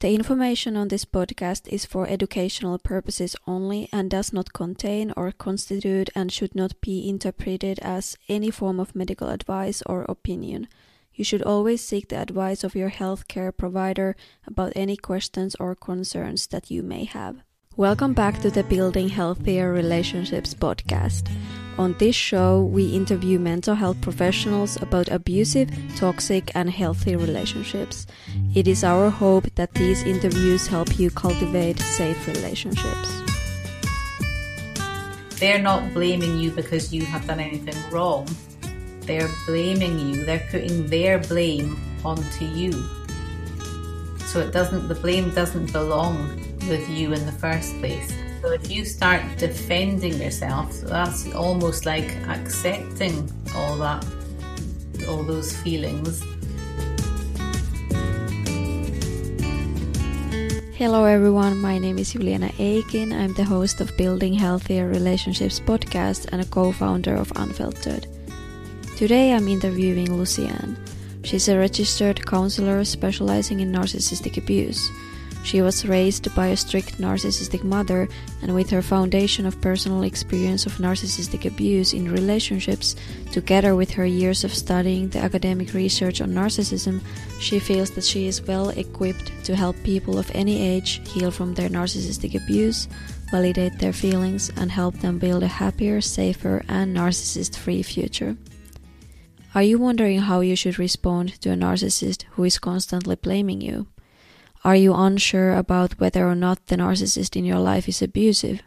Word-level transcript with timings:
The 0.00 0.14
information 0.14 0.78
on 0.78 0.88
this 0.88 1.04
podcast 1.04 1.68
is 1.68 1.84
for 1.84 2.08
educational 2.08 2.78
purposes 2.78 3.36
only 3.46 3.90
and 3.92 4.08
does 4.10 4.32
not 4.32 4.54
contain 4.54 5.12
or 5.14 5.30
constitute 5.30 6.08
and 6.14 6.32
should 6.32 6.54
not 6.54 6.80
be 6.80 7.06
interpreted 7.06 7.78
as 7.80 8.16
any 8.26 8.50
form 8.50 8.80
of 8.80 8.96
medical 8.96 9.28
advice 9.28 9.82
or 9.84 10.04
opinion. 10.04 10.68
You 11.12 11.22
should 11.22 11.42
always 11.42 11.84
seek 11.84 12.08
the 12.08 12.16
advice 12.16 12.64
of 12.64 12.74
your 12.74 12.88
healthcare 12.88 13.54
provider 13.54 14.16
about 14.46 14.72
any 14.74 14.96
questions 14.96 15.54
or 15.60 15.74
concerns 15.74 16.46
that 16.46 16.70
you 16.70 16.82
may 16.82 17.04
have. 17.04 17.42
Welcome 17.80 18.12
back 18.12 18.42
to 18.42 18.50
the 18.50 18.62
Building 18.62 19.08
Healthier 19.08 19.72
Relationships 19.72 20.52
podcast. 20.52 21.34
On 21.78 21.94
this 21.94 22.14
show, 22.14 22.62
we 22.62 22.94
interview 22.94 23.38
mental 23.38 23.74
health 23.74 23.98
professionals 24.02 24.76
about 24.82 25.08
abusive, 25.08 25.70
toxic, 25.96 26.52
and 26.54 26.68
healthy 26.68 27.16
relationships. 27.16 28.06
It 28.54 28.68
is 28.68 28.84
our 28.84 29.08
hope 29.08 29.46
that 29.54 29.72
these 29.72 30.02
interviews 30.02 30.66
help 30.66 30.98
you 30.98 31.08
cultivate 31.08 31.78
safe 31.78 32.26
relationships. 32.26 33.08
They're 35.40 35.62
not 35.62 35.94
blaming 35.94 36.38
you 36.38 36.50
because 36.50 36.92
you 36.92 37.06
have 37.06 37.26
done 37.26 37.40
anything 37.40 37.80
wrong. 37.90 38.28
They're 39.06 39.30
blaming 39.46 39.98
you, 40.00 40.26
they're 40.26 40.46
putting 40.50 40.86
their 40.88 41.18
blame 41.18 41.80
onto 42.04 42.44
you. 42.44 42.72
So 44.26 44.40
it 44.40 44.52
doesn't, 44.52 44.88
the 44.88 44.96
blame 44.96 45.30
doesn't 45.30 45.72
belong 45.72 46.49
with 46.68 46.88
you 46.88 47.12
in 47.12 47.24
the 47.26 47.32
first 47.32 47.78
place. 47.78 48.12
So 48.42 48.52
if 48.52 48.70
you 48.70 48.84
start 48.84 49.22
defending 49.38 50.14
yourself, 50.20 50.72
that's 50.82 51.32
almost 51.34 51.86
like 51.86 52.16
accepting 52.28 53.30
all 53.54 53.76
that, 53.78 54.04
all 55.08 55.22
those 55.22 55.56
feelings. 55.58 56.22
Hello 60.74 61.04
everyone, 61.04 61.58
my 61.58 61.76
name 61.76 61.98
is 61.98 62.12
Juliana 62.12 62.48
Eikin. 62.56 63.12
I'm 63.12 63.34
the 63.34 63.44
host 63.44 63.82
of 63.82 63.94
Building 63.98 64.32
Healthier 64.32 64.88
Relationships 64.88 65.60
podcast 65.60 66.28
and 66.32 66.40
a 66.40 66.46
co-founder 66.46 67.14
of 67.14 67.30
Unfiltered. 67.36 68.06
Today 68.96 69.34
I'm 69.34 69.46
interviewing 69.48 70.08
Lucianne. 70.08 70.76
She's 71.22 71.48
a 71.48 71.58
registered 71.58 72.24
counselor 72.24 72.82
specializing 72.84 73.60
in 73.60 73.72
narcissistic 73.72 74.38
abuse. 74.38 74.90
She 75.42 75.62
was 75.62 75.86
raised 75.86 76.32
by 76.34 76.48
a 76.48 76.56
strict 76.56 76.98
narcissistic 76.98 77.64
mother, 77.64 78.08
and 78.42 78.54
with 78.54 78.70
her 78.70 78.82
foundation 78.82 79.46
of 79.46 79.60
personal 79.60 80.02
experience 80.02 80.66
of 80.66 80.76
narcissistic 80.78 81.46
abuse 81.46 81.92
in 81.92 82.12
relationships, 82.12 82.94
together 83.32 83.74
with 83.74 83.90
her 83.92 84.04
years 84.04 84.44
of 84.44 84.54
studying 84.54 85.08
the 85.08 85.18
academic 85.18 85.72
research 85.72 86.20
on 86.20 86.30
narcissism, 86.30 87.00
she 87.40 87.58
feels 87.58 87.90
that 87.92 88.04
she 88.04 88.26
is 88.26 88.42
well 88.42 88.68
equipped 88.68 89.32
to 89.44 89.56
help 89.56 89.76
people 89.82 90.18
of 90.18 90.30
any 90.34 90.60
age 90.60 91.00
heal 91.08 91.30
from 91.30 91.54
their 91.54 91.70
narcissistic 91.70 92.34
abuse, 92.34 92.86
validate 93.30 93.78
their 93.78 93.94
feelings, 93.94 94.50
and 94.56 94.70
help 94.70 94.94
them 95.00 95.18
build 95.18 95.42
a 95.42 95.48
happier, 95.48 96.00
safer, 96.00 96.62
and 96.68 96.94
narcissist 96.94 97.56
free 97.56 97.82
future. 97.82 98.36
Are 99.54 99.62
you 99.62 99.78
wondering 99.78 100.20
how 100.20 100.40
you 100.40 100.54
should 100.54 100.78
respond 100.78 101.40
to 101.40 101.50
a 101.50 101.56
narcissist 101.56 102.24
who 102.32 102.44
is 102.44 102.58
constantly 102.58 103.16
blaming 103.16 103.60
you? 103.60 103.88
Are 104.62 104.76
you 104.76 104.92
unsure 104.94 105.54
about 105.56 105.98
whether 105.98 106.26
or 106.26 106.34
not 106.34 106.66
the 106.66 106.76
narcissist 106.76 107.34
in 107.34 107.44
your 107.44 107.58
life 107.58 107.88
is 107.88 108.02
abusive? 108.02 108.60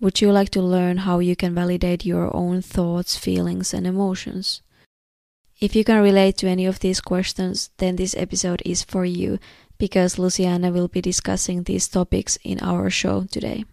Would 0.00 0.20
you 0.20 0.32
like 0.32 0.48
to 0.50 0.62
learn 0.62 0.98
how 0.98 1.18
you 1.18 1.36
can 1.36 1.54
validate 1.54 2.06
your 2.06 2.34
own 2.34 2.62
thoughts, 2.62 3.16
feelings, 3.16 3.74
and 3.74 3.86
emotions? 3.86 4.62
If 5.60 5.76
you 5.76 5.84
can 5.84 6.02
relate 6.02 6.38
to 6.38 6.48
any 6.48 6.66
of 6.66 6.80
these 6.80 7.00
questions, 7.00 7.70
then 7.76 7.96
this 7.96 8.16
episode 8.16 8.62
is 8.64 8.82
for 8.82 9.04
you 9.04 9.38
because 9.78 10.18
Luciana 10.18 10.72
will 10.72 10.88
be 10.88 11.00
discussing 11.00 11.62
these 11.62 11.86
topics 11.88 12.38
in 12.42 12.58
our 12.60 12.90
show 12.90 13.24
today. 13.30 13.64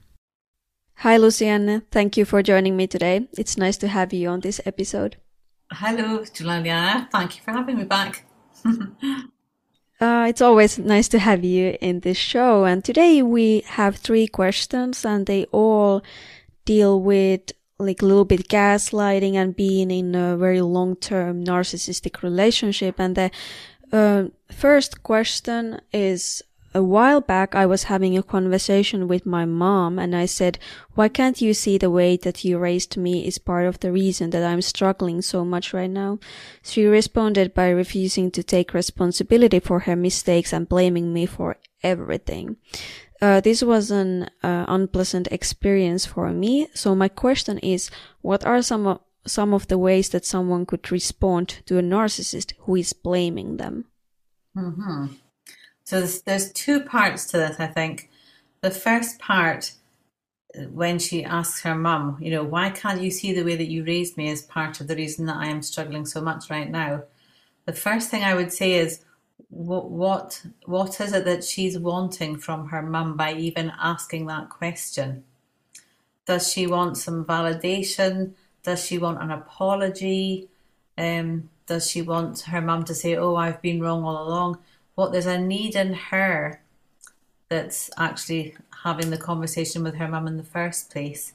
Hi, 0.98 1.17
Luciana. 1.17 1.84
Thank 1.90 2.17
you 2.17 2.26
for 2.26 2.44
joining 2.44 2.76
me 2.76 2.86
today. 2.86 3.28
It's 3.38 3.58
nice 3.58 3.78
to 3.78 3.88
have 3.88 4.12
you 4.12 4.28
on 4.30 4.42
this 4.42 4.60
episode. 4.66 5.16
Hello, 5.72 6.23
Juliana. 6.26 7.08
Thank 7.11 7.38
you 7.38 7.44
for 7.44 7.54
having 7.54 7.78
me 7.78 7.86
back. 7.86 8.26
Uh, 9.99 10.27
it's 10.30 10.42
always 10.42 10.80
nice 10.80 11.10
to 11.10 11.20
have 11.20 11.43
you 11.43 11.77
in 11.82 11.99
this 11.99 12.17
show. 12.17 12.64
And 12.64 12.83
today 12.83 13.21
we 13.21 13.64
have 13.67 13.98
three 13.98 14.27
questions 14.27 15.04
and 15.04 15.26
they 15.26 15.43
all 15.52 16.02
deal 16.64 17.02
with 17.02 17.52
like 17.80 18.02
a 18.02 18.05
little 18.05 18.26
bit 18.26 18.48
gaslighting 18.48 19.33
and 19.33 19.55
being 19.55 19.92
in 19.92 20.15
a 20.15 20.37
very 20.37 20.61
long 20.61 20.95
term 20.95 21.43
narcissistic 21.43 22.23
relationship. 22.23 22.95
And 22.98 23.15
the 23.15 23.32
uh, 23.92 24.26
first 24.52 25.04
question 25.04 25.82
is 25.92 26.43
a 26.73 26.83
while 26.83 27.21
back, 27.21 27.55
I 27.55 27.65
was 27.65 27.83
having 27.83 28.17
a 28.17 28.23
conversation 28.23 29.07
with 29.07 29.25
my 29.25 29.45
mom 29.45 29.97
and 29.97 30.15
I 30.15 30.25
said, 30.25 30.59
why 30.93 31.09
can't 31.09 31.41
you 31.41 31.53
see 31.53 31.77
the 31.77 31.89
way 31.89 32.17
that 32.17 32.43
you 32.43 32.59
raised 32.59 32.95
me 32.95 33.25
is 33.25 33.37
part 33.39 33.65
of 33.65 33.80
the 33.80 33.91
reason 33.91 34.30
that 34.31 34.43
I'm 34.43 34.61
struggling 34.61 35.21
so 35.21 35.43
much 35.43 35.73
right 35.73 35.89
now? 35.89 36.19
She 36.61 36.85
responded 36.85 37.53
by 37.53 37.69
refusing 37.69 38.30
to 38.31 38.43
take 38.43 38.73
responsibility 38.73 39.59
for 39.59 39.80
her 39.81 39.95
mistakes 39.95 40.53
and 40.53 40.69
blaming 40.69 41.11
me 41.11 41.25
for 41.25 41.57
everything. 41.81 42.57
Uh, 43.21 43.41
this 43.41 43.63
was 43.63 43.91
an 43.91 44.30
uh, 44.43 44.65
unpleasant 44.67 45.27
experience 45.31 46.05
for 46.05 46.30
me. 46.31 46.67
So 46.73 46.95
my 46.95 47.07
question 47.09 47.57
is, 47.59 47.89
what 48.21 48.45
are 48.45 48.61
some 48.61 48.86
of, 48.87 48.99
some 49.25 49.53
of 49.53 49.67
the 49.67 49.77
ways 49.77 50.09
that 50.09 50.23
someone 50.23 50.65
could 50.65 50.91
respond 50.91 51.61
to 51.65 51.77
a 51.77 51.81
narcissist 51.81 52.53
who 52.59 52.75
is 52.75 52.93
blaming 52.93 53.57
them? 53.57 53.86
Mm-hmm. 54.55 55.07
So 55.89 55.98
there's, 55.98 56.22
there's 56.22 56.54
two 56.54 56.82
parts 56.82 57.26
to 57.32 57.38
this, 57.38 57.60
I 57.60 57.66
think. 57.66 58.11
The 58.61 58.70
first 58.70 59.17
part, 59.17 59.72
when 60.70 61.00
she 61.00 61.23
asks 61.23 61.61
her 61.61 61.73
mum, 61.73 62.20
you 62.22 62.30
know, 62.30 62.44
why 62.44 62.70
can't 62.70 63.02
you 63.02 63.10
see 63.10 63.33
the 63.33 63.42
way 63.42 63.55
that 63.55 63.72
you 63.72 63.83
raised 63.83 64.16
me 64.16 64.30
as 64.30 64.44
part 64.44 64.80
of 64.80 64.88
the 64.88 64.95
reason 64.95 65.26
that 65.26 65.38
I 65.38 65.48
am 65.48 65.64
struggling 65.64 66.05
so 66.05 66.22
much 66.22 66.52
right 66.52 66.70
now? 66.70 67.05
The 67.66 67.73
first 67.73 68.11
thing 68.11 68.23
I 68.23 68.36
would 68.36 68.54
say 68.54 68.73
is, 68.73 69.04
what 69.49 69.89
what 69.89 70.45
what 70.66 71.02
is 71.02 71.11
it 71.11 71.26
that 71.26 71.44
she's 71.44 71.80
wanting 71.80 72.38
from 72.38 72.67
her 72.67 72.83
mum 72.83 73.17
by 73.17 73.33
even 73.33 73.73
asking 73.80 74.28
that 74.28 74.49
question? 74.49 75.23
Does 76.28 76.54
she 76.54 76.67
want 76.67 76.98
some 76.98 77.26
validation? 77.26 78.33
Does 78.61 78.86
she 78.86 78.99
want 78.99 79.23
an 79.23 79.32
apology? 79.32 80.49
Um, 80.99 81.49
does 81.66 81.89
she 81.89 82.04
want 82.04 82.42
her 82.42 82.61
mum 82.61 82.83
to 82.83 82.94
say, 82.94 83.16
"Oh, 83.16 83.36
I've 83.36 83.61
been 83.64 83.82
wrong 83.82 84.04
all 84.04 84.28
along"? 84.28 84.60
What 84.99 85.14
there's 85.14 85.26
a 85.26 85.39
need 85.39 85.76
in 85.76 85.93
her 85.93 86.61
that's 87.48 87.89
actually 87.98 88.54
having 88.83 89.10
the 89.10 89.17
conversation 89.17 89.82
with 89.82 89.95
her 89.95 90.10
mum 90.10 90.27
in 90.27 90.36
the 90.36 90.43
first 90.43 90.92
place. 90.92 91.32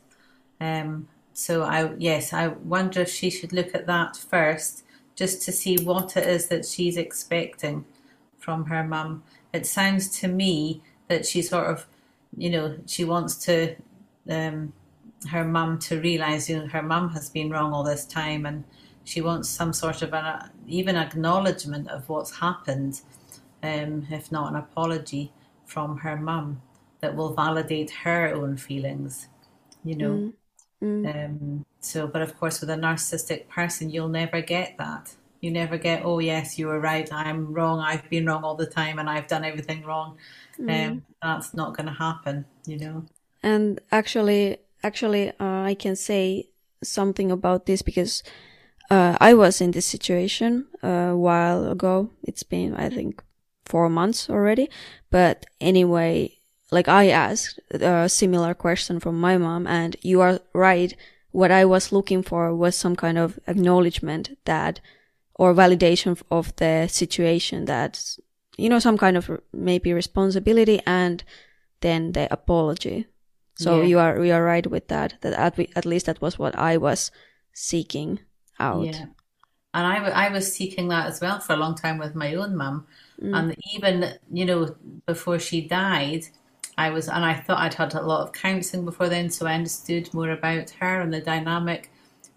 Um, 0.60 1.08
so 1.32 1.62
I 1.62 1.94
yes, 1.96 2.34
I 2.34 2.48
wonder 2.48 3.00
if 3.00 3.08
she 3.08 3.30
should 3.30 3.54
look 3.54 3.74
at 3.74 3.86
that 3.86 4.18
first, 4.18 4.84
just 5.16 5.42
to 5.46 5.50
see 5.50 5.78
what 5.78 6.14
it 6.14 6.26
is 6.26 6.48
that 6.48 6.66
she's 6.66 6.98
expecting 6.98 7.86
from 8.36 8.66
her 8.66 8.84
mum. 8.84 9.22
It 9.54 9.66
sounds 9.66 10.10
to 10.20 10.28
me 10.28 10.82
that 11.08 11.24
she 11.24 11.40
sort 11.40 11.66
of, 11.66 11.86
you 12.36 12.50
know, 12.50 12.76
she 12.84 13.04
wants 13.04 13.34
to 13.46 13.76
um, 14.28 14.74
her 15.30 15.44
mum 15.44 15.78
to 15.86 15.98
realise, 16.02 16.50
you 16.50 16.58
know, 16.58 16.66
her 16.66 16.82
mum 16.82 17.08
has 17.14 17.30
been 17.30 17.48
wrong 17.48 17.72
all 17.72 17.82
this 17.82 18.04
time, 18.04 18.44
and 18.44 18.64
she 19.04 19.22
wants 19.22 19.48
some 19.48 19.72
sort 19.72 20.02
of 20.02 20.12
an 20.12 20.50
even 20.68 20.96
acknowledgement 20.96 21.88
of 21.88 22.06
what's 22.10 22.36
happened 22.36 23.00
um, 23.64 24.06
if 24.10 24.30
not 24.30 24.50
an 24.50 24.56
apology 24.56 25.32
from 25.64 25.98
her 25.98 26.16
mum 26.16 26.60
that 27.00 27.16
will 27.16 27.34
validate 27.34 27.90
her 27.90 28.32
own 28.34 28.56
feelings, 28.56 29.28
you 29.84 29.96
know. 29.96 30.14
Mm. 30.14 30.32
Mm. 30.82 31.14
Um, 31.14 31.66
so, 31.80 32.06
but 32.06 32.22
of 32.22 32.38
course, 32.38 32.60
with 32.60 32.70
a 32.70 32.74
narcissistic 32.76 33.48
person, 33.48 33.90
you'll 33.90 34.08
never 34.08 34.40
get 34.40 34.76
that. 34.78 35.14
You 35.40 35.50
never 35.50 35.76
get, 35.78 36.04
oh, 36.04 36.18
yes, 36.18 36.58
you 36.58 36.66
were 36.66 36.80
right, 36.80 37.10
I'm 37.12 37.52
wrong, 37.52 37.80
I've 37.80 38.08
been 38.08 38.26
wrong 38.26 38.44
all 38.44 38.54
the 38.54 38.66
time, 38.66 38.98
and 38.98 39.08
I've 39.08 39.28
done 39.28 39.44
everything 39.44 39.84
wrong. 39.84 40.18
Mm. 40.58 40.88
Um, 40.88 41.02
that's 41.22 41.54
not 41.54 41.76
going 41.76 41.86
to 41.86 41.92
happen, 41.92 42.44
you 42.66 42.78
know. 42.78 43.04
And 43.42 43.80
actually, 43.92 44.58
actually, 44.82 45.30
uh, 45.40 45.62
I 45.70 45.74
can 45.74 45.96
say 45.96 46.48
something 46.82 47.30
about 47.30 47.66
this 47.66 47.82
because 47.82 48.22
uh, 48.90 49.16
I 49.20 49.34
was 49.34 49.60
in 49.60 49.70
this 49.72 49.86
situation 49.86 50.66
uh, 50.82 51.12
a 51.12 51.16
while 51.16 51.70
ago. 51.70 52.10
It's 52.22 52.42
been, 52.42 52.74
I 52.74 52.88
think, 52.88 53.22
four 53.66 53.88
months 53.88 54.30
already. 54.30 54.68
But 55.10 55.46
anyway, 55.60 56.38
like 56.70 56.88
I 56.88 57.08
asked 57.08 57.60
a 57.70 58.08
similar 58.08 58.54
question 58.54 59.00
from 59.00 59.20
my 59.20 59.38
mom 59.38 59.66
and 59.66 59.96
you 60.02 60.20
are 60.20 60.40
right. 60.52 60.94
What 61.30 61.50
I 61.50 61.64
was 61.64 61.92
looking 61.92 62.22
for 62.22 62.54
was 62.54 62.76
some 62.76 62.96
kind 62.96 63.18
of 63.18 63.38
acknowledgement 63.46 64.38
that 64.44 64.80
or 65.34 65.52
validation 65.52 66.20
of 66.30 66.54
the 66.56 66.86
situation 66.88 67.64
that, 67.64 68.16
you 68.56 68.68
know, 68.68 68.78
some 68.78 68.96
kind 68.96 69.16
of 69.16 69.40
maybe 69.52 69.92
responsibility 69.92 70.80
and 70.86 71.24
then 71.80 72.12
the 72.12 72.32
apology. 72.32 73.06
So 73.56 73.80
yeah. 73.80 73.86
you 73.86 73.98
are, 73.98 74.24
you 74.24 74.32
are 74.32 74.44
right 74.44 74.66
with 74.66 74.88
that, 74.88 75.14
that 75.22 75.32
at, 75.32 75.58
at 75.76 75.86
least 75.86 76.06
that 76.06 76.20
was 76.20 76.38
what 76.38 76.56
I 76.56 76.76
was 76.76 77.10
seeking 77.52 78.20
out. 78.58 78.84
Yeah. 78.84 79.06
And 79.72 79.86
I, 79.86 79.94
w- 79.96 80.14
I 80.14 80.28
was 80.30 80.54
seeking 80.54 80.88
that 80.88 81.06
as 81.06 81.20
well 81.20 81.40
for 81.40 81.54
a 81.54 81.56
long 81.56 81.74
time 81.74 81.98
with 81.98 82.14
my 82.14 82.34
own 82.34 82.56
mum. 82.56 82.86
And 83.32 83.56
even, 83.72 84.14
you 84.32 84.44
know, 84.44 84.74
before 85.06 85.38
she 85.38 85.62
died, 85.62 86.24
I 86.76 86.90
was, 86.90 87.08
and 87.08 87.24
I 87.24 87.34
thought 87.34 87.58
I'd 87.58 87.74
had 87.74 87.94
a 87.94 88.02
lot 88.02 88.22
of 88.22 88.32
counselling 88.32 88.84
before 88.84 89.08
then, 89.08 89.30
so 89.30 89.46
I 89.46 89.54
understood 89.54 90.12
more 90.12 90.30
about 90.30 90.70
her 90.70 91.00
and 91.00 91.12
the 91.12 91.20
dynamic. 91.20 91.90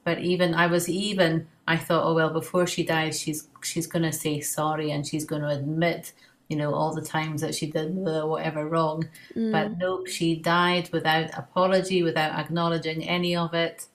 But 0.03 0.19
even, 0.19 0.53
I 0.53 0.67
was 0.67 0.87
even, 0.87 1.47
I 1.67 1.77
thought, 1.77 2.05
oh 2.05 2.13
well, 2.13 2.29
before 2.29 2.67
she 2.67 2.85
dies, 2.85 3.19
she's 3.19 3.49
she's 3.61 3.87
going 3.87 4.03
to 4.03 4.11
say 4.13 4.39
sorry 4.39 4.91
and 4.91 5.05
she's 5.05 5.25
going 5.25 5.41
to 5.41 5.49
admit, 5.49 6.13
you 6.47 6.55
know, 6.55 6.73
all 6.73 6.93
the 6.93 7.01
times 7.01 7.41
that 7.41 7.55
she 7.55 7.69
did 7.69 7.93
whatever 7.93 8.69
wrong. 8.69 9.09
Mm. 9.35 9.51
But 9.51 9.77
nope, 9.77 10.07
she 10.07 10.35
died 10.35 10.89
without 10.93 11.37
apology, 11.37 12.03
without 12.03 12.39
acknowledging 12.39 13.03
any 13.03 13.35
of 13.35 13.53
it. 13.53 13.87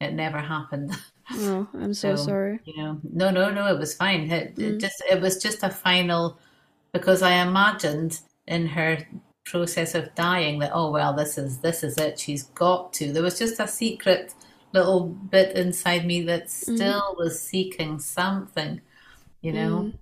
It 0.00 0.12
never 0.12 0.38
happened. 0.38 0.96
Oh, 1.30 1.68
I'm 1.74 1.94
so, 1.94 2.16
So, 2.16 2.26
sorry. 2.26 2.60
you 2.64 2.76
know, 2.76 3.00
no, 3.12 3.30
no, 3.30 3.50
no, 3.50 3.66
it 3.74 3.78
was 3.78 3.94
fine. 3.94 4.30
It, 4.30 4.58
it 4.58 4.76
mm. 4.76 4.80
just, 4.80 5.02
it 5.10 5.20
was 5.20 5.42
just 5.42 5.62
a 5.62 5.70
final, 5.70 6.38
because 6.92 7.22
I 7.22 7.42
imagined 7.42 8.20
in 8.46 8.66
her 8.66 9.06
process 9.44 9.94
of 9.94 10.14
dying 10.14 10.58
that, 10.58 10.72
oh 10.74 10.90
well, 10.90 11.14
this 11.14 11.38
is 11.38 11.58
this 11.58 11.82
is 11.82 11.98
it. 11.98 12.18
She's 12.18 12.44
got 12.44 12.92
to. 12.94 13.12
There 13.12 13.22
was 13.22 13.38
just 13.38 13.60
a 13.60 13.68
secret 13.68 14.34
little 14.72 15.06
bit 15.06 15.56
inside 15.56 16.06
me 16.06 16.22
that 16.22 16.46
mm. 16.46 16.76
still 16.76 17.14
was 17.18 17.40
seeking 17.40 17.98
something, 17.98 18.80
you 19.40 19.52
know. 19.52 19.92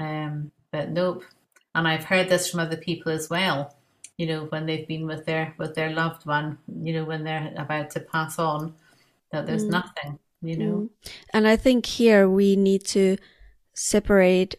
Mm. 0.00 0.26
Um, 0.26 0.52
but 0.70 0.90
nope. 0.90 1.24
And 1.74 1.88
I've 1.88 2.04
heard 2.04 2.28
this 2.28 2.50
from 2.50 2.60
other 2.60 2.76
people 2.76 3.12
as 3.12 3.30
well. 3.30 3.76
You 4.18 4.26
know, 4.26 4.44
when 4.46 4.66
they've 4.66 4.86
been 4.86 5.06
with 5.06 5.26
their 5.26 5.54
with 5.58 5.74
their 5.74 5.90
loved 5.90 6.26
one, 6.26 6.58
you 6.82 6.92
know, 6.92 7.04
when 7.04 7.24
they're 7.24 7.52
about 7.56 7.90
to 7.90 8.00
pass 8.00 8.38
on, 8.38 8.74
that 9.32 9.46
there's 9.46 9.64
nothing. 9.64 10.18
You 10.42 10.56
know. 10.56 10.76
Mm. 10.76 10.88
And 11.32 11.48
I 11.48 11.56
think 11.56 11.86
here 11.86 12.28
we 12.28 12.56
need 12.56 12.84
to 12.86 13.16
separate 13.74 14.56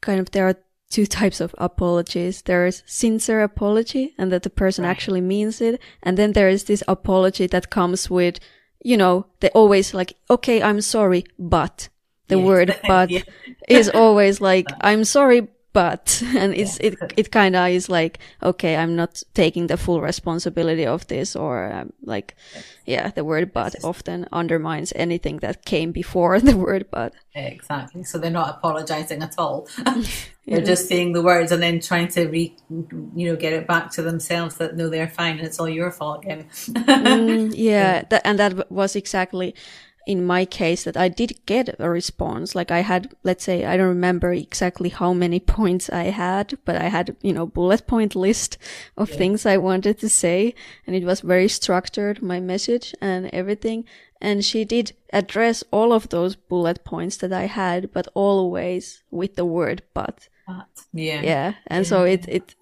kind 0.00 0.18
of 0.20 0.30
there 0.32 0.48
are 0.48 0.56
two 0.90 1.06
types 1.06 1.40
of 1.40 1.54
apologies. 1.58 2.42
There 2.42 2.66
is 2.66 2.82
sincere 2.86 3.42
apology 3.42 4.14
and 4.18 4.30
that 4.32 4.42
the 4.42 4.50
person 4.50 4.84
actually 4.84 5.20
means 5.22 5.60
it. 5.60 5.80
And 6.02 6.18
then 6.18 6.32
there 6.32 6.48
is 6.48 6.64
this 6.64 6.82
apology 6.86 7.46
that 7.46 7.70
comes 7.70 8.10
with, 8.10 8.38
you 8.84 8.96
know, 8.96 9.26
they 9.40 9.48
always 9.50 9.94
like, 9.94 10.14
okay, 10.28 10.62
I'm 10.62 10.80
sorry, 10.82 11.24
but 11.38 11.88
the 12.28 12.36
Yeah. 12.38 12.44
word 12.44 12.76
but 12.86 13.10
Yeah. 13.10 13.22
is 13.68 13.88
always 13.88 14.40
like, 14.40 14.66
I'm 14.80 15.04
sorry, 15.04 15.48
but, 15.72 16.22
and 16.36 16.54
it's, 16.54 16.78
it, 16.78 16.96
it 17.16 17.30
kind 17.30 17.56
of 17.56 17.68
is 17.68 17.88
like, 17.88 18.18
okay, 18.42 18.76
I'm 18.76 18.96
not 18.96 19.22
taking 19.34 19.66
the 19.66 19.76
full 19.76 20.00
responsibility 20.00 20.86
of 20.86 21.06
this 21.06 21.34
or 21.34 21.72
um, 21.72 21.92
like, 22.02 22.34
yeah, 22.84 23.10
the 23.10 23.24
word 23.24 23.52
but 23.52 23.74
often 23.84 24.26
undermines 24.32 24.92
anything 24.96 25.38
that 25.38 25.64
came 25.64 25.92
before 25.92 26.40
the 26.40 26.56
word 26.56 26.86
but. 26.90 27.14
Exactly. 27.34 28.04
So 28.04 28.18
they're 28.18 28.30
not 28.30 28.56
apologizing 28.56 29.22
at 29.22 29.34
all. 29.38 29.68
they're 30.46 30.60
just 30.60 30.88
saying 30.88 31.12
the 31.12 31.22
words 31.22 31.52
and 31.52 31.62
then 31.62 31.80
trying 31.80 32.08
to 32.08 32.26
re, 32.26 32.54
you 32.68 33.28
know, 33.30 33.36
get 33.36 33.52
it 33.52 33.66
back 33.66 33.90
to 33.92 34.02
themselves 34.02 34.56
that 34.56 34.76
no, 34.76 34.90
they're 34.90 35.08
fine 35.08 35.38
and 35.38 35.46
it's 35.46 35.58
all 35.58 35.68
your 35.68 35.90
fault 35.90 36.24
again. 36.24 36.46
Mm, 36.52 37.52
yeah, 37.54 38.02
that, 38.10 38.22
and 38.24 38.38
that 38.38 38.70
was 38.70 38.96
exactly 38.96 39.54
in 40.06 40.24
my 40.24 40.44
case 40.44 40.84
that 40.84 40.96
I 40.96 41.08
did 41.08 41.38
get 41.46 41.76
a 41.78 41.88
response. 41.88 42.54
Like 42.54 42.70
I 42.70 42.80
had, 42.80 43.14
let's 43.22 43.44
say, 43.44 43.64
I 43.64 43.76
don't 43.76 43.88
remember 43.88 44.32
exactly 44.32 44.88
how 44.88 45.12
many 45.12 45.40
points 45.58 45.90
I 45.90 46.04
had, 46.04 46.58
but 46.64 46.76
I 46.76 46.88
had, 46.88 47.16
you 47.22 47.32
know, 47.32 47.46
bullet 47.46 47.86
point 47.86 48.14
list 48.14 48.58
of 48.96 49.10
things 49.10 49.46
I 49.46 49.56
wanted 49.56 49.98
to 50.00 50.08
say. 50.08 50.54
And 50.86 50.96
it 50.96 51.04
was 51.04 51.20
very 51.20 51.48
structured, 51.48 52.22
my 52.22 52.40
message 52.40 52.94
and 53.00 53.30
everything. 53.32 53.84
And 54.20 54.44
she 54.44 54.64
did 54.64 54.92
address 55.12 55.64
all 55.70 55.92
of 55.92 56.08
those 56.08 56.36
bullet 56.36 56.84
points 56.84 57.16
that 57.18 57.32
I 57.32 57.46
had, 57.46 57.92
but 57.92 58.08
always 58.14 59.02
with 59.10 59.36
the 59.36 59.44
word 59.44 59.82
but. 59.94 60.28
But, 60.46 60.68
yeah. 60.92 61.22
Yeah. 61.22 61.54
And 61.66 61.86
so 61.86 62.04
it, 62.04 62.28
it, 62.28 62.54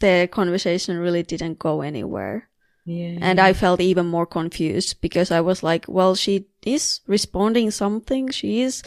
the 0.00 0.28
conversation 0.30 0.98
really 0.98 1.22
didn't 1.22 1.58
go 1.58 1.80
anywhere. 1.82 2.48
Yeah. 2.86 3.18
And 3.20 3.40
I 3.40 3.52
felt 3.52 3.80
even 3.80 4.06
more 4.06 4.26
confused 4.26 5.00
because 5.00 5.32
I 5.32 5.40
was 5.40 5.64
like, 5.64 5.86
well, 5.88 6.14
she 6.14 6.46
is 6.64 7.00
responding 7.08 7.72
something. 7.72 8.30
She 8.30 8.62
is, 8.62 8.84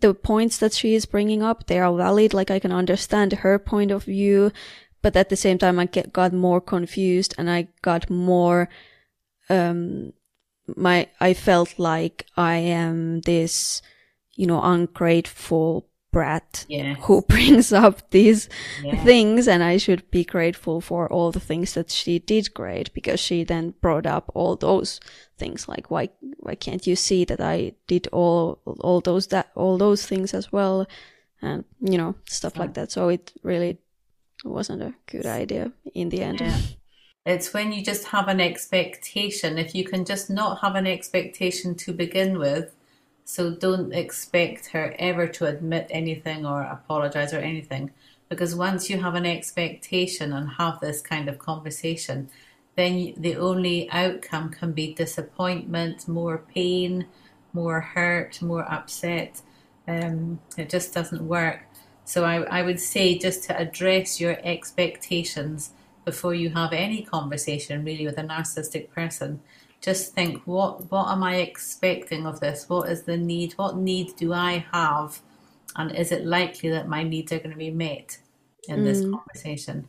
the 0.00 0.12
points 0.12 0.58
that 0.58 0.74
she 0.74 0.94
is 0.94 1.06
bringing 1.06 1.42
up, 1.42 1.66
they 1.66 1.78
are 1.78 1.96
valid. 1.96 2.34
Like 2.34 2.50
I 2.50 2.58
can 2.58 2.72
understand 2.72 3.32
her 3.32 3.58
point 3.58 3.90
of 3.90 4.04
view. 4.04 4.52
But 5.00 5.16
at 5.16 5.30
the 5.30 5.36
same 5.36 5.56
time, 5.56 5.78
I 5.78 5.86
get, 5.86 6.12
got 6.12 6.34
more 6.34 6.60
confused 6.60 7.34
and 7.38 7.48
I 7.48 7.68
got 7.80 8.10
more, 8.10 8.68
um, 9.48 10.12
my, 10.76 11.08
I 11.18 11.32
felt 11.32 11.78
like 11.78 12.26
I 12.36 12.56
am 12.56 13.22
this, 13.22 13.80
you 14.34 14.46
know, 14.46 14.60
ungrateful 14.62 15.88
brat 16.18 16.64
Yeah. 16.68 16.94
who 17.06 17.22
brings 17.34 17.72
up 17.72 17.96
these 18.10 18.48
Yeah. 18.84 19.04
things 19.04 19.48
and 19.48 19.62
I 19.62 19.78
should 19.78 20.02
be 20.10 20.24
grateful 20.24 20.80
for 20.80 21.12
all 21.12 21.32
the 21.32 21.46
things 21.50 21.72
that 21.74 21.90
she 21.90 22.18
did 22.18 22.54
great 22.54 22.92
because 22.94 23.20
she 23.20 23.44
then 23.44 23.74
brought 23.80 24.06
up 24.16 24.24
all 24.34 24.56
those 24.56 25.00
things 25.38 25.68
like 25.68 25.90
why 25.90 26.08
why 26.44 26.54
can't 26.56 26.86
you 26.86 26.96
see 26.96 27.24
that 27.26 27.40
I 27.40 27.72
did 27.86 28.08
all 28.12 28.58
all 28.86 29.00
those 29.00 29.26
that 29.28 29.46
all 29.54 29.78
those 29.78 30.06
things 30.08 30.34
as 30.34 30.52
well 30.52 30.86
and 31.42 31.64
you 31.90 31.98
know 31.98 32.14
stuff 32.26 32.56
like 32.58 32.74
that 32.74 32.90
so 32.92 33.08
it 33.10 33.32
really 33.42 33.78
wasn't 34.44 34.82
a 34.82 34.94
good 35.12 35.26
idea 35.42 35.70
in 35.94 36.08
the 36.10 36.22
end 36.22 36.40
Yeah. 36.40 36.58
It's 37.26 37.52
when 37.54 37.72
you 37.72 37.82
just 37.84 38.04
have 38.06 38.28
an 38.28 38.40
expectation. 38.40 39.58
If 39.58 39.74
you 39.74 39.84
can 39.84 40.04
just 40.04 40.30
not 40.30 40.60
have 40.62 40.76
an 40.78 40.86
expectation 40.86 41.74
to 41.84 41.92
begin 41.92 42.38
with, 42.38 42.66
so 43.28 43.50
don't 43.50 43.92
expect 43.92 44.68
her 44.68 44.96
ever 44.98 45.28
to 45.28 45.44
admit 45.44 45.86
anything 45.90 46.46
or 46.46 46.62
apologize 46.62 47.34
or 47.34 47.38
anything. 47.40 47.90
Because 48.30 48.54
once 48.54 48.88
you 48.88 49.02
have 49.02 49.14
an 49.14 49.26
expectation 49.26 50.32
and 50.32 50.48
have 50.48 50.80
this 50.80 51.02
kind 51.02 51.28
of 51.28 51.38
conversation, 51.38 52.30
then 52.74 53.12
the 53.18 53.36
only 53.36 53.90
outcome 53.90 54.48
can 54.48 54.72
be 54.72 54.94
disappointment, 54.94 56.08
more 56.08 56.38
pain, 56.38 57.06
more 57.52 57.82
hurt, 57.82 58.40
more 58.40 58.64
upset. 58.72 59.42
Um, 59.86 60.40
it 60.56 60.70
just 60.70 60.94
doesn't 60.94 61.28
work. 61.28 61.66
So 62.06 62.24
I, 62.24 62.36
I 62.44 62.62
would 62.62 62.80
say 62.80 63.18
just 63.18 63.44
to 63.44 63.60
address 63.60 64.18
your 64.18 64.38
expectations 64.42 65.72
before 66.06 66.32
you 66.32 66.48
have 66.48 66.72
any 66.72 67.02
conversation 67.02 67.84
really 67.84 68.06
with 68.06 68.16
a 68.16 68.22
narcissistic 68.22 68.88
person. 68.90 69.40
Just 69.80 70.14
think 70.14 70.42
what 70.44 70.90
what 70.90 71.08
am 71.08 71.22
I 71.22 71.36
expecting 71.36 72.26
of 72.26 72.40
this? 72.40 72.68
What 72.68 72.88
is 72.90 73.02
the 73.02 73.16
need? 73.16 73.52
What 73.52 73.76
need 73.76 74.16
do 74.16 74.32
I 74.32 74.66
have? 74.72 75.20
And 75.76 75.94
is 75.94 76.10
it 76.10 76.26
likely 76.26 76.70
that 76.70 76.88
my 76.88 77.02
needs 77.02 77.32
are 77.32 77.38
going 77.38 77.50
to 77.50 77.56
be 77.56 77.70
met 77.70 78.18
in 78.68 78.84
this 78.84 79.02
mm. 79.02 79.12
conversation? 79.12 79.88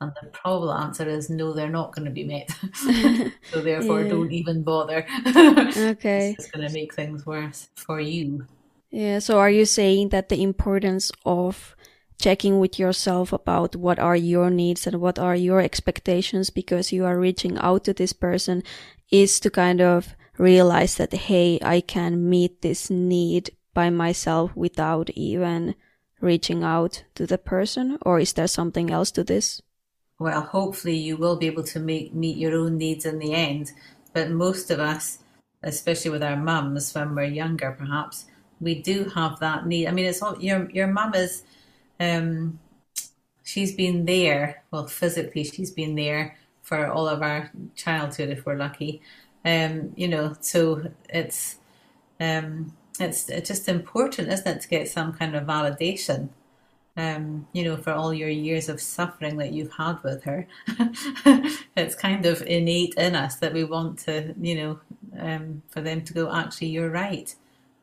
And 0.00 0.12
the 0.20 0.28
probable 0.28 0.72
answer 0.72 1.08
is 1.08 1.30
no, 1.30 1.52
they're 1.52 1.68
not 1.68 1.94
going 1.94 2.04
to 2.04 2.10
be 2.10 2.24
met. 2.24 2.50
so 3.52 3.60
therefore, 3.60 4.02
Yeah. 4.02 4.08
don't 4.08 4.32
even 4.32 4.62
bother. 4.62 5.06
okay 5.26 6.36
It's 6.38 6.50
going 6.50 6.66
to 6.66 6.72
make 6.72 6.94
things 6.94 7.24
worse 7.24 7.68
for 7.76 8.00
you. 8.00 8.46
Yeah, 8.90 9.18
so 9.18 9.38
are 9.38 9.50
you 9.50 9.64
saying 9.64 10.10
that 10.10 10.28
the 10.28 10.42
importance 10.42 11.12
of 11.24 11.76
checking 12.18 12.58
with 12.60 12.78
yourself 12.78 13.32
about 13.32 13.76
what 13.76 13.98
are 13.98 14.16
your 14.16 14.48
needs 14.50 14.86
and 14.86 15.00
what 15.00 15.18
are 15.18 15.36
your 15.36 15.60
expectations 15.60 16.50
because 16.50 16.92
you 16.92 17.04
are 17.04 17.18
reaching 17.18 17.58
out 17.58 17.84
to 17.84 17.92
this 17.92 18.12
person 18.12 18.62
is 19.10 19.40
to 19.40 19.50
kind 19.50 19.80
of 19.80 20.14
realize 20.38 20.96
that, 20.96 21.12
hey, 21.12 21.58
I 21.62 21.80
can 21.80 22.28
meet 22.28 22.62
this 22.62 22.90
need 22.90 23.50
by 23.74 23.90
myself 23.90 24.54
without 24.56 25.10
even 25.10 25.74
reaching 26.20 26.64
out 26.64 27.04
to 27.14 27.26
the 27.26 27.38
person? 27.38 27.98
Or 28.02 28.18
is 28.20 28.32
there 28.32 28.48
something 28.48 28.90
else 28.90 29.10
to 29.12 29.24
this? 29.24 29.62
Well, 30.18 30.40
hopefully 30.40 30.96
you 30.96 31.16
will 31.16 31.36
be 31.36 31.46
able 31.46 31.64
to 31.64 31.78
make 31.78 32.14
meet 32.14 32.38
your 32.38 32.54
own 32.56 32.78
needs 32.78 33.04
in 33.04 33.18
the 33.18 33.34
end. 33.34 33.72
But 34.14 34.30
most 34.30 34.70
of 34.70 34.80
us, 34.80 35.18
especially 35.62 36.10
with 36.10 36.22
our 36.22 36.36
mums 36.36 36.94
when 36.94 37.14
we're 37.14 37.24
younger, 37.24 37.72
perhaps 37.72 38.24
we 38.60 38.80
do 38.80 39.04
have 39.14 39.38
that 39.40 39.66
need. 39.66 39.86
I 39.86 39.90
mean, 39.90 40.06
it's 40.06 40.22
all 40.22 40.40
your 40.40 40.70
your 40.70 40.86
mum 40.86 41.14
is. 41.14 41.42
Um, 42.00 42.58
she's 43.42 43.74
been 43.74 44.06
there. 44.06 44.64
Well, 44.70 44.86
physically, 44.86 45.44
she's 45.44 45.70
been 45.70 45.96
there 45.96 46.38
for 46.66 46.88
all 46.88 47.08
of 47.08 47.22
our 47.22 47.50
childhood, 47.74 48.30
if 48.30 48.44
we're 48.44 48.56
lucky. 48.56 49.00
Um, 49.44 49.92
you 49.96 50.08
know, 50.08 50.36
so 50.40 50.90
it's 51.08 51.58
um, 52.18 52.74
it's 52.98 53.28
it's 53.28 53.48
just 53.48 53.68
important, 53.68 54.32
isn't 54.32 54.46
it, 54.46 54.60
to 54.62 54.68
get 54.68 54.88
some 54.88 55.12
kind 55.12 55.36
of 55.36 55.44
validation 55.44 56.30
um, 56.96 57.46
you 57.52 57.62
know, 57.62 57.76
for 57.76 57.92
all 57.92 58.14
your 58.14 58.30
years 58.30 58.68
of 58.68 58.80
suffering 58.80 59.36
that 59.36 59.52
you've 59.52 59.72
had 59.72 60.02
with 60.02 60.24
her. 60.24 60.46
it's 61.76 61.94
kind 61.94 62.24
of 62.24 62.42
innate 62.42 62.94
in 62.96 63.14
us 63.14 63.36
that 63.36 63.52
we 63.52 63.64
want 63.64 63.98
to, 64.00 64.34
you 64.40 64.54
know, 64.54 64.80
um, 65.18 65.62
for 65.68 65.82
them 65.82 66.02
to 66.02 66.14
go, 66.14 66.32
actually, 66.32 66.68
you're 66.68 66.90
right. 66.90 67.34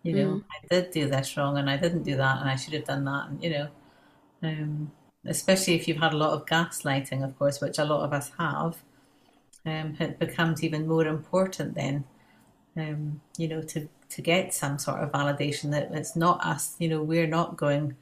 You 0.02 0.14
know, 0.14 0.44
I 0.52 0.68
did 0.68 0.92
do 0.92 1.08
this 1.08 1.38
wrong 1.38 1.58
and 1.58 1.70
I 1.70 1.78
didn't 1.78 2.04
do 2.04 2.18
that 2.18 2.42
and 2.42 2.50
I 2.50 2.56
should 2.56 2.74
have 2.74 2.86
done 2.86 3.06
that. 3.06 3.30
And, 3.30 3.44
you 3.44 3.50
know, 3.52 3.68
um, 4.42 4.92
especially 5.26 5.76
if 5.76 5.88
you've 5.88 5.98
had 5.98 6.14
a 6.14 6.18
lot 6.18 6.34
of 6.34 6.46
gaslighting, 6.46 7.24
of 7.24 7.38
course, 7.38 7.62
which 7.62 7.80
a 7.80 7.86
lot 7.86 8.04
of 8.04 8.14
us 8.14 8.32
have, 8.38 8.78
um, 9.66 9.96
it 10.00 10.20
becomes 10.20 10.64
even 10.64 10.88
more 10.88 11.06
important 11.06 11.76
then, 11.76 12.04
um, 12.76 13.22
you 13.38 13.48
know, 13.48 13.62
to, 13.62 13.88
to 14.10 14.22
get 14.22 14.54
some 14.54 14.78
sort 14.78 15.00
of 15.02 15.12
validation 15.12 15.72
that 15.72 15.92
it's 15.94 16.16
not 16.16 16.44
us, 16.46 16.76
you 16.80 16.90
know, 16.90 17.02
we're 17.02 17.28
not 17.28 17.58
going 17.58 17.96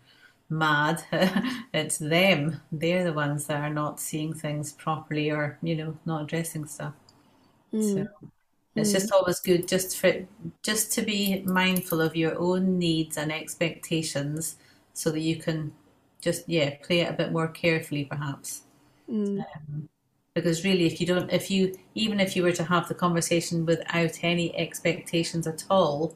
mad. 0.50 1.04
it's 1.74 1.98
them. 1.98 2.62
They're 2.72 3.04
the 3.04 3.14
ones 3.14 3.46
that 3.48 3.62
are 3.62 3.74
not 3.74 4.00
seeing 4.00 4.34
things 4.34 4.74
properly 4.74 5.32
or, 5.32 5.58
you 5.62 5.76
know, 5.76 5.98
not 6.06 6.24
addressing 6.24 6.66
stuff. 6.66 6.94
Mm. 7.74 7.94
So 7.94 8.30
it's 8.76 8.90
mm. 8.90 8.94
just 8.94 9.12
always 9.12 9.40
good 9.40 9.68
just 9.68 9.98
for 9.98 10.26
just 10.62 10.92
to 10.94 11.02
be 11.02 11.42
mindful 11.46 12.02
of 12.02 12.16
your 12.16 12.38
own 12.38 12.78
needs 12.78 13.18
and 13.18 13.32
expectations 13.32 14.58
so 14.94 15.10
that 15.12 15.22
you 15.22 15.38
can 15.38 15.74
just 16.22 16.48
yeah 16.48 16.76
play 16.84 17.02
it 17.02 17.10
a 17.10 17.14
bit 17.14 17.32
more 17.32 17.48
carefully 17.48 18.06
perhaps 18.06 18.62
mm. 19.10 19.40
um, 19.40 19.90
because 20.34 20.64
really 20.64 20.86
if 20.86 21.02
you 21.02 21.08
don't 21.08 21.32
if 21.32 21.52
you 21.52 21.76
even 21.96 22.20
if 22.20 22.36
you 22.36 22.44
were 22.44 22.52
to 22.52 22.64
have 22.64 22.88
the 22.88 22.94
conversation 22.94 23.66
without 23.66 24.24
any 24.24 24.56
expectations 24.56 25.48
at 25.48 25.64
all 25.70 26.16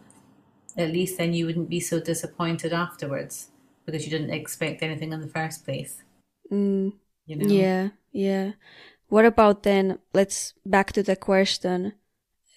at 0.78 0.92
least 0.92 1.18
then 1.18 1.34
you 1.34 1.46
wouldn't 1.46 1.70
be 1.70 1.80
so 1.80 2.00
disappointed 2.00 2.72
afterwards 2.72 3.50
because 3.86 4.06
you 4.06 4.12
didn't 4.12 4.34
expect 4.34 4.82
anything 4.82 5.12
in 5.12 5.22
the 5.22 5.28
first 5.28 5.66
place 5.66 6.04
mm. 6.52 6.94
you 7.26 7.36
know 7.36 7.48
yeah 7.48 7.90
yeah 8.12 8.52
what 9.08 9.26
about 9.26 9.64
then 9.64 10.00
let's 10.14 10.54
back 10.66 10.92
to 10.92 11.04
the 11.04 11.16
question 11.16 11.94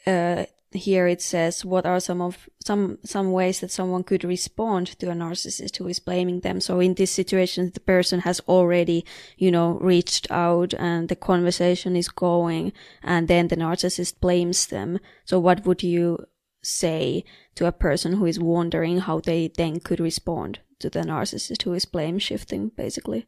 uh, 0.06 0.44
here 0.72 1.06
it 1.06 1.22
says 1.22 1.64
what 1.64 1.86
are 1.86 2.00
some 2.00 2.20
of 2.20 2.48
some 2.64 2.98
some 3.02 3.32
ways 3.32 3.60
that 3.60 3.70
someone 3.70 4.02
could 4.02 4.24
respond 4.24 4.86
to 4.98 5.10
a 5.10 5.14
narcissist 5.14 5.76
who 5.76 5.88
is 5.88 5.98
blaming 5.98 6.40
them? 6.40 6.60
So 6.60 6.80
in 6.80 6.94
this 6.94 7.10
situation 7.10 7.70
the 7.72 7.80
person 7.80 8.20
has 8.20 8.40
already 8.40 9.04
you 9.38 9.50
know 9.50 9.78
reached 9.80 10.30
out 10.30 10.74
and 10.74 11.08
the 11.08 11.16
conversation 11.16 11.96
is 11.96 12.08
going 12.08 12.72
and 13.02 13.28
then 13.28 13.48
the 13.48 13.56
narcissist 13.56 14.20
blames 14.20 14.66
them. 14.66 14.98
So 15.24 15.38
what 15.38 15.64
would 15.64 15.82
you 15.82 16.26
say 16.62 17.24
to 17.54 17.66
a 17.66 17.72
person 17.72 18.14
who 18.14 18.26
is 18.26 18.38
wondering 18.38 18.98
how 18.98 19.20
they 19.20 19.50
then 19.56 19.80
could 19.80 20.00
respond 20.00 20.60
to 20.80 20.90
the 20.90 21.00
narcissist 21.00 21.62
who 21.62 21.72
is 21.72 21.86
blame 21.86 22.18
shifting 22.18 22.72
basically? 22.76 23.26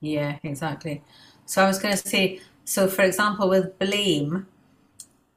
Yeah 0.00 0.38
exactly. 0.42 1.02
So 1.44 1.62
i 1.62 1.66
was 1.66 1.78
going 1.78 1.94
to 1.94 2.08
say 2.08 2.40
so 2.64 2.88
for 2.88 3.02
example 3.02 3.50
with 3.50 3.78
blame 3.78 4.46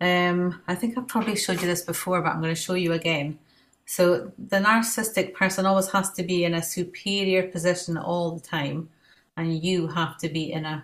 um, 0.01 0.61
I 0.67 0.75
think 0.75 0.97
I've 0.97 1.07
probably 1.07 1.35
showed 1.35 1.61
you 1.61 1.67
this 1.67 1.83
before, 1.83 2.21
but 2.21 2.33
I'm 2.33 2.41
going 2.41 2.53
to 2.53 2.59
show 2.59 2.73
you 2.73 2.93
again. 2.93 3.37
So 3.85 4.31
the 4.37 4.57
narcissistic 4.57 5.33
person 5.33 5.65
always 5.65 5.89
has 5.91 6.11
to 6.13 6.23
be 6.23 6.43
in 6.43 6.55
a 6.55 6.63
superior 6.63 7.47
position 7.47 7.97
all 7.97 8.31
the 8.31 8.41
time, 8.41 8.89
and 9.37 9.63
you 9.63 9.87
have 9.87 10.17
to 10.17 10.29
be 10.29 10.51
in 10.51 10.65
a, 10.65 10.83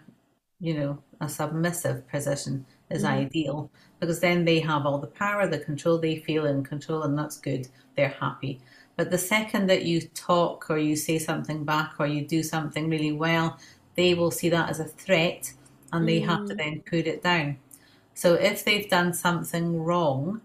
you 0.60 0.76
know, 0.76 1.00
a 1.20 1.28
submissive 1.28 2.08
position 2.08 2.66
is 2.92 3.04
mm-hmm. 3.04 3.26
ideal 3.26 3.72
because 4.00 4.20
then 4.20 4.46
they 4.46 4.60
have 4.60 4.86
all 4.86 5.00
the 5.00 5.08
power, 5.08 5.48
the 5.48 5.58
control 5.58 5.98
they 5.98 6.18
feel 6.18 6.46
in 6.46 6.64
control, 6.64 7.04
and 7.04 7.18
that's 7.18 7.38
good. 7.38 7.68
They're 7.96 8.10
happy. 8.10 8.62
But 8.98 9.10
the 9.10 9.18
second 9.18 9.68
that 9.68 9.86
you 9.86 10.02
talk 10.02 10.70
or 10.70 10.78
you 10.78 10.96
say 10.96 11.18
something 11.18 11.64
back 11.64 11.94
or 12.00 12.06
you 12.06 12.26
do 12.28 12.44
something 12.44 12.90
really 12.90 13.12
well, 13.12 13.58
they 13.96 14.14
will 14.14 14.32
see 14.32 14.50
that 14.50 14.70
as 14.70 14.80
a 14.80 14.86
threat 14.86 15.52
and 15.92 16.08
they 16.08 16.22
mm. 16.22 16.26
have 16.26 16.46
to 16.48 16.54
mm. 16.54 16.58
then 16.58 16.82
put 16.82 17.08
it 17.08 17.24
down. 17.24 17.58
So 18.18 18.34
if 18.34 18.66
they've 18.66 18.90
done 18.90 19.14
something 19.14 19.84
wrong, 19.84 20.42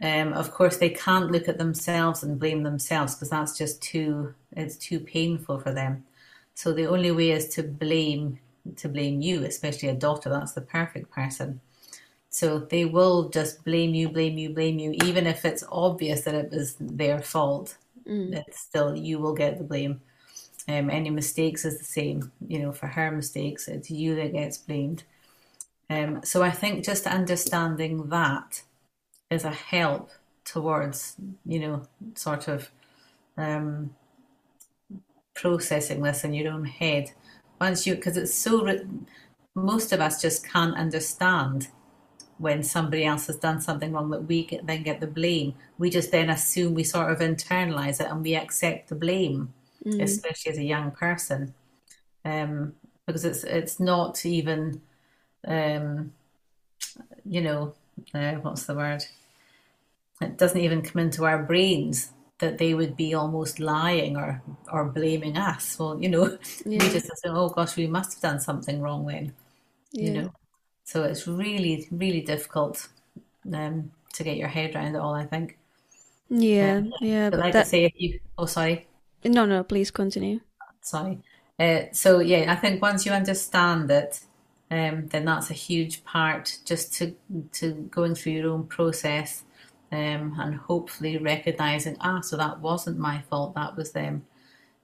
um, 0.00 0.32
of 0.32 0.52
course 0.52 0.76
they 0.76 0.90
can't 0.90 1.32
look 1.32 1.48
at 1.48 1.58
themselves 1.58 2.22
and 2.22 2.38
blame 2.38 2.62
themselves 2.62 3.16
because 3.16 3.30
that's 3.30 3.58
just 3.58 3.82
too 3.82 4.32
it's 4.52 4.76
too 4.76 5.00
painful 5.00 5.58
for 5.58 5.72
them. 5.72 6.04
So 6.54 6.72
the 6.72 6.86
only 6.86 7.10
way 7.10 7.32
is 7.32 7.48
to 7.56 7.64
blame 7.64 8.38
to 8.76 8.88
blame 8.88 9.22
you, 9.22 9.42
especially 9.42 9.88
a 9.88 9.94
daughter. 9.94 10.30
That's 10.30 10.52
the 10.52 10.60
perfect 10.60 11.10
person. 11.10 11.60
So 12.30 12.60
they 12.60 12.84
will 12.84 13.28
just 13.30 13.64
blame 13.64 13.92
you, 13.92 14.08
blame 14.08 14.38
you, 14.38 14.50
blame 14.50 14.78
you, 14.78 14.92
even 15.02 15.26
if 15.26 15.44
it's 15.44 15.64
obvious 15.72 16.20
that 16.22 16.36
it 16.36 16.52
was 16.52 16.76
their 16.78 17.20
fault. 17.22 17.76
Mm. 18.06 18.36
It's 18.36 18.60
still 18.60 18.94
you 18.94 19.18
will 19.18 19.34
get 19.34 19.58
the 19.58 19.64
blame. 19.64 20.00
Um, 20.68 20.90
any 20.90 21.10
mistakes 21.10 21.64
is 21.64 21.78
the 21.78 21.84
same. 21.84 22.30
You 22.46 22.60
know, 22.60 22.70
for 22.70 22.86
her 22.86 23.10
mistakes, 23.10 23.66
it's 23.66 23.90
you 23.90 24.14
that 24.14 24.32
gets 24.32 24.58
blamed. 24.58 25.02
Um, 25.94 26.20
so 26.24 26.42
I 26.42 26.50
think 26.50 26.84
just 26.84 27.06
understanding 27.06 28.08
that 28.08 28.62
is 29.30 29.44
a 29.44 29.50
help 29.50 30.10
towards, 30.44 31.16
you 31.46 31.60
know, 31.60 31.82
sort 32.14 32.48
of 32.48 32.70
um, 33.36 33.94
processing 35.34 36.02
this 36.02 36.24
in 36.24 36.34
your 36.34 36.52
own 36.52 36.64
head. 36.64 37.12
Once 37.60 37.86
you, 37.86 37.94
because 37.94 38.16
it's 38.16 38.34
so, 38.34 38.76
most 39.54 39.92
of 39.92 40.00
us 40.00 40.20
just 40.20 40.46
can't 40.48 40.76
understand 40.76 41.68
when 42.38 42.64
somebody 42.64 43.04
else 43.04 43.28
has 43.28 43.36
done 43.36 43.60
something 43.60 43.92
wrong 43.92 44.10
that 44.10 44.26
we 44.26 44.44
get, 44.44 44.66
then 44.66 44.82
get 44.82 45.00
the 45.00 45.06
blame. 45.06 45.54
We 45.78 45.90
just 45.90 46.10
then 46.10 46.30
assume 46.30 46.74
we 46.74 46.82
sort 46.82 47.12
of 47.12 47.20
internalize 47.20 48.00
it 48.00 48.10
and 48.10 48.22
we 48.22 48.34
accept 48.34 48.88
the 48.88 48.96
blame, 48.96 49.54
mm. 49.86 50.02
especially 50.02 50.50
as 50.50 50.58
a 50.58 50.64
young 50.64 50.90
person, 50.90 51.54
um, 52.24 52.74
because 53.06 53.24
it's 53.24 53.44
it's 53.44 53.78
not 53.78 54.26
even 54.26 54.80
um, 55.46 56.12
you 57.24 57.40
know, 57.40 57.74
uh, 58.14 58.34
what's 58.34 58.66
the 58.66 58.74
word? 58.74 59.04
It 60.20 60.38
doesn't 60.38 60.60
even 60.60 60.82
come 60.82 61.02
into 61.02 61.24
our 61.24 61.42
brains 61.42 62.10
that 62.38 62.58
they 62.58 62.74
would 62.74 62.96
be 62.96 63.14
almost 63.14 63.60
lying 63.60 64.16
or 64.16 64.42
or 64.72 64.84
blaming 64.86 65.36
us. 65.36 65.78
Well, 65.78 66.00
you 66.00 66.08
know, 66.08 66.38
yeah. 66.64 66.82
we 66.82 66.90
just 66.90 67.06
say, 67.06 67.28
"Oh 67.28 67.48
gosh, 67.48 67.76
we 67.76 67.86
must 67.86 68.14
have 68.14 68.22
done 68.22 68.40
something 68.40 68.80
wrong 68.80 69.06
then." 69.06 69.34
Yeah. 69.92 70.04
You 70.04 70.12
know, 70.12 70.32
so 70.84 71.04
it's 71.04 71.26
really 71.26 71.88
really 71.90 72.20
difficult 72.20 72.88
um, 73.52 73.90
to 74.14 74.24
get 74.24 74.36
your 74.36 74.48
head 74.48 74.74
around 74.74 74.94
it 74.94 74.98
all. 74.98 75.14
I 75.14 75.26
think. 75.26 75.58
Yeah, 76.30 76.76
um, 76.76 76.92
yeah. 77.00 77.30
But 77.30 77.40
like 77.40 77.52
that... 77.52 77.66
I 77.66 77.68
say, 77.68 77.84
if 77.84 77.92
you 77.96 78.20
oh 78.38 78.46
sorry. 78.46 78.86
No, 79.24 79.46
no, 79.46 79.64
please 79.64 79.90
continue. 79.90 80.40
Sorry. 80.80 81.18
Uh, 81.58 81.84
so 81.92 82.18
yeah, 82.18 82.52
I 82.52 82.56
think 82.56 82.82
once 82.82 83.06
you 83.06 83.12
understand 83.12 83.90
it, 83.90 84.20
um, 84.70 85.06
then 85.08 85.24
that's 85.24 85.50
a 85.50 85.54
huge 85.54 86.04
part 86.04 86.58
just 86.64 86.94
to 86.94 87.14
to 87.52 87.72
going 87.90 88.14
through 88.14 88.32
your 88.32 88.50
own 88.50 88.66
process 88.66 89.44
um, 89.92 90.36
and 90.38 90.56
hopefully 90.56 91.18
recognizing 91.18 91.96
ah 92.00 92.20
so 92.20 92.36
that 92.36 92.60
wasn't 92.60 92.98
my 92.98 93.20
fault 93.30 93.54
that 93.54 93.76
was 93.76 93.92
them. 93.92 94.24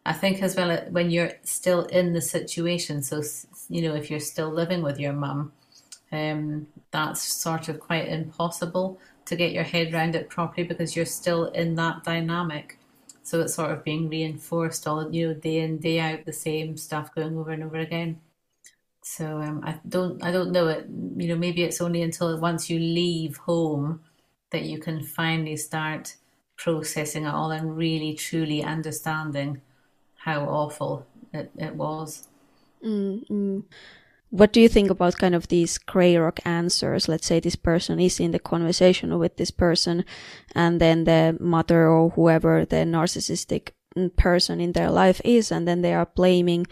I 0.05 0.13
think 0.13 0.43
as 0.43 0.57
well 0.57 0.77
when 0.91 1.11
you're 1.11 1.33
still 1.45 1.85
in 1.87 2.13
the 2.13 2.21
situation 2.21 3.03
so 3.03 3.23
you 3.69 3.83
know 3.83 3.95
if 3.95 4.11
you're 4.11 4.21
still 4.21 4.51
living 4.51 4.83
with 4.83 4.99
your 4.99 5.13
mum 5.13 5.53
um, 6.13 6.67
that's 6.91 7.23
sort 7.23 7.69
of 7.69 7.81
quite 7.81 8.09
impossible 8.09 8.99
to 9.27 9.37
get 9.37 9.53
your 9.53 9.65
head 9.65 9.95
around 9.95 10.15
it 10.17 10.29
properly 10.29 10.67
because 10.67 10.97
you're 10.97 11.07
still 11.07 11.47
in 11.47 11.77
that 11.77 12.03
dynamic. 12.03 12.79
So 13.23 13.41
it's 13.41 13.55
sort 13.55 13.71
of 13.71 13.85
being 13.85 14.09
reinforced 14.09 14.89
all 14.89 15.13
you 15.15 15.29
know 15.29 15.35
day 15.35 15.61
in 15.61 15.79
day 15.79 16.01
out 16.01 16.25
the 16.25 16.33
same 16.33 16.77
stuff 16.77 17.15
going 17.15 17.39
over 17.39 17.53
and 17.53 17.63
over 17.63 17.77
again 17.77 18.21
so 19.11 19.41
um, 19.41 19.61
I 19.65 19.81
don't 19.89 20.23
I 20.23 20.31
don't 20.31 20.53
know 20.53 20.69
it. 20.69 20.87
You 21.17 21.29
know, 21.29 21.37
maybe 21.37 21.65
it's 21.65 21.81
only 21.81 22.03
until 22.03 22.39
once 22.39 22.71
you 22.71 22.79
leave 22.79 23.37
home 23.39 24.01
that 24.51 24.63
you 24.63 24.79
can 24.79 25.03
finally 25.03 25.57
start 25.57 26.15
processing 26.57 27.25
it 27.25 27.35
all 27.35 27.51
and 27.51 27.77
really 27.77 28.15
truly 28.15 28.63
understanding 28.63 29.61
how 30.15 30.45
awful 30.45 31.07
it, 31.33 31.51
it 31.57 31.75
was. 31.75 32.29
Mm-hmm. 32.85 33.61
What 34.31 34.53
do 34.53 34.61
you 34.61 34.69
think 34.69 34.91
about 34.91 35.19
kind 35.19 35.35
of 35.35 35.49
these 35.49 35.77
gray 35.77 36.17
rock 36.17 36.39
answers? 36.45 37.09
Let's 37.09 37.27
say 37.27 37.41
this 37.41 37.57
person 37.57 37.99
is 37.99 38.21
in 38.21 38.31
the 38.31 38.39
conversation 38.39 39.19
with 39.19 39.39
this 39.39 39.51
person, 39.51 40.05
and 40.55 40.81
then 40.81 41.03
the 41.03 41.37
mother 41.41 41.89
or 41.89 42.11
whoever 42.11 42.65
the 42.65 42.85
narcissistic 42.87 43.71
person 44.17 44.61
in 44.61 44.71
their 44.71 44.91
life 44.91 45.21
is, 45.25 45.51
and 45.51 45.67
then 45.67 45.83
they 45.83 45.95
are 45.95 46.07
blaming. 46.15 46.69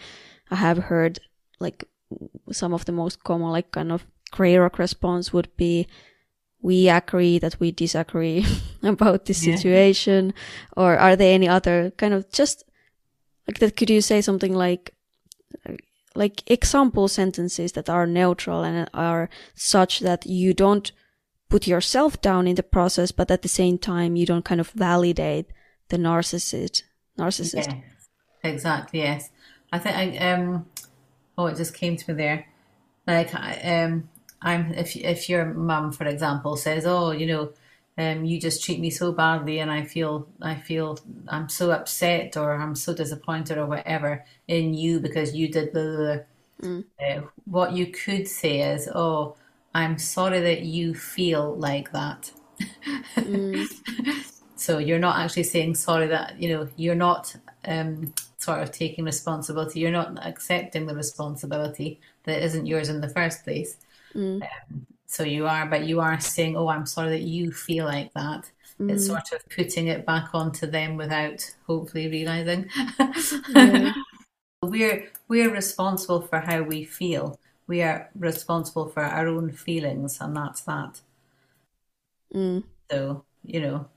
I 0.49 0.55
have 0.55 0.77
heard 0.77 1.19
like 1.59 1.83
some 2.51 2.73
of 2.73 2.85
the 2.85 2.91
most 2.91 3.23
common 3.23 3.49
like 3.49 3.71
kind 3.71 3.91
of 3.91 4.05
gray 4.31 4.57
rock 4.57 4.79
response 4.79 5.33
would 5.33 5.55
be 5.57 5.87
we 6.61 6.89
agree 6.89 7.39
that 7.39 7.59
we 7.59 7.71
disagree 7.71 8.45
about 8.83 9.25
this 9.25 9.45
yeah. 9.45 9.55
situation 9.55 10.33
or 10.75 10.97
are 10.97 11.15
there 11.15 11.33
any 11.33 11.47
other 11.47 11.91
kind 11.97 12.13
of 12.13 12.29
just 12.31 12.63
like 13.47 13.59
that 13.59 13.75
could 13.75 13.89
you 13.89 14.01
say 14.01 14.21
something 14.21 14.53
like 14.53 14.93
like 16.15 16.49
example 16.51 17.07
sentences 17.07 17.71
that 17.73 17.89
are 17.89 18.05
neutral 18.05 18.63
and 18.63 18.89
are 18.93 19.29
such 19.55 19.99
that 19.99 20.25
you 20.25 20.53
don't 20.53 20.91
put 21.49 21.65
yourself 21.65 22.21
down 22.21 22.47
in 22.47 22.55
the 22.55 22.63
process 22.63 23.11
but 23.11 23.31
at 23.31 23.41
the 23.41 23.47
same 23.47 23.77
time 23.77 24.15
you 24.15 24.25
don't 24.25 24.45
kind 24.45 24.61
of 24.61 24.69
validate 24.71 25.47
the 25.89 25.97
narcissist 25.97 26.83
narcissist? 27.17 27.67
Yes, 27.67 28.09
exactly 28.43 28.99
yes. 28.99 29.29
I 29.71 29.79
think 29.79 29.95
I, 29.95 30.17
um 30.17 30.65
oh, 31.39 31.45
it 31.47 31.55
just 31.55 31.73
came 31.73 31.95
to 31.95 32.11
me 32.11 32.17
there. 32.17 32.45
Like, 33.07 33.33
um, 33.33 34.09
I'm 34.41 34.73
if 34.73 34.95
if 34.95 35.29
your 35.29 35.45
mum, 35.45 35.91
for 35.93 36.05
example, 36.05 36.57
says, 36.57 36.85
"Oh, 36.85 37.11
you 37.11 37.27
know, 37.27 37.53
um, 37.97 38.25
you 38.25 38.39
just 38.39 38.63
treat 38.63 38.79
me 38.79 38.89
so 38.89 39.13
badly, 39.13 39.59
and 39.59 39.71
I 39.71 39.83
feel 39.85 40.27
I 40.41 40.55
feel 40.55 40.99
I'm 41.29 41.47
so 41.49 41.71
upset 41.71 42.35
or 42.37 42.53
I'm 42.53 42.75
so 42.75 42.93
disappointed 42.93 43.57
or 43.57 43.65
whatever 43.65 44.25
in 44.47 44.73
you 44.73 44.99
because 44.99 45.33
you 45.33 45.47
did 45.47 45.73
the." 45.73 46.25
Mm. 46.61 46.83
Uh, 46.99 47.21
what 47.45 47.71
you 47.71 47.87
could 47.87 48.27
say 48.27 48.59
is, 48.73 48.89
"Oh, 48.93 49.35
I'm 49.73 49.97
sorry 49.97 50.41
that 50.41 50.61
you 50.63 50.93
feel 50.93 51.55
like 51.55 51.91
that." 51.93 52.31
Mm. 53.15 53.65
so 54.55 54.77
you're 54.77 54.99
not 54.99 55.17
actually 55.19 55.43
saying 55.43 55.75
sorry 55.75 56.07
that 56.07 56.39
you 56.41 56.49
know 56.49 56.67
you're 56.75 56.95
not 56.95 57.33
um, 57.65 58.13
sort 58.39 58.63
of 58.63 58.71
taking 58.71 59.05
responsibility. 59.05 59.81
You're 59.81 59.91
not 59.91 60.25
accepting 60.25 60.85
the 60.85 60.95
responsibility 60.95 61.99
that 62.23 62.41
isn't 62.41 62.65
yours 62.65 62.89
in 62.89 63.01
the 63.01 63.09
first 63.09 63.43
place. 63.43 63.77
Mm. 64.15 64.41
Um, 64.41 64.87
so 65.05 65.23
you 65.23 65.45
are, 65.45 65.65
but 65.65 65.85
you 65.85 65.99
are 65.99 66.19
saying, 66.19 66.55
"Oh, 66.55 66.69
I'm 66.69 66.85
sorry 66.85 67.09
that 67.09 67.21
you 67.21 67.51
feel 67.51 67.85
like 67.85 68.13
that." 68.13 68.49
Mm. 68.79 68.91
It's 68.91 69.05
sort 69.05 69.31
of 69.33 69.47
putting 69.49 69.87
it 69.87 70.05
back 70.05 70.29
onto 70.33 70.65
them 70.65 70.95
without 70.95 71.43
hopefully 71.67 72.09
realizing. 72.09 72.69
Yeah. 73.49 73.93
we're 74.63 75.09
we're 75.27 75.53
responsible 75.53 76.21
for 76.21 76.39
how 76.39 76.61
we 76.61 76.83
feel. 76.85 77.39
We 77.67 77.81
are 77.81 78.09
responsible 78.17 78.87
for 78.87 79.03
our 79.03 79.27
own 79.27 79.51
feelings, 79.51 80.19
and 80.21 80.35
that's 80.35 80.61
that. 80.61 81.01
Mm. 82.33 82.63
So 82.89 83.25
you 83.43 83.61
know, 83.61 83.87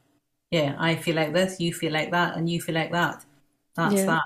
yeah, 0.50 0.74
I 0.78 0.96
feel 0.96 1.16
like 1.16 1.32
this, 1.32 1.60
you 1.60 1.72
feel 1.72 1.92
like 1.92 2.10
that, 2.10 2.36
and 2.36 2.50
you 2.50 2.60
feel 2.60 2.74
like 2.74 2.92
that. 2.92 3.24
That's 3.76 4.04
Yeah. 4.04 4.04
that. 4.04 4.22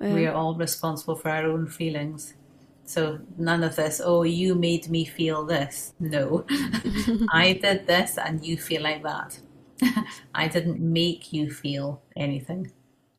Yeah. 0.00 0.08
We 0.08 0.26
are 0.26 0.34
all 0.34 0.54
responsible 0.56 1.16
for 1.16 1.30
our 1.30 1.44
own 1.46 1.66
feelings. 1.68 2.34
So 2.84 3.20
none 3.38 3.62
of 3.62 3.76
this, 3.76 4.00
oh, 4.04 4.22
you 4.24 4.54
made 4.54 4.88
me 4.88 5.04
feel 5.04 5.44
this. 5.46 5.94
No, 6.00 6.44
I 7.32 7.52
did 7.54 7.86
this 7.86 8.18
and 8.18 8.44
you 8.44 8.56
feel 8.56 8.82
like 8.82 9.02
that. 9.04 9.40
I 10.34 10.48
didn't 10.48 10.80
make 10.80 11.32
you 11.32 11.50
feel 11.50 12.02
anything. 12.16 12.72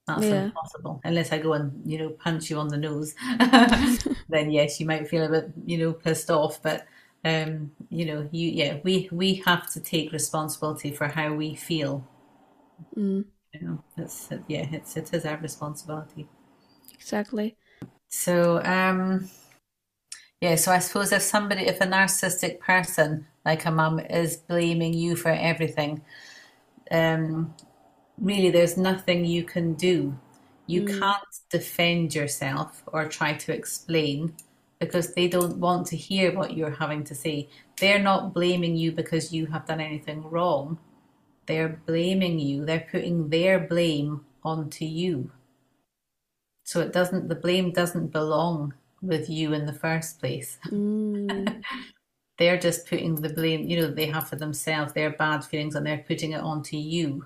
That's 0.08 0.30
Yeah. 0.30 0.52
impossible. 0.52 1.00
Unless 1.04 1.32
I 1.32 1.40
go 1.40 1.54
and, 1.54 1.82
you 1.90 1.98
know, 2.00 2.10
punch 2.10 2.50
you 2.50 2.58
on 2.58 2.68
the 2.68 2.78
nose. 2.78 3.16
then 4.30 4.52
yes, 4.52 4.80
you 4.80 4.86
might 4.86 5.08
feel 5.08 5.24
a 5.26 5.30
bit, 5.30 5.52
you 5.66 5.78
know, 5.78 5.94
pissed 5.94 6.30
off. 6.30 6.62
But 6.62 6.86
um, 7.24 7.72
you 7.90 8.06
know, 8.06 8.28
you 8.32 8.50
yeah, 8.50 8.80
we 8.84 9.08
we 9.12 9.36
have 9.46 9.72
to 9.74 9.80
take 9.80 10.12
responsibility 10.12 10.92
for 10.92 11.08
how 11.08 11.34
we 11.34 11.56
feel. 11.56 12.08
Mm. 12.98 13.22
You 13.54 13.62
know, 13.62 13.84
it's 13.98 14.30
yeah, 14.48 14.68
it's 14.72 14.96
it 14.96 15.14
is 15.14 15.26
our 15.26 15.38
responsibility. 15.38 16.28
Exactly. 16.94 17.58
So, 18.08 18.62
um, 18.64 19.30
yeah, 20.42 20.56
so 20.56 20.72
I 20.72 20.80
suppose 20.80 21.12
if 21.12 21.22
somebody, 21.22 21.62
if 21.68 21.82
a 21.82 21.86
narcissistic 21.86 22.60
person 22.60 23.28
like 23.46 23.66
a 23.66 23.72
mum 23.72 24.00
is 24.00 24.38
blaming 24.38 24.94
you 24.94 25.16
for 25.16 25.30
everything, 25.30 26.02
um, 26.92 27.54
really 28.18 28.50
there's 28.50 28.78
nothing 28.78 29.26
you 29.26 29.44
can 29.44 29.74
do. 29.74 30.18
You 30.68 30.86
can't 30.86 31.36
defend 31.50 32.16
yourself 32.16 32.84
or 32.88 33.06
try 33.08 33.34
to 33.34 33.54
explain 33.54 34.34
because 34.80 35.14
they 35.14 35.28
don't 35.28 35.58
want 35.58 35.86
to 35.88 35.98
hear 35.98 36.34
what 36.34 36.56
you're 36.56 36.72
having 36.72 37.04
to 37.06 37.16
say. 37.16 37.50
They're 37.80 38.00
not 38.00 38.34
blaming 38.34 38.76
you 38.78 38.92
because 38.94 39.34
you 39.34 39.48
have 39.48 39.66
done 39.66 39.82
anything 39.82 40.30
wrong. 40.30 40.80
They're 41.52 41.82
blaming 41.86 42.40
you. 42.40 42.64
They're 42.64 42.88
putting 42.90 43.28
their 43.28 43.60
blame 43.60 44.22
onto 44.42 44.86
you. 44.86 45.30
So 46.64 46.80
it 46.80 46.94
doesn't, 46.94 47.28
the 47.28 47.36
blame 47.36 47.72
doesn't 47.72 48.14
belong 48.14 48.74
with 49.02 49.30
you 49.30 49.52
in 49.52 49.66
the 49.66 49.74
first 49.74 50.20
place. 50.20 50.58
Mm. 50.72 51.62
They're 52.38 52.58
just 52.58 52.88
putting 52.88 53.16
the 53.16 53.34
blame, 53.34 53.68
you 53.68 53.82
know, 53.82 53.92
they 53.92 54.06
have 54.06 54.30
for 54.30 54.38
themselves, 54.38 54.94
their 54.94 55.12
bad 55.12 55.44
feelings, 55.44 55.76
and 55.76 55.86
they're 55.86 56.06
putting 56.08 56.32
it 56.32 56.40
onto 56.40 56.78
you. 56.78 57.26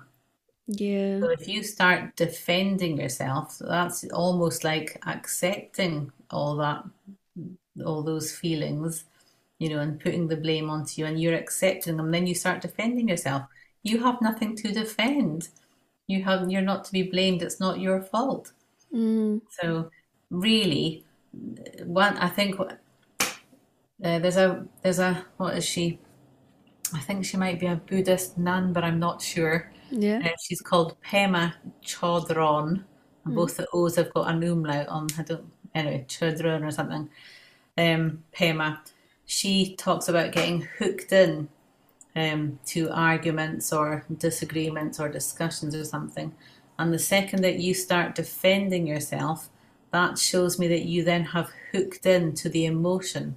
Yeah. 0.66 1.20
So 1.20 1.30
if 1.30 1.46
you 1.46 1.62
start 1.62 2.16
defending 2.16 2.98
yourself, 2.98 3.56
that's 3.60 4.04
almost 4.10 4.64
like 4.64 5.00
accepting 5.06 6.10
all 6.30 6.56
that, 6.56 6.84
all 7.84 8.02
those 8.02 8.32
feelings, 8.32 9.04
you 9.58 9.70
know, 9.70 9.78
and 9.78 9.98
putting 10.00 10.26
the 10.26 10.36
blame 10.36 10.68
onto 10.68 11.00
you, 11.00 11.06
and 11.06 11.18
you're 11.18 11.34
accepting 11.34 11.96
them. 11.96 12.10
Then 12.10 12.26
you 12.26 12.34
start 12.34 12.60
defending 12.60 13.08
yourself. 13.08 13.44
You 13.86 14.02
have 14.02 14.20
nothing 14.20 14.56
to 14.56 14.72
defend. 14.72 15.48
You 16.08 16.24
have, 16.24 16.50
you're 16.50 16.60
not 16.72 16.84
to 16.86 16.92
be 16.92 17.04
blamed. 17.04 17.40
It's 17.42 17.60
not 17.60 17.78
your 17.78 18.02
fault. 18.02 18.52
Mm. 18.92 19.42
So 19.60 19.90
really, 20.30 21.04
one 21.84 22.16
I 22.16 22.28
think 22.28 22.58
uh, 22.58 22.74
there's 24.00 24.36
a 24.36 24.66
there's 24.82 24.98
a 24.98 25.24
what 25.36 25.56
is 25.56 25.64
she? 25.64 26.00
I 26.92 26.98
think 26.98 27.24
she 27.24 27.36
might 27.36 27.60
be 27.60 27.66
a 27.66 27.76
Buddhist 27.76 28.38
nun, 28.38 28.72
but 28.72 28.82
I'm 28.82 28.98
not 28.98 29.22
sure. 29.22 29.72
Yeah. 29.90 30.20
Uh, 30.24 30.36
she's 30.44 30.60
called 30.60 31.00
Pema 31.02 31.54
Chodron, 31.84 32.84
and 33.24 33.34
both 33.34 33.56
the 33.56 33.68
O's 33.72 33.96
have 33.96 34.12
got 34.14 34.28
an 34.28 34.42
umlaut 34.42 34.88
on. 34.88 35.06
I 35.16 35.22
don't 35.22 35.46
anyway 35.74 36.04
Chodron 36.08 36.66
or 36.66 36.72
something. 36.72 37.08
Um, 37.78 38.24
Pema. 38.34 38.78
She 39.26 39.74
talks 39.76 40.08
about 40.08 40.32
getting 40.32 40.62
hooked 40.78 41.12
in 41.12 41.48
um, 42.16 42.58
to 42.66 42.90
arguments 42.90 43.72
or 43.72 44.06
disagreements 44.18 44.98
or 45.00 45.08
discussions 45.08 45.76
or 45.76 45.84
something. 45.84 46.34
And 46.78 46.92
the 46.92 46.98
second 46.98 47.42
that 47.44 47.60
you 47.60 47.74
start 47.74 48.16
defending 48.16 48.86
yourself, 48.88 49.50
that 49.92 50.18
shows 50.18 50.58
me 50.58 50.68
that 50.68 50.84
you 50.86 51.04
then 51.04 51.24
have 51.26 51.50
hooked 51.72 52.06
into 52.06 52.48
the 52.48 52.66
emotion. 52.66 53.36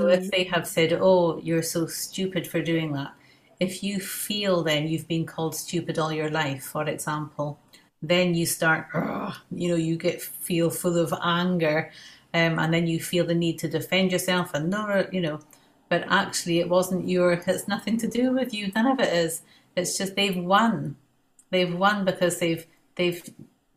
So 0.00 0.08
Mm. 0.08 0.08
if 0.08 0.30
they 0.30 0.44
have 0.44 0.66
said, 0.66 0.92
Oh, 1.00 1.38
you're 1.38 1.62
so 1.62 1.86
stupid 1.86 2.46
for 2.46 2.62
doing 2.62 2.92
that, 2.92 3.12
if 3.60 3.82
you 3.82 4.00
feel 4.00 4.62
then 4.62 4.88
you've 4.88 5.06
been 5.08 5.26
called 5.26 5.54
stupid 5.54 5.98
all 5.98 6.12
your 6.12 6.30
life, 6.30 6.64
for 6.64 6.84
example, 6.88 7.58
then 8.02 8.34
you 8.34 8.46
start, 8.46 8.86
you 9.50 9.68
know, 9.68 9.76
you 9.76 9.96
get 9.96 10.22
feel 10.22 10.70
full 10.70 10.96
of 10.98 11.12
anger, 11.22 11.90
um, 12.32 12.58
and 12.58 12.72
then 12.72 12.86
you 12.86 13.00
feel 13.00 13.26
the 13.26 13.34
need 13.34 13.58
to 13.58 13.68
defend 13.68 14.12
yourself 14.12 14.54
and 14.54 14.70
no, 14.70 15.06
you 15.12 15.20
know, 15.20 15.40
but 15.90 16.06
actually 16.08 16.60
it 16.60 16.68
wasn't 16.70 17.08
your, 17.08 17.32
it's 17.32 17.68
nothing 17.68 17.98
to 17.98 18.08
do 18.08 18.32
with 18.32 18.54
you. 18.54 18.72
None 18.74 18.86
of 18.86 19.00
it 19.00 19.12
is. 19.12 19.42
It's 19.76 19.98
just 19.98 20.16
they've 20.16 20.36
won. 20.36 20.96
They've 21.50 21.74
won 21.74 22.04
because 22.04 22.38
they've 22.38 22.64
they've 22.94 23.22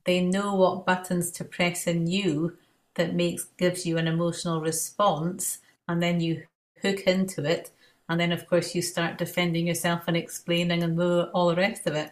they 0.06 0.22
know 0.22 0.56
what 0.56 0.86
buttons 0.86 1.32
to 1.32 1.44
press 1.44 1.88
in 1.88 2.08
you 2.08 2.58
that 2.96 3.16
makes 3.16 3.46
gives 3.58 3.86
you 3.86 3.98
an 3.98 4.08
emotional 4.08 4.62
response, 4.62 5.60
and 5.88 6.02
then 6.02 6.20
you 6.20 6.44
hook 6.82 7.02
into 7.02 7.44
it, 7.44 7.72
and 8.08 8.20
then 8.20 8.32
of 8.32 8.48
course 8.48 8.76
you 8.76 8.82
start 8.82 9.18
defending 9.18 9.68
yourself 9.68 10.04
and 10.08 10.16
explaining 10.16 10.84
and 10.84 11.00
all 11.02 11.50
the 11.50 11.56
rest 11.56 11.88
of 11.88 11.96
it. 11.96 12.12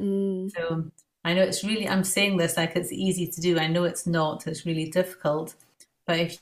Mm. 0.00 0.50
So 0.52 0.90
I 1.24 1.34
know 1.34 1.42
it's 1.42 1.64
really 1.64 1.88
I'm 1.88 2.04
saying 2.04 2.38
this 2.38 2.56
like 2.56 2.74
it's 2.74 2.92
easy 2.92 3.26
to 3.26 3.40
do. 3.40 3.58
I 3.58 3.66
know 3.66 3.84
it's 3.84 4.06
not. 4.06 4.46
It's 4.46 4.64
really 4.64 4.88
difficult, 4.90 5.54
but 6.06 6.18
if 6.18 6.38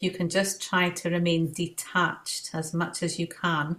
you 0.00 0.10
can 0.10 0.28
just 0.28 0.62
try 0.62 0.90
to 0.90 1.10
remain 1.10 1.52
detached 1.52 2.50
as 2.54 2.72
much 2.72 3.02
as 3.02 3.18
you 3.18 3.26
can 3.26 3.76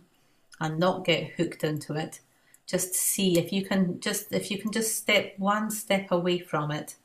and 0.60 0.78
not 0.78 1.06
get 1.06 1.32
hooked 1.38 1.64
into 1.64 1.94
it. 1.94 2.20
Just 2.66 2.94
see 2.94 3.40
if 3.40 3.52
you 3.52 3.66
can 3.66 4.00
just 4.00 4.32
if 4.32 4.52
you 4.52 4.58
can 4.60 4.72
just 4.72 4.96
step 4.96 5.34
one 5.38 5.72
step 5.72 6.12
away 6.12 6.40
from 6.40 6.72
it. 6.72 6.96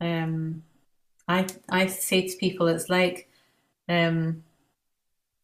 Um 0.00 0.62
i 1.28 1.46
i 1.68 1.86
say 1.86 2.28
to 2.28 2.36
people 2.36 2.68
it's 2.68 2.88
like 2.88 3.28
um 3.88 4.44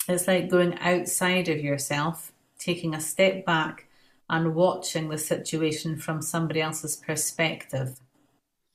it's 0.09 0.29
like 0.29 0.49
going 0.49 0.79
outside 0.79 1.49
of 1.49 1.59
yourself 1.59 2.33
taking 2.59 2.95
a 2.95 3.01
step 3.01 3.45
back 3.45 3.87
and 4.29 4.55
watching 4.55 5.09
the 5.09 5.19
situation 5.19 5.97
from 5.97 6.23
somebody 6.23 6.61
else's 6.61 6.97
perspective. 6.97 7.99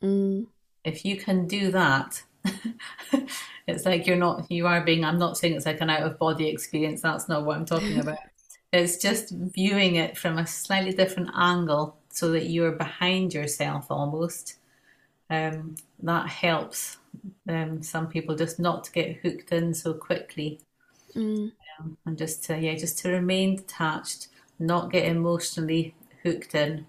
Mm. 0.04 0.46
if 0.84 1.04
you 1.04 1.18
can 1.18 1.48
do 1.48 1.72
that, 1.72 2.22
it's 3.68 3.86
like 3.86 4.08
you're 4.08 4.16
not, 4.16 4.50
you 4.50 4.66
are 4.68 4.82
being, 4.82 5.04
I'm 5.04 5.20
not 5.20 5.38
saying 5.38 5.56
it's 5.56 5.66
like 5.66 5.82
an 5.82 5.90
out 5.90 6.04
of 6.04 6.18
body 6.18 6.48
experience. 6.48 7.02
That's 7.02 7.28
not 7.28 7.46
what 7.46 7.58
I'm 7.58 7.66
talking 7.66 8.00
about. 8.00 8.18
It's 8.74 8.98
just 8.98 9.32
viewing 9.32 9.96
it 9.96 10.18
from 10.18 10.38
a 10.38 10.48
slightly 10.48 10.94
different 10.94 11.30
angle 11.36 11.98
so 12.10 12.32
that 12.32 12.48
you're 12.50 12.74
behind 12.74 13.34
yourself 13.34 13.88
almost. 13.90 14.56
Um, 15.30 15.76
that 16.04 16.28
helps 16.30 16.98
um, 17.50 17.84
some 17.84 18.08
people 18.08 18.36
just 18.36 18.60
not 18.60 18.86
to 18.86 18.92
get 18.92 19.18
hooked 19.18 19.52
in 19.52 19.74
so 19.74 19.94
quickly 19.94 20.62
Mm. 21.16 21.52
and 22.06 22.18
just 22.18 22.44
to, 22.46 22.58
yeah, 22.58 22.76
just 22.76 23.00
to 23.00 23.10
remain 23.10 23.56
detached, 23.56 24.28
not 24.60 24.92
get 24.92 25.06
emotionally 25.06 25.96
hooked 26.24 26.54
in. 26.54 26.86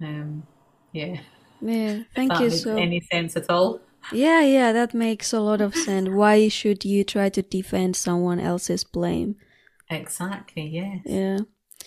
Um, 0.00 0.44
yeah, 0.92 1.20
Yeah. 1.60 2.02
Thank 2.16 2.40
you 2.40 2.50
so. 2.50 2.76
any 2.76 3.00
sense 3.00 3.36
at 3.36 3.48
all. 3.48 3.80
Yeah, 4.10 4.42
yeah, 4.42 4.72
that 4.72 4.94
makes 4.94 5.32
a 5.32 5.40
lot 5.40 5.60
of 5.60 5.74
sense. 5.74 6.08
Why 6.08 6.48
should 6.48 6.84
you 6.84 7.04
try 7.04 7.28
to 7.30 7.42
defend 7.42 7.96
someone 7.96 8.40
else's 8.40 8.84
blame? 8.84 9.36
Exactly, 9.90 10.66
yes. 10.66 11.00
Yeah. 11.04 11.38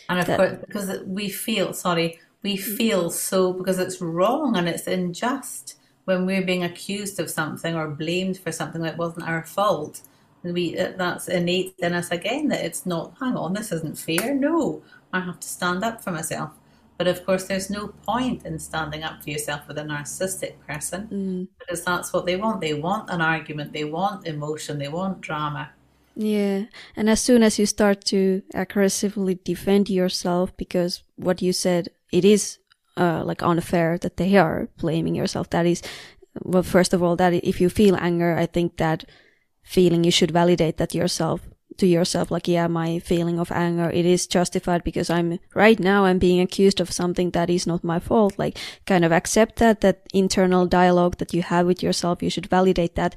And 0.10 0.20
of 0.20 0.28
That- 0.28 0.38
course, 0.38 0.58
because 0.66 1.02
we 1.06 1.30
feel, 1.30 1.74
sorry, 1.74 2.20
we 2.44 2.58
feel 2.58 3.10
so 3.10 3.54
because 3.54 3.80
it's 3.80 4.02
wrong 4.02 4.56
and 4.56 4.68
it's 4.70 4.88
unjust 4.88 5.78
when 6.06 6.26
we're 6.26 6.46
being 6.46 6.64
accused 6.64 7.20
of 7.20 7.30
something 7.30 7.76
or 7.76 7.88
blamed 7.90 8.38
for 8.38 8.52
something 8.52 8.82
that 8.84 8.98
wasn't 8.98 9.28
our 9.28 9.44
fault. 9.44 10.02
We 10.44 10.78
uh, 10.78 10.94
that's 10.96 11.28
innate 11.28 11.74
in 11.80 11.94
us 11.94 12.12
again 12.12 12.50
that 12.50 12.64
it's 12.64 12.86
not. 12.86 13.16
Hang 13.20 13.36
on, 13.36 13.54
this 13.54 13.72
isn't 13.72 13.98
fair. 13.98 14.36
No, 14.36 14.84
I 15.12 15.22
have 15.22 15.40
to 15.40 15.48
stand 15.48 15.84
up 15.84 16.04
for 16.04 16.12
myself. 16.12 16.52
But 16.98 17.08
of 17.08 17.26
course, 17.26 17.46
there's 17.46 17.70
no 17.70 17.90
point 18.08 18.46
in 18.46 18.58
standing 18.60 19.04
up 19.04 19.22
for 19.24 19.30
yourself 19.30 19.68
with 19.68 19.78
a 19.78 19.84
narcissistic 19.84 20.54
person 20.68 21.08
Mm. 21.12 21.48
because 21.60 21.84
that's 21.84 22.14
what 22.14 22.26
they 22.26 22.38
want. 22.38 22.62
They 22.62 22.74
want 22.74 23.10
an 23.10 23.22
argument. 23.22 23.74
They 23.74 23.84
want 23.84 24.26
emotion. 24.26 24.80
They 24.80 24.88
want 24.88 25.22
drama. 25.22 25.72
Yeah. 26.16 26.66
And 26.96 27.10
as 27.10 27.20
soon 27.22 27.44
as 27.44 27.60
you 27.60 27.66
start 27.66 28.06
to 28.06 28.42
aggressively 28.54 29.36
defend 29.44 29.90
yourself, 29.90 30.56
because 30.56 31.04
what 31.18 31.42
you 31.42 31.52
said, 31.52 31.90
it 32.12 32.24
is 32.24 32.60
uh, 32.98 33.24
like 33.26 33.44
unfair 33.44 33.98
that 33.98 34.16
they 34.16 34.38
are 34.38 34.70
blaming 34.78 35.16
yourself. 35.16 35.50
That 35.50 35.66
is, 35.66 35.82
well, 36.42 36.64
first 36.64 36.94
of 36.94 37.04
all, 37.04 37.18
that 37.18 37.34
if 37.34 37.60
you 37.60 37.70
feel 37.70 37.98
anger, 37.98 38.38
I 38.38 38.46
think 38.46 38.78
that 38.78 39.04
feeling 39.64 40.06
you 40.06 40.12
should 40.12 40.32
validate 40.32 40.78
that 40.78 40.96
yourself 40.96 41.42
to 41.78 41.88
yourself 41.88 42.32
like 42.32 42.48
yeah 42.48 42.68
my 42.68 43.00
feeling 43.00 43.40
of 43.40 43.52
anger 43.52 43.90
it 43.90 44.06
is 44.06 44.28
justified 44.28 44.84
because 44.84 45.10
i'm 45.10 45.40
right 45.54 45.80
now 45.80 46.06
i'm 46.06 46.20
being 46.20 46.42
accused 46.42 46.80
of 46.80 46.92
something 46.92 47.32
that 47.32 47.50
is 47.50 47.68
not 47.68 47.84
my 47.84 48.00
fault. 48.00 48.38
Like 48.38 48.58
kind 48.86 49.06
of 49.06 49.12
accept 49.12 49.58
that 49.58 49.82
that 49.82 50.08
internal 50.14 50.66
dialogue 50.66 51.18
that 51.18 51.34
you 51.34 51.42
have 51.44 51.66
with 51.66 51.84
yourself 51.84 52.24
you 52.24 52.30
should 52.30 52.48
validate 52.48 52.96
that 52.96 53.16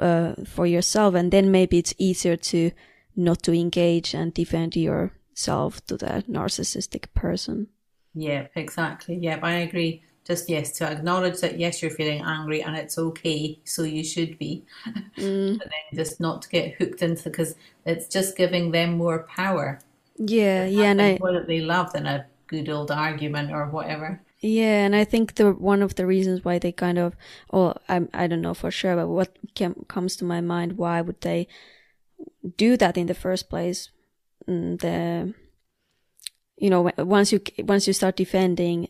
uh, 0.00 0.34
for 0.46 0.66
yourself. 0.66 1.14
And 1.14 1.30
then 1.30 1.50
maybe 1.50 1.78
it's 1.78 1.94
easier 1.98 2.36
to 2.36 2.70
not 3.16 3.42
to 3.44 3.52
engage 3.52 4.14
and 4.14 4.34
defend 4.34 4.76
yourself 4.76 5.84
to 5.86 5.96
the 5.96 6.24
narcissistic 6.28 7.12
person. 7.14 7.68
Yeah 8.14 8.46
exactly. 8.54 9.16
Yeah 9.16 9.38
i 9.42 9.54
agree 9.54 10.02
just 10.24 10.48
yes 10.48 10.72
to 10.72 10.84
acknowledge 10.86 11.40
that 11.40 11.58
yes 11.58 11.82
you're 11.82 11.90
feeling 11.90 12.22
angry 12.22 12.62
and 12.62 12.76
it's 12.76 12.98
okay 12.98 13.58
so 13.64 13.82
you 13.82 14.04
should 14.04 14.38
be. 14.38 14.64
Mm. 15.16 15.58
but 15.58 15.68
then 15.70 16.04
just 16.04 16.18
not 16.18 16.42
to 16.42 16.48
get 16.48 16.74
hooked 16.74 17.00
into 17.00 17.22
because 17.30 17.54
it's 17.86 18.08
just 18.08 18.36
giving 18.36 18.72
them 18.72 18.96
more 18.96 19.20
power. 19.24 19.78
Yeah 20.16 20.66
yeah 20.66 20.90
and 20.90 21.00
I, 21.00 21.18
more 21.20 21.32
that 21.32 21.46
they 21.46 21.60
love 21.60 21.92
than 21.92 22.06
a 22.06 22.26
good 22.48 22.68
old 22.68 22.90
argument 22.90 23.52
or 23.52 23.66
whatever. 23.66 24.20
Yeah 24.40 24.84
and 24.84 24.96
i 24.96 25.04
think 25.04 25.36
the 25.36 25.52
one 25.52 25.82
of 25.82 25.94
the 25.94 26.04
reasons 26.04 26.44
why 26.44 26.58
they 26.58 26.72
kind 26.72 26.98
of 26.98 27.14
or 27.48 27.76
i, 27.88 28.02
I 28.12 28.26
don't 28.26 28.42
know 28.42 28.54
for 28.54 28.70
sure 28.70 28.96
but 28.96 29.08
what 29.08 29.38
can, 29.54 29.74
comes 29.88 30.16
to 30.16 30.24
my 30.24 30.40
mind 30.40 30.76
why 30.76 31.00
would 31.00 31.20
they 31.20 31.46
do 32.56 32.76
that 32.76 32.96
in 32.96 33.06
the 33.06 33.14
first 33.14 33.48
place? 33.48 33.90
Mm, 34.48 34.80
the 34.80 35.34
you 36.56 36.70
know 36.70 36.90
once 36.98 37.32
you 37.32 37.40
once 37.60 37.86
you 37.86 37.92
start 37.92 38.16
defending 38.16 38.88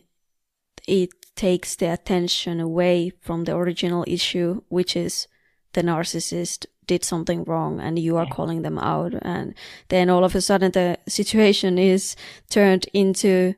it 0.87 1.09
takes 1.35 1.75
the 1.75 1.91
attention 1.91 2.59
away 2.59 3.11
from 3.21 3.43
the 3.43 3.55
original 3.55 4.03
issue, 4.07 4.61
which 4.69 4.95
is 4.95 5.27
the 5.73 5.81
narcissist 5.81 6.65
did 6.87 7.03
something 7.03 7.43
wrong 7.43 7.79
and 7.79 7.97
you 7.99 8.15
are 8.15 8.27
calling 8.27 8.61
them 8.61 8.77
out. 8.77 9.13
And 9.21 9.53
then 9.89 10.09
all 10.09 10.23
of 10.23 10.35
a 10.35 10.41
sudden 10.41 10.71
the 10.71 10.97
situation 11.07 11.77
is 11.77 12.15
turned 12.49 12.85
into 12.93 13.55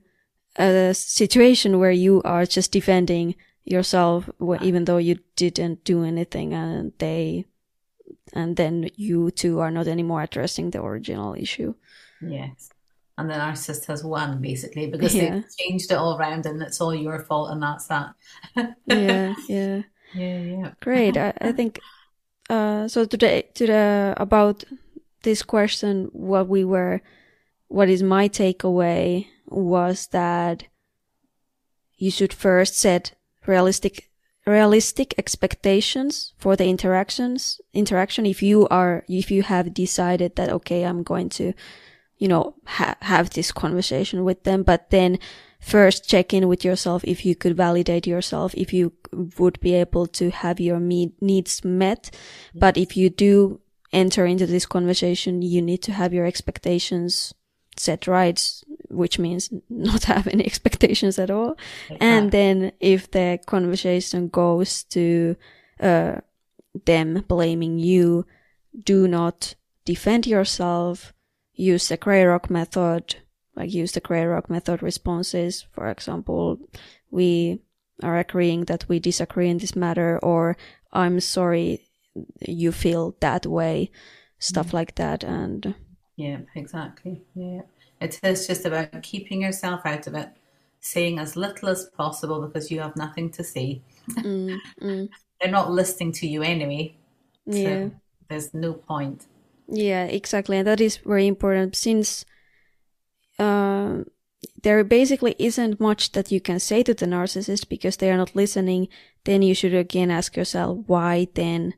a 0.55 0.93
situation 0.93 1.79
where 1.79 1.91
you 1.91 2.21
are 2.23 2.45
just 2.45 2.71
defending 2.71 3.35
yourself, 3.63 4.29
even 4.61 4.85
though 4.85 4.97
you 4.97 5.19
didn't 5.35 5.83
do 5.83 6.03
anything 6.03 6.53
and 6.53 6.93
they, 6.99 7.45
and 8.33 8.55
then 8.55 8.89
you 8.95 9.29
two 9.29 9.59
are 9.59 9.71
not 9.71 9.87
anymore 9.87 10.23
addressing 10.23 10.71
the 10.71 10.81
original 10.81 11.35
issue. 11.35 11.75
Yes 12.21 12.71
and 13.17 13.29
the 13.29 13.33
narcissist 13.33 13.85
has 13.85 14.03
won 14.03 14.41
basically 14.41 14.87
because 14.87 15.15
yeah. 15.15 15.31
they've 15.31 15.45
changed 15.57 15.91
it 15.91 15.95
all 15.95 16.17
around 16.17 16.45
and 16.45 16.61
it's 16.61 16.79
all 16.79 16.93
your 16.93 17.19
fault 17.19 17.51
and 17.51 17.61
that's 17.61 17.87
that. 17.87 18.13
yeah, 18.85 19.33
yeah, 19.47 19.81
yeah, 20.13 20.39
yeah. 20.39 20.71
Great. 20.81 21.17
I, 21.17 21.33
I 21.41 21.51
think 21.51 21.79
uh, 22.49 22.87
so. 22.87 23.05
Today, 23.05 23.49
to 23.55 23.67
the 23.67 24.13
about 24.17 24.63
this 25.23 25.41
question, 25.41 26.09
what 26.13 26.47
we 26.47 26.63
were, 26.63 27.01
what 27.67 27.89
is 27.89 28.03
my 28.03 28.29
takeaway 28.29 29.27
was 29.47 30.07
that 30.07 30.65
you 31.97 32.11
should 32.11 32.33
first 32.33 32.77
set 32.77 33.13
realistic 33.47 34.09
realistic 34.45 35.13
expectations 35.17 36.33
for 36.37 36.55
the 36.55 36.65
interactions 36.65 37.59
interaction 37.73 38.25
if 38.25 38.41
you 38.41 38.65
are 38.69 39.03
if 39.09 39.29
you 39.29 39.43
have 39.43 39.73
decided 39.73 40.37
that 40.37 40.49
okay 40.49 40.83
i'm 40.83 41.03
going 41.03 41.27
to 41.27 41.53
you 42.17 42.27
know, 42.27 42.55
ha- 42.65 42.97
have 43.01 43.29
this 43.31 43.51
conversation 43.51 44.23
with 44.23 44.43
them, 44.43 44.63
but 44.63 44.89
then 44.89 45.19
first 45.59 46.09
check 46.09 46.33
in 46.33 46.47
with 46.47 46.63
yourself 46.63 47.03
if 47.05 47.25
you 47.25 47.35
could 47.35 47.55
validate 47.55 48.07
yourself, 48.07 48.53
if 48.55 48.73
you 48.73 48.93
would 49.37 49.59
be 49.59 49.73
able 49.73 50.07
to 50.07 50.29
have 50.29 50.59
your 50.59 50.79
me- 50.79 51.13
needs 51.21 51.63
met. 51.63 52.15
But 52.53 52.77
if 52.77 52.97
you 52.97 53.09
do 53.09 53.61
enter 53.93 54.25
into 54.25 54.45
this 54.45 54.65
conversation, 54.65 55.41
you 55.41 55.61
need 55.61 55.81
to 55.83 55.91
have 55.93 56.13
your 56.13 56.25
expectations 56.25 57.33
set 57.77 58.07
right, 58.07 58.39
which 58.89 59.19
means 59.19 59.51
not 59.69 60.05
have 60.05 60.27
any 60.27 60.45
expectations 60.45 61.19
at 61.19 61.29
all. 61.29 61.57
And 62.01 62.31
then 62.31 62.71
if 62.79 63.11
the 63.11 63.39
conversation 63.45 64.29
goes 64.29 64.83
to, 64.85 65.35
uh, 65.79 66.15
them 66.85 67.23
blaming 67.27 67.79
you, 67.79 68.25
do 68.83 69.07
not 69.07 69.55
defend 69.85 70.27
yourself 70.27 71.13
use 71.57 71.89
the 71.89 71.97
gray 71.97 72.23
rock 72.23 72.49
method, 72.49 73.15
like 73.55 73.73
use 73.73 73.91
the 73.91 73.99
gray 73.99 74.25
rock 74.25 74.49
method 74.49 74.81
responses. 74.81 75.65
For 75.73 75.89
example, 75.89 76.59
we 77.11 77.59
are 78.03 78.17
agreeing 78.17 78.65
that 78.65 78.87
we 78.87 78.99
disagree 78.99 79.49
in 79.49 79.57
this 79.57 79.75
matter, 79.75 80.19
or 80.19 80.55
I'm 80.93 81.19
sorry 81.19 81.89
you 82.39 82.71
feel 82.71 83.15
that 83.19 83.45
way, 83.45 83.91
stuff 84.39 84.67
mm-hmm. 84.67 84.77
like 84.77 84.95
that. 84.95 85.23
And 85.23 85.75
yeah, 86.15 86.39
exactly. 86.55 87.21
Yeah. 87.35 87.61
It 87.99 88.19
is 88.23 88.45
just 88.47 88.65
about 88.65 89.01
keeping 89.01 89.41
yourself 89.41 89.81
out 89.85 90.07
of 90.07 90.13
it, 90.13 90.29
saying 90.79 91.19
as 91.19 91.35
little 91.35 91.69
as 91.69 91.85
possible 91.85 92.45
because 92.45 92.69
you 92.69 92.79
have 92.79 92.95
nothing 92.95 93.31
to 93.31 93.43
say. 93.43 93.81
Mm, 94.11 94.57
mm. 94.81 95.09
They're 95.41 95.51
not 95.51 95.71
listening 95.71 96.11
to 96.13 96.27
you 96.27 96.43
anyway. 96.43 96.95
So 97.49 97.57
yeah. 97.57 97.89
there's 98.29 98.53
no 98.53 98.73
point. 98.73 99.25
Yeah, 99.67 100.05
exactly. 100.05 100.57
And 100.57 100.67
that 100.67 100.81
is 100.81 100.97
very 100.97 101.27
important 101.27 101.75
since 101.75 102.25
uh, 103.37 104.03
there 104.63 104.83
basically 104.83 105.35
isn't 105.39 105.79
much 105.79 106.11
that 106.13 106.31
you 106.31 106.39
can 106.39 106.59
say 106.59 106.83
to 106.83 106.93
the 106.93 107.05
narcissist 107.05 107.69
because 107.69 107.97
they 107.97 108.11
are 108.11 108.17
not 108.17 108.35
listening. 108.35 108.87
Then 109.25 109.41
you 109.41 109.53
should 109.53 109.73
again 109.73 110.11
ask 110.11 110.35
yourself, 110.37 110.79
why 110.87 111.27
then 111.33 111.73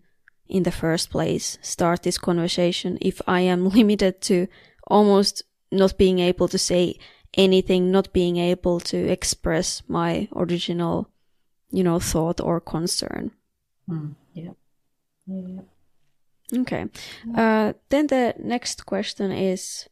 in 0.47 0.63
the 0.63 0.71
first 0.71 1.11
place 1.11 1.57
start 1.61 2.01
this 2.03 2.17
conversation 2.17 2.97
if 3.01 3.21
I 3.27 3.41
am 3.41 3.69
limited 3.77 4.19
to 4.21 4.47
almost 4.87 5.43
not 5.71 5.97
being 5.97 6.19
able 6.19 6.47
to 6.47 6.57
say 6.57 6.97
anything, 7.35 7.91
not 7.91 8.11
being 8.13 8.37
able 8.37 8.79
to 8.79 8.97
express 8.97 9.83
my 9.87 10.27
original, 10.35 11.09
you 11.71 11.83
know, 11.83 11.99
thought 11.99 12.41
or 12.41 12.59
concern. 12.59 13.31
Mm, 13.87 14.15
yeah. 14.33 14.51
Yeah. 15.27 15.61
Okay. 16.55 16.85
Uh, 17.35 17.73
then 17.89 18.07
the 18.07 18.33
next 18.39 18.85
question 18.85 19.31
is 19.31 19.87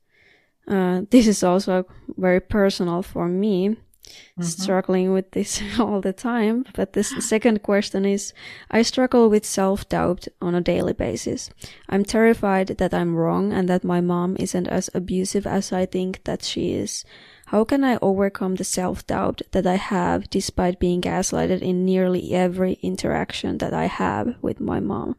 uh, 0.68 1.02
this 1.10 1.28
is 1.28 1.44
also 1.44 1.86
very 2.18 2.40
personal 2.40 3.02
for 3.02 3.28
me, 3.28 3.70
mm-hmm. 3.70 4.42
struggling 4.42 5.14
with 5.14 5.32
this 5.32 5.62
all 5.80 6.02
the 6.02 6.14
time. 6.14 6.66
But 6.74 6.94
this 6.94 7.14
second 7.20 7.64
question 7.64 8.06
is 8.06 8.34
I 8.70 8.82
struggle 8.82 9.30
with 9.30 9.46
self 9.46 9.88
doubt 9.88 10.28
on 10.42 10.56
a 10.56 10.62
daily 10.62 10.94
basis. 10.94 11.50
I'm 11.90 12.04
terrified 12.04 12.68
that 12.80 12.94
I'm 12.94 13.16
wrong 13.16 13.54
and 13.54 13.70
that 13.70 13.84
my 13.84 14.02
mom 14.02 14.36
isn't 14.40 14.68
as 14.68 14.90
abusive 14.94 15.48
as 15.48 15.72
I 15.72 15.86
think 15.86 16.24
that 16.26 16.44
she 16.44 16.74
is. 16.74 17.06
How 17.48 17.64
can 17.64 17.86
I 17.86 17.98
overcome 18.02 18.56
the 18.56 18.66
self 18.66 19.08
doubt 19.08 19.42
that 19.52 19.66
I 19.66 19.76
have 19.76 20.30
despite 20.30 20.80
being 20.80 21.02
gaslighted 21.02 21.62
in 21.62 21.86
nearly 21.86 22.34
every 22.34 22.74
interaction 22.82 23.60
that 23.60 23.74
I 23.74 23.86
have 23.86 24.36
with 24.42 24.60
my 24.60 24.82
mom? 24.82 25.16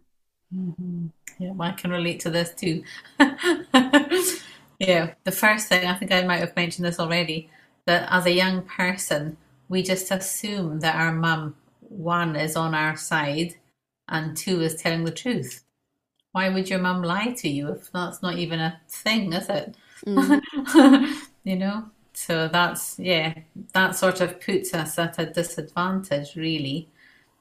Mm-hmm. 0.55 1.07
Yeah, 1.39 1.53
I 1.61 1.73
can 1.73 1.91
relate 1.91 2.21
to 2.21 2.31
this 2.31 2.53
too. 2.55 2.83
yeah, 4.79 5.15
the 5.25 5.33
first 5.33 5.69
thing 5.69 5.87
I 5.87 5.95
think 5.95 6.13
I 6.13 6.23
might 6.25 6.41
have 6.41 6.57
mentioned 6.57 6.85
this 6.85 6.99
already 6.99 7.51
that 7.87 8.09
as 8.13 8.27
a 8.27 8.33
young 8.33 8.63
person, 8.63 9.37
we 9.69 9.83
just 9.83 10.11
assume 10.11 10.81
that 10.81 10.97
our 10.97 11.13
mum, 11.13 11.55
one, 11.81 12.37
is 12.37 12.57
on 12.57 12.75
our 12.75 12.97
side 12.97 13.55
and 14.09 14.37
two, 14.37 14.61
is 14.61 14.77
telling 14.77 15.05
the 15.05 15.11
truth. 15.13 15.65
Why 16.33 16.49
would 16.49 16.69
your 16.69 16.81
mum 16.81 17.03
lie 17.03 17.33
to 17.39 17.49
you 17.49 17.73
if 17.73 17.91
that's 17.93 18.23
not 18.23 18.37
even 18.37 18.61
a 18.61 18.81
thing, 18.89 19.33
is 19.33 19.49
it? 19.49 19.77
Mm. 20.07 20.43
you 21.45 21.57
know? 21.57 21.85
So 22.13 22.49
that's, 22.49 22.99
yeah, 22.99 23.35
that 23.73 23.95
sort 23.95 24.21
of 24.21 24.41
puts 24.41 24.75
us 24.75 24.99
at 24.99 25.19
a 25.19 25.27
disadvantage, 25.27 26.35
really 26.35 26.89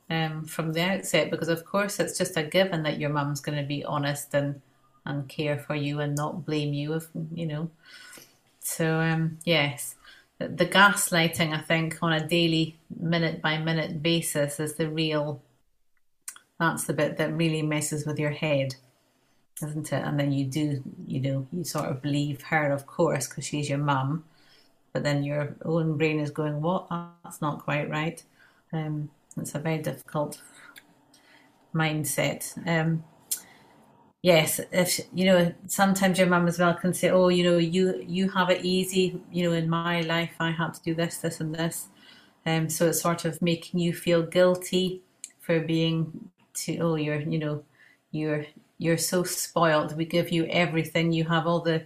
um, 0.10 0.46
from 0.46 0.74
the 0.74 0.82
outset 0.82 1.30
because, 1.30 1.50
of 1.50 1.66
course, 1.66 2.00
it's 2.00 2.18
just 2.18 2.38
a 2.38 2.44
given 2.44 2.84
that 2.84 3.00
your 3.00 3.10
mum's 3.10 3.42
going 3.42 3.58
to 3.58 3.68
be 3.68 3.84
honest 3.84 4.34
and 4.34 4.62
and 5.06 5.30
care 5.30 5.58
for 5.58 5.74
you 5.74 6.02
and 6.02 6.16
not 6.16 6.46
blame 6.46 6.74
you 6.74 6.94
if 6.94 7.08
you 7.34 7.46
know. 7.46 7.70
So 8.60 9.00
um, 9.00 9.40
yes, 9.46 9.96
the, 10.38 10.66
gaslighting 10.66 11.54
I 11.54 11.62
think 11.62 11.98
on 12.02 12.14
a 12.14 12.28
daily, 12.28 12.78
minute 13.00 13.42
by 13.42 13.58
minute 13.58 14.04
basis 14.04 14.60
is 14.60 14.76
the 14.76 14.90
real. 14.90 15.42
That's 16.60 16.86
the 16.86 16.94
bit 16.94 17.18
that 17.18 17.34
really 17.34 17.62
messes 17.62 18.06
with 18.06 18.20
your 18.20 18.32
head, 18.32 18.76
isn't 19.62 19.94
it? 19.94 20.04
And 20.04 20.20
then 20.20 20.32
you 20.32 20.46
do, 20.46 20.84
you 21.06 21.22
know, 21.22 21.48
you 21.54 21.64
sort 21.64 21.86
of 21.86 22.02
believe 22.02 22.42
her, 22.44 22.72
of 22.72 22.88
course, 22.88 23.28
because 23.28 23.46
she's 23.46 23.70
your 23.70 23.78
mum, 23.78 24.26
but 24.92 25.04
then 25.04 25.24
your 25.24 25.56
own 25.64 25.98
brain 25.98 26.20
is 26.20 26.32
going, 26.32 26.62
"What? 26.62 26.88
That's 27.24 27.42
not 27.42 27.64
quite 27.64 27.90
right." 27.90 28.22
Um, 28.74 29.10
it's 29.38 29.56
a 29.56 29.60
very 29.60 29.80
difficult 29.80 30.42
mindset. 31.74 32.58
Um, 32.68 33.04
yes, 34.22 34.60
if 34.72 35.00
you 35.14 35.26
know, 35.26 35.54
sometimes 35.68 36.20
your 36.20 36.28
mum 36.28 36.48
as 36.48 36.60
well 36.60 36.74
can 36.74 36.94
say, 36.94 37.10
"Oh, 37.10 37.30
you 37.30 37.44
know, 37.44 37.58
you 37.58 38.04
you 38.08 38.30
have 38.32 38.50
it 38.50 38.66
easy. 38.66 39.22
You 39.32 39.50
know, 39.50 39.56
in 39.56 39.70
my 39.70 40.02
life, 40.02 40.36
I 40.40 40.52
had 40.52 40.74
to 40.76 40.82
do 40.82 40.96
this, 40.96 41.18
this, 41.18 41.40
and 41.40 41.54
this." 41.56 41.88
Um, 42.46 42.70
so 42.70 42.88
it's 42.88 43.02
sort 43.02 43.26
of 43.26 43.42
making 43.42 43.80
you 43.80 43.94
feel 43.94 44.24
guilty 44.24 45.02
for 45.42 45.60
being 45.60 46.30
to 46.54 46.78
oh 46.80 46.96
you're 46.96 47.20
you 47.20 47.40
know 47.40 47.64
you're 48.12 48.46
you're 48.78 48.98
so 48.98 49.24
spoiled. 49.24 49.98
We 49.98 50.06
give 50.06 50.32
you 50.32 50.46
everything. 50.48 51.12
You 51.12 51.26
have 51.26 51.48
all 51.48 51.62
the 51.62 51.86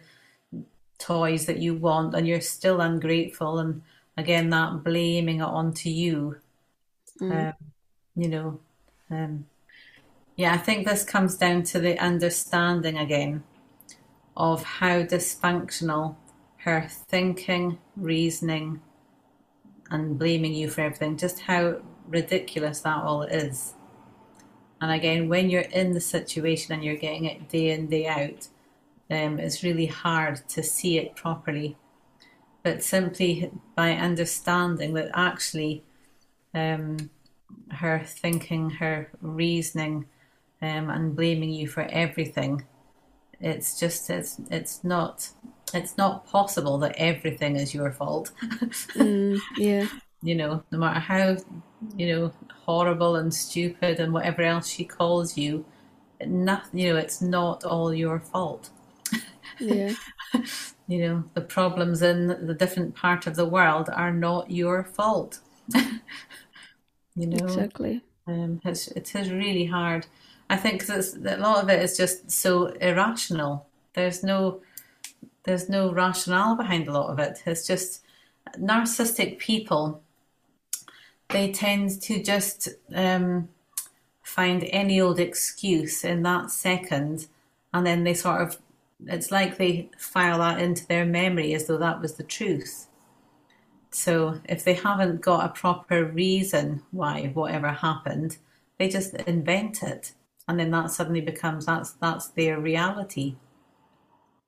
toys 0.99 1.45
that 1.45 1.59
you 1.59 1.73
want, 1.75 2.15
and 2.15 2.27
you're 2.27 2.41
still 2.41 2.81
ungrateful. 2.81 3.59
And 3.59 3.81
again, 4.17 4.49
that 4.49 4.83
blaming 4.83 5.39
it 5.39 5.43
onto 5.43 5.89
you. 5.89 6.37
Mm. 7.21 7.47
Um, 7.47 7.53
you 8.15 8.27
know, 8.27 8.59
um, 9.09 9.45
yeah, 10.35 10.53
I 10.53 10.57
think 10.57 10.87
this 10.87 11.03
comes 11.03 11.37
down 11.37 11.63
to 11.63 11.79
the 11.79 11.97
understanding 11.99 12.97
again 12.97 13.43
of 14.35 14.63
how 14.63 15.03
dysfunctional 15.03 16.15
her 16.63 16.87
thinking, 16.89 17.79
reasoning, 17.95 18.81
and 19.89 20.17
blaming 20.17 20.53
you 20.53 20.69
for 20.69 20.81
everything, 20.81 21.17
just 21.17 21.41
how 21.41 21.77
ridiculous 22.07 22.81
that 22.81 23.03
all 23.03 23.23
is. 23.23 23.73
And 24.79 24.91
again, 24.91 25.27
when 25.27 25.49
you're 25.49 25.61
in 25.61 25.91
the 25.91 26.01
situation 26.01 26.73
and 26.73 26.83
you're 26.83 26.95
getting 26.95 27.25
it 27.25 27.49
day 27.49 27.71
in, 27.71 27.87
day 27.87 28.07
out, 28.07 28.47
um, 29.09 29.39
it's 29.39 29.63
really 29.63 29.87
hard 29.87 30.47
to 30.49 30.63
see 30.63 30.97
it 30.97 31.15
properly. 31.15 31.77
But 32.63 32.83
simply 32.83 33.51
by 33.75 33.93
understanding 33.93 34.93
that 34.93 35.09
actually 35.13 35.83
um, 36.53 37.09
her 37.69 38.01
thinking, 38.05 38.69
her 38.69 39.09
reasoning, 39.21 40.05
um, 40.61 40.89
and 40.89 41.15
blaming 41.15 41.51
you 41.51 41.67
for 41.67 41.83
everything, 41.83 42.65
it's 43.39 43.79
just 43.79 44.09
it's 44.09 44.39
it's 44.49 44.83
not 44.83 45.29
it's 45.73 45.97
not 45.97 46.25
possible 46.27 46.77
that 46.79 46.95
everything 46.97 47.55
is 47.55 47.73
your 47.73 47.91
fault. 47.91 48.31
Mm, 48.95 49.39
yeah. 49.57 49.87
you 50.21 50.35
know, 50.35 50.63
no 50.71 50.77
matter 50.77 50.99
how 50.99 51.37
you 51.95 52.07
know 52.07 52.31
horrible 52.65 53.15
and 53.15 53.33
stupid 53.33 53.99
and 53.99 54.13
whatever 54.13 54.41
else 54.43 54.67
she 54.67 54.85
calls 54.85 55.37
you, 55.37 55.65
nothing. 56.25 56.79
You 56.79 56.93
know, 56.93 56.99
it's 56.99 57.21
not 57.21 57.63
all 57.63 57.93
your 57.93 58.19
fault. 58.19 58.69
Yeah. 59.59 59.93
you 60.87 61.07
know, 61.07 61.23
the 61.33 61.41
problems 61.41 62.01
in 62.01 62.27
the 62.27 62.53
different 62.53 62.95
part 62.95 63.27
of 63.27 63.35
the 63.35 63.45
world 63.45 63.89
are 63.93 64.11
not 64.11 64.51
your 64.51 64.83
fault. 64.83 65.39
you 67.15 67.27
know, 67.27 67.45
Exactly. 67.45 68.01
um, 68.27 68.61
it's, 68.65 68.87
it 68.89 69.13
is 69.15 69.31
really 69.31 69.65
hard. 69.65 70.07
I 70.49 70.57
think 70.57 70.83
it's, 70.87 71.15
a 71.15 71.37
lot 71.37 71.63
of 71.63 71.69
it 71.69 71.81
is 71.81 71.97
just 71.97 72.29
so 72.29 72.67
irrational. 72.67 73.67
There's 73.93 74.23
no, 74.23 74.61
there's 75.43 75.69
no 75.69 75.91
rationale 75.93 76.55
behind 76.55 76.87
a 76.87 76.91
lot 76.91 77.09
of 77.09 77.19
it. 77.19 77.41
It's 77.45 77.65
just 77.65 78.03
narcissistic 78.57 79.39
people. 79.39 80.01
They 81.29 81.51
tend 81.51 82.01
to 82.01 82.21
just 82.21 82.69
um, 82.93 83.47
find 84.23 84.67
any 84.71 84.99
old 84.99 85.19
excuse 85.19 86.03
in 86.03 86.23
that 86.23 86.51
second, 86.51 87.27
and 87.73 87.85
then 87.85 88.03
they 88.03 88.13
sort 88.13 88.41
of, 88.41 88.57
it's 89.07 89.31
like 89.31 89.57
they 89.57 89.89
file 89.97 90.39
that 90.39 90.59
into 90.59 90.85
their 90.87 91.05
memory 91.05 91.53
as 91.53 91.67
though 91.67 91.77
that 91.77 92.01
was 92.01 92.15
the 92.15 92.23
truth. 92.23 92.87
So 93.91 94.39
if 94.45 94.63
they 94.63 94.73
haven't 94.73 95.21
got 95.21 95.45
a 95.45 95.53
proper 95.53 96.05
reason 96.05 96.81
why 96.91 97.31
whatever 97.33 97.69
happened, 97.69 98.37
they 98.79 98.87
just 98.87 99.13
invent 99.13 99.83
it, 99.83 100.13
and 100.47 100.59
then 100.59 100.71
that 100.71 100.91
suddenly 100.91 101.21
becomes 101.21 101.65
that's 101.65 101.91
that's 101.93 102.29
their 102.29 102.59
reality. 102.59 103.35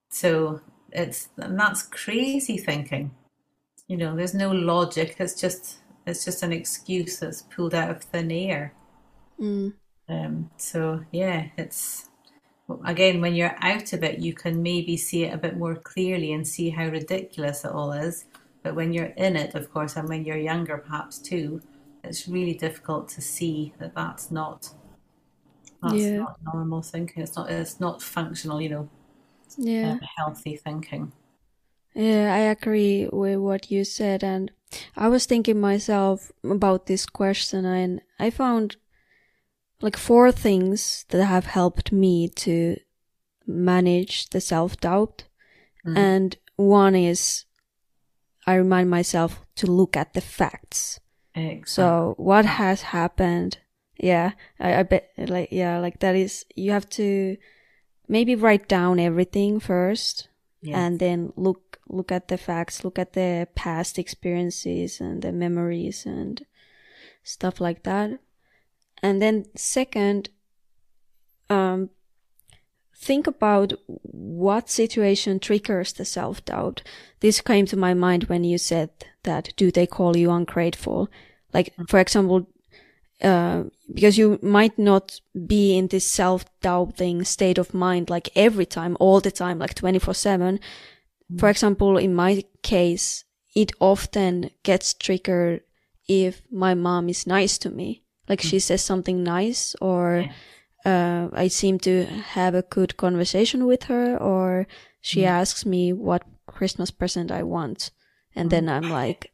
So 0.10 0.62
it's 0.92 1.30
and 1.38 1.60
that's 1.60 1.84
crazy 1.84 2.58
thinking. 2.58 3.12
You 3.88 3.98
know, 3.98 4.16
there's 4.16 4.34
no 4.34 4.52
logic. 4.52 5.18
It's 5.20 5.40
just 5.40 5.78
it's 6.08 6.24
just 6.24 6.42
an 6.44 6.54
excuse 6.54 7.20
that's 7.20 7.42
pulled 7.42 7.74
out 7.74 7.92
of 7.92 8.02
thin 8.02 8.32
air. 8.32 8.74
Mm. 9.40 9.74
Um, 10.08 10.52
so 10.58 11.04
yeah, 11.12 11.48
it's 11.58 12.10
again 12.86 13.20
when 13.20 13.36
you're 13.36 13.56
out 13.60 13.92
of 13.92 14.04
it, 14.04 14.20
you 14.20 14.34
can 14.34 14.64
maybe 14.64 14.96
see 14.96 15.26
it 15.26 15.34
a 15.34 15.38
bit 15.38 15.58
more 15.58 15.76
clearly 15.76 16.32
and 16.32 16.48
see 16.48 16.70
how 16.70 16.88
ridiculous 16.88 17.66
it 17.66 17.72
all 17.72 17.92
is. 17.92 18.26
But 18.64 18.76
when 18.76 18.94
you're 18.94 19.14
in 19.18 19.36
it, 19.36 19.56
of 19.56 19.72
course, 19.74 19.96
and 19.98 20.08
when 20.08 20.24
you're 20.26 20.38
younger, 20.38 20.78
perhaps 20.78 21.20
too, 21.20 21.62
it's 22.04 22.28
really 22.28 22.54
difficult 22.54 23.10
to 23.10 23.22
see 23.22 23.74
that 23.80 23.94
that's 23.96 24.32
not 24.32 24.70
that's 25.82 25.96
Yeah. 25.96 26.18
not 26.20 26.40
normal 26.54 26.82
thinking. 26.82 27.24
It's 27.24 27.36
not 27.36 27.52
it's 27.52 27.80
not 27.80 28.02
functional, 28.02 28.62
you 28.62 28.70
know, 28.70 28.90
Yeah. 29.58 29.98
uh, 30.02 30.06
healthy 30.18 30.56
thinking. 30.56 31.12
Yeah, 31.94 32.34
I 32.34 32.40
agree 32.40 33.08
with 33.12 33.40
what 33.40 33.70
you 33.70 33.84
said. 33.84 34.24
And 34.24 34.52
I 34.96 35.10
was 35.10 35.26
thinking 35.26 35.60
myself 35.60 36.32
about 36.44 36.86
this 36.86 37.06
question 37.06 37.66
and 37.66 38.02
I 38.18 38.30
found 38.30 38.78
like 39.82 39.98
four 39.98 40.32
things 40.32 41.06
that 41.10 41.26
have 41.26 41.46
helped 41.46 41.92
me 41.92 42.30
to 42.30 42.78
manage 43.46 44.30
the 44.30 44.42
self 44.42 44.78
doubt. 44.78 45.26
Mm. 45.86 45.98
And 45.98 46.38
one 46.56 46.96
is 46.96 47.46
I 48.46 48.56
remind 48.56 48.90
myself 48.90 49.46
to 49.56 49.68
look 49.68 49.96
at 49.96 50.14
the 50.14 50.22
facts. 50.22 51.00
Exactly. 51.36 51.66
So 51.66 52.14
what 52.18 52.46
has 52.46 52.82
happened? 52.82 53.58
Yeah, 53.98 54.32
I, 54.60 54.80
I 54.80 54.84
bet 54.84 55.12
like, 55.18 55.50
yeah, 55.52 55.80
like 55.80 56.00
that 56.00 56.16
is, 56.16 56.46
you 56.56 56.72
have 56.72 56.90
to 56.92 57.38
maybe 58.08 58.36
write 58.36 58.68
down 58.68 59.00
everything 59.00 59.60
first 59.60 60.28
Yes. 60.62 60.78
and 60.78 61.00
then 61.00 61.34
look 61.36 61.80
look 61.90 62.10
at 62.12 62.30
the 62.30 62.38
facts 62.38 62.86
look 62.86 62.98
at 62.98 63.14
the 63.14 63.48
past 63.54 64.00
experiences 64.00 65.02
and 65.02 65.22
the 65.22 65.34
memories 65.34 66.06
and 66.06 66.46
stuff 67.22 67.60
like 67.60 67.84
that 67.84 68.12
and 69.02 69.22
then 69.22 69.46
second 69.56 70.30
um 71.50 71.90
think 73.04 73.28
about 73.28 73.74
what 73.88 74.70
situation 74.70 75.40
triggers 75.40 75.94
the 75.94 76.06
self-doubt. 76.06 76.82
This 77.20 77.42
came 77.42 77.66
to 77.68 77.78
my 77.78 77.94
mind 77.94 78.26
when 78.26 78.44
you 78.44 78.58
said 78.58 78.90
that 79.24 79.54
do 79.56 79.72
they 79.72 79.88
call 79.88 80.18
you 80.18 80.32
ungrateful? 80.32 81.10
Like 81.54 81.76
mm. 81.76 81.90
for 81.90 82.00
example 82.00 82.48
uh, 83.22 83.64
because 83.94 84.18
you 84.18 84.40
might 84.42 84.78
not 84.78 85.22
be 85.48 85.78
in 85.78 85.88
this 85.88 86.06
self-doubting 86.06 87.24
state 87.24 87.58
of 87.58 87.74
mind 87.74 88.10
like 88.10 88.30
every 88.36 88.66
time 88.66 88.98
all 89.00 89.22
the 89.22 89.32
time 89.32 89.60
like 89.60 89.76
24 89.76 90.14
7 90.14 90.60
mm. 91.32 91.40
for 91.40 91.50
example 91.50 91.98
in 91.98 92.14
my 92.14 92.44
case 92.64 93.24
it 93.56 93.72
often 93.80 94.50
gets 94.64 94.94
triggered 94.94 95.62
if 96.08 96.42
my 96.52 96.74
mom 96.74 97.10
is 97.10 97.28
nice 97.28 97.58
to 97.60 97.70
me. 97.70 98.04
Like 98.28 98.40
mm. 98.40 98.50
she 98.50 98.60
says 98.60 98.82
something 98.82 99.24
nice 99.24 99.76
or 99.82 100.26
uh, 100.86 101.30
i 101.34 101.48
seem 101.48 101.80
to 101.80 102.06
have 102.06 102.56
a 102.56 102.64
good 102.64 102.98
conversation 102.98 103.66
with 103.66 103.84
her 103.84 104.18
or 104.18 104.68
she 105.02 105.26
asks 105.26 105.66
me 105.66 105.94
what 105.94 106.24
christmas 106.48 106.92
present 106.92 107.32
i 107.32 107.44
want 107.44 107.92
and 108.36 108.50
then 108.50 108.68
i'm 108.70 108.90
like 108.90 109.34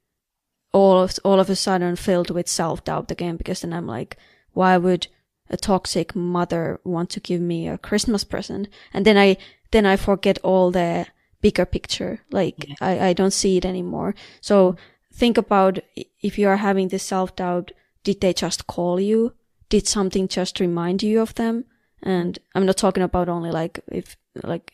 all 0.72 1.02
of 1.02 1.18
all 1.24 1.40
of 1.40 1.50
a 1.50 1.56
sudden 1.56 1.96
filled 1.96 2.30
with 2.30 2.48
self 2.48 2.84
doubt 2.84 3.12
again 3.12 3.38
because 3.38 3.62
then 3.62 3.74
I'm 3.74 3.88
like, 3.88 4.18
why 4.54 4.78
would 4.78 5.08
a 5.50 5.58
toxic 5.58 6.16
mother 6.16 6.80
want 6.84 7.10
to 7.12 7.20
give 7.20 7.42
me 7.42 7.68
a 7.68 7.78
Christmas 7.78 8.24
present? 8.24 8.68
And 8.94 9.06
then 9.06 9.18
I 9.18 9.38
then 9.72 9.86
I 9.86 9.96
forget 9.96 10.38
all 10.44 10.72
the 10.72 11.08
bigger 11.42 11.66
picture. 11.66 12.22
Like 12.32 12.68
I, 12.82 13.10
I 13.10 13.14
don't 13.14 13.34
see 13.34 13.58
it 13.58 13.66
anymore. 13.66 14.16
So 14.42 14.76
think 15.14 15.38
about 15.38 15.80
if 16.22 16.38
you 16.38 16.48
are 16.48 16.58
having 16.58 16.90
this 16.90 17.04
self 17.04 17.36
doubt, 17.36 17.72
did 18.04 18.22
they 18.22 18.34
just 18.34 18.68
call 18.68 19.00
you? 19.00 19.34
Did 19.69 19.88
something 19.88 20.27
just 20.27 20.60
remind 20.60 21.03
you 21.03 21.21
of 21.21 21.36
them? 21.36 21.65
And 22.01 22.39
I'm 22.55 22.65
not 22.65 22.77
talking 22.77 23.03
about 23.03 23.29
only 23.29 23.51
like 23.51 23.79
if 23.91 24.17
like 24.43 24.73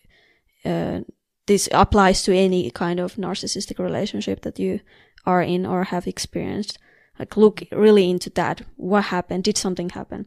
uh, 0.64 1.02
this 1.48 1.70
applies 1.72 2.24
to 2.24 2.36
any 2.36 2.72
kind 2.72 3.00
of 3.00 3.16
narcissistic 3.16 3.80
relationship 3.80 4.42
that 4.42 4.60
you 4.60 4.80
are 5.26 5.42
in 5.42 5.66
or 5.66 5.86
have 5.86 6.08
experienced. 6.08 6.78
Like 7.20 7.38
look 7.38 7.64
really 7.72 8.10
into 8.10 8.30
that. 8.32 8.62
What 8.76 9.06
happened? 9.06 9.44
Did 9.44 9.58
something 9.58 9.90
happen? 9.90 10.26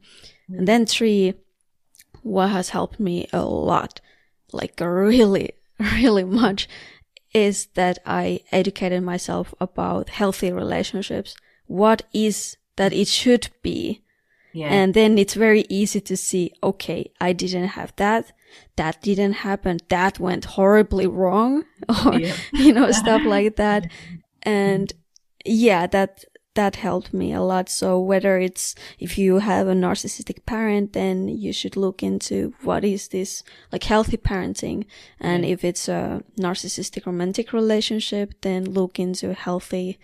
And 0.48 0.66
then 0.66 0.86
three, 0.86 1.34
what 2.22 2.50
has 2.50 2.70
helped 2.70 2.98
me 2.98 3.28
a 3.32 3.44
lot, 3.44 4.00
like 4.52 4.80
really, 4.80 5.52
really 5.78 6.24
much, 6.24 6.68
is 7.34 7.66
that 7.74 7.98
I 8.06 8.40
educated 8.50 9.02
myself 9.02 9.54
about 9.60 10.08
healthy 10.08 10.50
relationships. 10.50 11.36
What 11.66 12.02
is 12.12 12.56
that 12.76 12.92
it 12.92 13.08
should 13.08 13.48
be? 13.62 14.02
Yeah. 14.58 14.70
And 14.72 14.92
then 14.92 15.18
it's 15.18 15.34
very 15.34 15.64
easy 15.68 16.00
to 16.00 16.16
see, 16.16 16.52
okay, 16.62 17.12
I 17.20 17.32
didn't 17.32 17.68
have 17.78 17.92
that. 17.96 18.32
That 18.76 19.00
didn't 19.02 19.34
happen. 19.48 19.78
That 19.88 20.18
went 20.18 20.44
horribly 20.56 21.06
wrong 21.06 21.64
or, 22.04 22.18
Yeah. 22.18 22.34
you 22.52 22.72
know, 22.72 22.90
stuff 23.04 23.22
like 23.24 23.54
that. 23.56 23.90
And 24.42 24.92
yeah, 25.44 25.86
that, 25.86 26.24
that 26.54 26.74
helped 26.74 27.14
me 27.14 27.32
a 27.32 27.40
lot. 27.40 27.68
So 27.68 28.00
whether 28.00 28.38
it's, 28.38 28.74
if 28.98 29.16
you 29.16 29.38
have 29.38 29.68
a 29.68 29.74
narcissistic 29.74 30.44
parent, 30.44 30.92
then 30.92 31.28
you 31.28 31.52
should 31.52 31.76
look 31.76 32.02
into 32.02 32.52
what 32.62 32.84
is 32.84 33.08
this 33.08 33.44
like 33.70 33.84
healthy 33.84 34.16
parenting. 34.16 34.86
And 35.20 35.44
if 35.44 35.62
it's 35.62 35.88
a 35.88 36.24
narcissistic 36.36 37.06
romantic 37.06 37.52
relationship, 37.52 38.34
then 38.40 38.64
look 38.64 38.98
into 38.98 39.34
healthy 39.34 40.00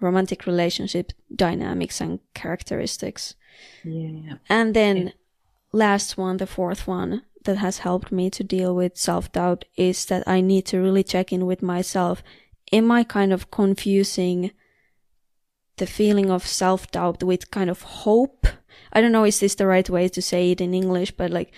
romantic 0.00 0.46
relationship 0.46 1.12
dynamics 1.34 2.00
and 2.00 2.20
characteristics. 2.32 3.34
Yeah. 3.84 4.34
And 4.48 4.74
then 4.74 5.12
last 5.72 6.16
one, 6.16 6.36
the 6.36 6.46
fourth 6.46 6.86
one 6.86 7.22
that 7.44 7.56
has 7.56 7.78
helped 7.78 8.12
me 8.12 8.30
to 8.30 8.44
deal 8.44 8.74
with 8.74 8.96
self-doubt 8.96 9.64
is 9.76 10.04
that 10.06 10.22
I 10.26 10.40
need 10.40 10.66
to 10.66 10.78
really 10.78 11.02
check 11.02 11.32
in 11.32 11.46
with 11.46 11.62
myself. 11.62 12.22
Am 12.70 12.90
I 12.90 13.04
kind 13.04 13.32
of 13.32 13.50
confusing 13.50 14.52
the 15.76 15.86
feeling 15.86 16.30
of 16.30 16.46
self-doubt 16.46 17.22
with 17.22 17.50
kind 17.50 17.68
of 17.68 17.82
hope? 17.82 18.46
I 18.92 19.00
don't 19.00 19.12
know, 19.12 19.24
is 19.24 19.40
this 19.40 19.52
is 19.52 19.56
the 19.56 19.66
right 19.66 19.88
way 19.90 20.08
to 20.08 20.22
say 20.22 20.52
it 20.52 20.60
in 20.60 20.74
English, 20.74 21.12
but 21.12 21.30
like, 21.30 21.52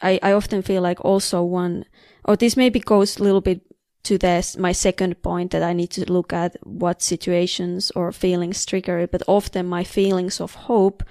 I, 0.00 0.18
I 0.22 0.32
often 0.32 0.62
feel 0.62 0.82
like 0.82 1.04
also 1.04 1.42
one, 1.42 1.84
or 2.24 2.36
this 2.36 2.56
maybe 2.56 2.80
goes 2.80 3.18
a 3.18 3.22
little 3.22 3.40
bit 3.40 3.60
to 4.04 4.18
this, 4.18 4.56
my 4.56 4.72
second 4.72 5.20
point 5.20 5.50
that 5.50 5.62
I 5.62 5.72
need 5.72 5.90
to 5.90 6.10
look 6.10 6.32
at 6.32 6.56
what 6.64 7.02
situations 7.02 7.90
or 7.96 8.12
feelings 8.12 8.64
trigger 8.64 9.00
it, 9.00 9.10
but 9.10 9.22
often 9.26 9.66
my 9.66 9.84
feelings 9.84 10.40
of 10.40 10.54
hope 10.54 11.02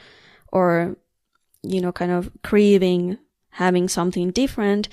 or, 0.56 0.96
you 1.74 1.82
know, 1.82 1.92
kind 1.92 2.12
of 2.12 2.30
craving 2.50 3.18
having 3.50 3.88
something 3.90 4.32
different 4.32 4.90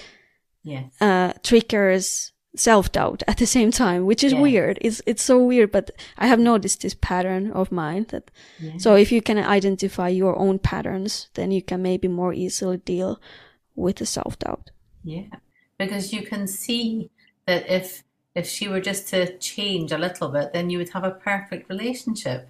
Yes. 0.64 0.92
uh, 1.00 1.32
triggers 1.42 2.32
self-doubt 2.54 3.22
at 3.26 3.38
the 3.38 3.46
same 3.46 3.70
time, 3.70 4.00
which 4.06 4.22
is 4.24 4.32
Yeah. 4.32 4.42
weird. 4.42 4.78
It's, 4.80 5.00
it's 5.06 5.22
so 5.22 5.36
weird, 5.50 5.70
but 5.72 5.90
I 6.18 6.26
have 6.26 6.38
noticed 6.40 6.80
this 6.82 6.94
pattern 6.94 7.50
of 7.52 7.72
mine 7.72 8.06
that, 8.10 8.30
Yeah. 8.60 8.78
so 8.78 8.94
if 8.94 9.10
you 9.12 9.20
can 9.22 9.38
identify 9.38 10.08
your 10.08 10.34
own 10.38 10.58
patterns, 10.58 11.28
then 11.34 11.50
you 11.50 11.62
can 11.62 11.80
maybe 11.82 12.08
more 12.08 12.34
easily 12.34 12.76
deal 12.76 13.20
with 13.74 13.96
the 13.96 14.06
self-doubt. 14.06 14.70
Yeah, 15.04 15.28
because 15.78 16.12
you 16.12 16.22
can 16.22 16.46
see 16.46 17.10
that 17.46 17.62
if 17.78 18.04
if 18.34 18.46
she 18.46 18.66
were 18.68 18.80
just 18.80 19.08
to 19.12 19.36
change 19.38 19.92
a 19.92 19.98
little 19.98 20.28
bit, 20.36 20.52
then 20.52 20.70
you 20.70 20.78
would 20.78 20.92
have 20.96 21.04
a 21.04 21.10
perfect 21.30 21.68
relationship. 21.68 22.48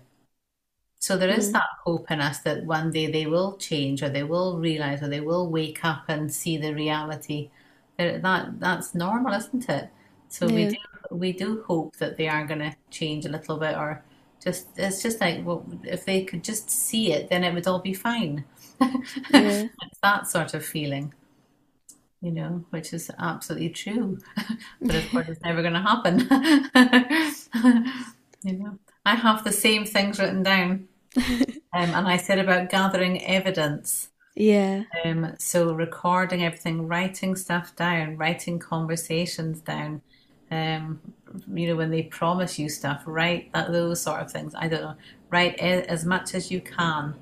So 1.03 1.17
there 1.17 1.31
is 1.31 1.49
mm. 1.49 1.55
that 1.55 1.67
hope 1.85 2.13
in 2.13 2.21
us 2.21 2.39
that 2.43 2.65
one 2.65 2.93
day 2.93 3.11
they 3.11 3.27
will 3.27 3.57
change, 3.57 4.05
or 4.05 4.09
they 4.09 4.23
will 4.23 4.59
realize, 4.59 5.03
or 5.03 5.09
they 5.09 5.19
will 5.19 5.51
wake 5.51 5.85
up 5.85 6.05
and 6.07 6.33
see 6.33 6.57
the 6.57 6.73
reality. 6.73 7.51
That 7.99 8.23
that 8.23 8.61
that's 8.61 8.95
normal, 8.95 9.35
isn't 9.35 9.69
it? 9.69 9.91
So 10.29 10.47
we 10.47 10.69
do 10.69 10.77
we 11.11 11.33
do 11.33 11.65
hope 11.67 11.97
that 11.97 12.17
they 12.17 12.29
are 12.29 12.47
going 12.47 12.61
to 12.61 12.77
change 12.91 13.27
a 13.27 13.31
little 13.31 13.57
bit, 13.59 13.77
or 13.77 14.05
just 14.41 14.69
it's 14.77 15.03
just 15.03 15.21
like 15.21 15.45
well, 15.45 15.67
if 15.83 16.05
they 16.05 16.23
could 16.23 16.45
just 16.45 16.71
see 16.71 17.13
it, 17.13 17.29
then 17.29 17.43
it 17.43 17.53
would 17.53 17.67
all 17.67 17.81
be 17.81 17.95
fine. 17.95 18.45
Yeah. 18.81 19.67
It's 19.83 19.99
that 20.05 20.29
sort 20.29 20.55
of 20.55 20.65
feeling, 20.65 21.13
you 22.21 22.31
know, 22.31 22.65
which 22.71 22.93
is 22.93 23.11
absolutely 23.19 23.71
true. 23.71 24.19
but 24.81 24.95
of 24.95 25.11
course, 25.11 25.29
it's 25.29 25.43
never 25.43 25.63
going 25.63 25.75
to 25.75 25.81
happen. 25.81 26.21
you 28.45 28.53
know, 28.53 28.79
I 29.05 29.17
have 29.17 29.43
the 29.43 29.51
same 29.51 29.85
things 29.85 30.21
written 30.21 30.45
down. 30.45 30.89
Um, 31.75 31.89
and 31.95 32.07
I 32.07 32.19
said 32.19 32.39
about 32.39 32.69
gathering 32.69 33.25
evidence. 33.25 34.11
Yeah. 34.35 34.85
Um, 35.05 35.35
so 35.39 35.73
recording 35.73 36.45
everything, 36.45 36.87
writing 36.87 37.35
stuff 37.35 37.75
down, 37.77 38.19
writing 38.19 38.59
conversations 38.59 39.61
down. 39.61 40.03
Um, 40.51 41.01
you 41.53 41.69
know, 41.69 41.77
when 41.77 41.91
they 41.91 42.03
promise 42.03 42.59
you 42.59 42.69
stuff, 42.69 43.05
write 43.07 43.53
that, 43.55 43.73
those 43.73 44.03
sort 44.03 44.21
of 44.21 44.31
things. 44.31 44.55
I 44.55 44.69
don't 44.69 44.83
know. 44.83 44.95
Write 45.31 45.59
as 45.59 46.05
much 46.05 46.35
as 46.35 46.51
you 46.51 46.61
can. 46.61 47.15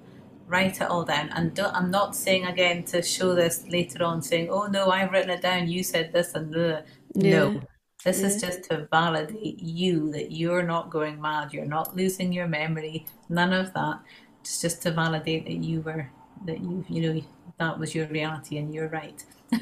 Write 0.49 0.81
it 0.81 0.91
all 0.91 1.05
down. 1.05 1.29
And 1.29 1.55
don't, 1.55 1.73
I'm 1.73 1.93
not 1.93 2.17
saying 2.17 2.47
again 2.47 2.83
to 2.87 3.03
show 3.03 3.37
this 3.37 3.65
later 3.69 4.03
on, 4.03 4.21
saying, 4.21 4.49
"Oh 4.51 4.67
no, 4.67 4.91
I've 4.91 5.13
written 5.13 5.31
it 5.31 5.43
down. 5.43 5.69
You 5.69 5.85
said 5.85 6.13
this 6.13 6.35
and 6.35 6.51
blah." 6.51 6.81
Yeah. 7.15 7.31
no." 7.31 7.63
This 8.05 8.23
is 8.23 8.41
just 8.41 8.65
to 8.71 8.89
validate 8.91 9.59
you 9.59 10.11
that 10.13 10.33
you're 10.33 10.63
not 10.63 10.91
going 10.91 11.21
mad, 11.21 11.53
you're 11.53 11.67
not 11.67 11.95
losing 11.95 12.33
your 12.33 12.49
memory, 12.49 13.07
none 13.29 13.53
of 13.53 13.75
that. 13.75 14.01
It's 14.41 14.61
just 14.61 14.83
to 14.83 14.91
validate 14.91 15.45
that 15.45 15.59
you 15.59 15.83
were 15.83 16.11
that 16.47 16.61
you 16.61 16.85
you 16.89 17.03
know 17.03 17.23
that 17.59 17.79
was 17.79 17.95
your 17.95 18.07
reality 18.07 18.59
and 18.59 18.75
you're 18.75 18.89
right. 18.89 19.25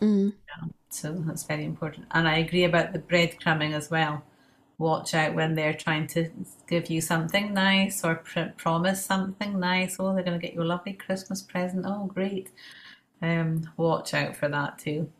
Mm. 0.00 0.32
So 0.90 1.12
that's 1.12 1.42
very 1.42 1.64
important. 1.64 2.06
And 2.12 2.28
I 2.28 2.38
agree 2.38 2.64
about 2.64 2.92
the 2.92 3.00
breadcrumbing 3.00 3.74
as 3.74 3.90
well. 3.90 4.22
Watch 4.78 5.12
out 5.12 5.34
when 5.34 5.54
they're 5.54 5.74
trying 5.74 6.06
to 6.08 6.30
give 6.68 6.88
you 6.88 7.00
something 7.00 7.52
nice 7.52 8.04
or 8.04 8.16
pr- 8.16 8.54
promise 8.56 9.04
something 9.04 9.58
nice. 9.58 9.96
Oh, 9.98 10.14
they're 10.14 10.22
going 10.22 10.38
to 10.38 10.46
get 10.46 10.54
you 10.54 10.62
a 10.62 10.64
lovely 10.64 10.92
Christmas 10.92 11.42
present. 11.42 11.84
Oh, 11.84 12.06
great. 12.06 12.50
Um, 13.20 13.68
watch 13.76 14.14
out 14.14 14.36
for 14.36 14.48
that 14.48 14.78
too. 14.78 15.10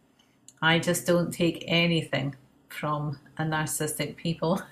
I 0.62 0.78
just 0.78 1.06
don't 1.06 1.32
take 1.32 1.64
anything 1.66 2.36
from 2.78 3.18
a 3.38 3.42
narcissistic 3.42 4.16
people 4.16 4.62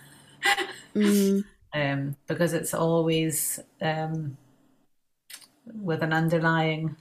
Mm. 0.96 1.44
um, 1.74 2.16
because 2.26 2.54
it's 2.54 2.72
always 2.72 3.60
um, 3.82 4.38
with 5.74 6.02
an 6.02 6.12
underlying, 6.12 6.96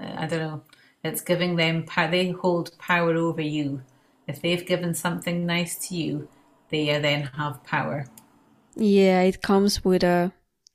I 0.00 0.26
don't 0.26 0.38
know, 0.38 0.62
it's 1.02 1.22
giving 1.22 1.56
them 1.56 1.84
power. 1.84 2.08
They 2.08 2.30
hold 2.30 2.78
power 2.78 3.16
over 3.16 3.40
you. 3.40 3.82
If 4.28 4.40
they've 4.40 4.64
given 4.64 4.94
something 4.94 5.44
nice 5.44 5.88
to 5.88 5.96
you, 5.96 6.28
they 6.70 6.86
then 7.00 7.22
have 7.36 7.64
power. 7.64 8.06
Yeah, 8.76 9.22
it 9.22 9.42
comes 9.42 9.84
with 9.84 10.04
a 10.04 10.32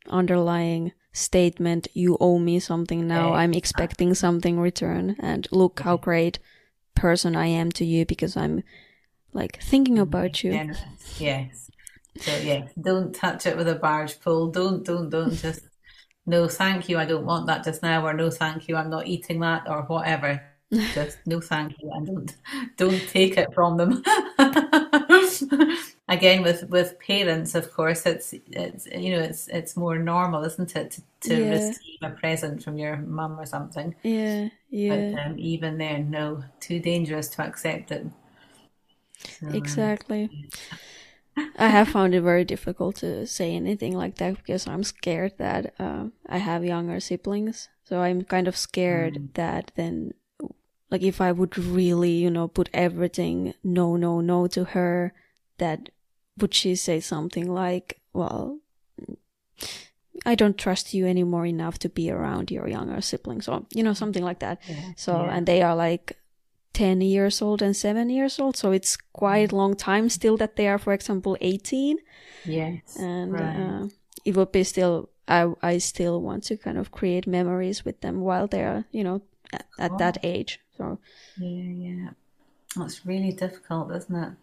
underlying 0.09 0.91
statement, 1.13 1.87
you 1.93 2.17
owe 2.19 2.37
me 2.37 2.59
something 2.59 3.07
now. 3.07 3.33
I'm 3.33 3.53
expecting 3.53 4.13
something 4.13 4.59
return 4.59 5.15
and 5.19 5.47
look 5.51 5.79
how 5.79 5.97
great 5.97 6.39
person 6.95 7.35
I 7.35 7.47
am 7.47 7.71
to 7.73 7.85
you 7.85 8.05
because 8.05 8.37
I'm 8.37 8.63
like 9.37 9.61
thinking 9.61 9.99
about 9.99 10.43
you. 10.43 10.51
Generous. 10.51 10.81
Yes. 11.19 11.71
So 12.19 12.35
yes, 12.37 12.71
don't 12.81 13.13
touch 13.13 13.45
it 13.45 13.55
with 13.55 13.67
a 13.69 13.75
barge 13.75 14.19
pole. 14.19 14.47
Don't, 14.47 14.83
don't, 14.83 15.09
don't 15.09 15.35
just 15.35 15.61
no 16.25 16.47
thank 16.47 16.89
you, 16.89 16.97
I 16.97 17.05
don't 17.05 17.25
want 17.25 17.47
that 17.47 17.63
just 17.63 17.81
now, 17.83 18.05
or 18.05 18.13
no 18.13 18.29
thank 18.29 18.67
you, 18.67 18.75
I'm 18.75 18.89
not 18.89 19.07
eating 19.07 19.39
that, 19.41 19.69
or 19.69 19.83
whatever. 19.83 20.41
Just 20.93 21.19
no 21.25 21.39
thank 21.39 21.79
you, 21.81 21.91
and 21.93 22.05
don't 22.07 22.35
don't 22.75 23.07
take 23.09 23.37
it 23.37 23.53
from 23.53 23.77
them. 23.77 24.03
Again, 26.09 26.41
with 26.41 26.63
with 26.69 26.99
parents, 26.99 27.53
of 27.53 27.71
course, 27.73 28.05
it's 28.05 28.33
it's 28.51 28.87
you 28.87 29.11
know 29.15 29.19
it's 29.21 29.47
it's 29.49 29.75
more 29.77 29.97
normal, 29.99 30.43
isn't 30.43 30.75
it, 30.75 30.91
to, 30.91 31.01
to 31.29 31.35
Yeah. 31.37 31.51
receive 31.51 31.99
a 32.01 32.09
present 32.09 32.63
from 32.63 32.77
your 32.77 32.97
mum 32.97 33.39
or 33.39 33.45
something. 33.45 33.93
Yeah, 34.03 34.49
yeah. 34.69 35.11
But 35.13 35.25
um, 35.25 35.35
even 35.37 35.77
there, 35.77 35.99
no, 35.99 36.43
too 36.59 36.79
dangerous 36.79 37.27
to 37.29 37.43
accept 37.43 37.91
it. 37.91 38.05
Exactly. 39.53 40.29
I 41.57 41.67
have 41.67 41.89
found 41.89 42.15
it 42.15 42.21
very 42.21 42.43
difficult 42.43 42.95
to 42.97 43.27
say 43.27 43.53
anything 43.55 43.95
like 43.95 44.15
that 44.15 44.37
because 44.37 44.67
I'm 44.67 44.83
scared 44.83 45.33
that 45.37 45.73
uh, 45.79 46.05
I 46.27 46.39
have 46.39 46.63
younger 46.63 46.99
siblings. 46.99 47.69
So 47.83 48.01
I'm 48.01 48.23
kind 48.23 48.47
of 48.47 48.57
scared 48.57 49.29
that 49.35 49.71
then, 49.75 50.13
like, 50.89 51.03
if 51.03 51.21
I 51.21 51.31
would 51.31 51.57
really, 51.57 52.11
you 52.11 52.29
know, 52.31 52.47
put 52.47 52.69
everything 52.73 53.53
no, 53.63 53.95
no, 53.95 54.19
no 54.19 54.47
to 54.47 54.63
her, 54.65 55.13
that 55.57 55.89
would 56.37 56.53
she 56.53 56.75
say 56.75 56.99
something 56.99 57.51
like, 57.51 58.01
well, 58.13 58.59
I 60.25 60.35
don't 60.35 60.57
trust 60.57 60.93
you 60.93 61.05
anymore 61.05 61.45
enough 61.45 61.77
to 61.79 61.89
be 61.89 62.09
around 62.09 62.51
your 62.51 62.67
younger 62.67 62.99
siblings, 63.01 63.47
or, 63.47 63.65
you 63.73 63.83
know, 63.83 63.93
something 63.93 64.23
like 64.23 64.39
that. 64.39 64.59
Yeah, 64.67 64.93
So, 64.95 65.23
yeah. 65.23 65.35
and 65.35 65.45
they 65.45 65.61
are 65.61 65.75
like 65.75 66.17
10 66.77 67.01
years 67.01 67.41
old 67.41 67.63
and 67.63 67.75
7 67.75 68.09
years 68.09 68.39
old. 68.39 68.55
So 68.55 68.71
it's 68.71 68.97
quite 69.11 69.51
long 69.51 69.75
time 69.75 70.09
still 70.09 70.37
that 70.37 70.55
they 70.57 70.67
are, 70.67 70.77
for 70.77 70.93
example, 70.93 71.35
18. 71.41 71.97
Yes, 72.45 72.95
And 72.99 73.33
right. 73.33 73.83
uh, 73.83 73.87
it 74.23 74.37
would 74.37 74.51
be 74.51 74.63
still, 74.63 75.09
I, 75.27 75.51
I 75.63 75.79
still 75.79 76.21
want 76.21 76.43
to 76.43 76.57
kind 76.57 76.77
of 76.77 76.91
create 76.91 77.25
memories 77.25 77.83
with 77.83 78.01
them 78.01 78.21
while 78.21 78.45
they're, 78.45 78.85
you 78.91 79.03
know, 79.03 79.21
at, 79.51 79.65
at 79.79 79.97
that 79.97 80.17
age. 80.21 80.59
So, 80.77 80.99
Yeah, 81.37 81.89
yeah. 81.89 82.09
That's 82.75 83.07
really 83.07 83.31
difficult, 83.31 83.91
isn't 83.95 84.15
it? 84.15 84.33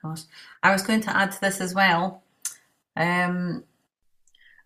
Gosh. 0.00 0.22
I 0.62 0.70
was 0.72 0.82
going 0.82 1.00
to 1.00 1.16
add 1.16 1.32
to 1.32 1.40
this 1.40 1.60
as 1.60 1.74
well. 1.74 2.22
Um, 2.96 3.64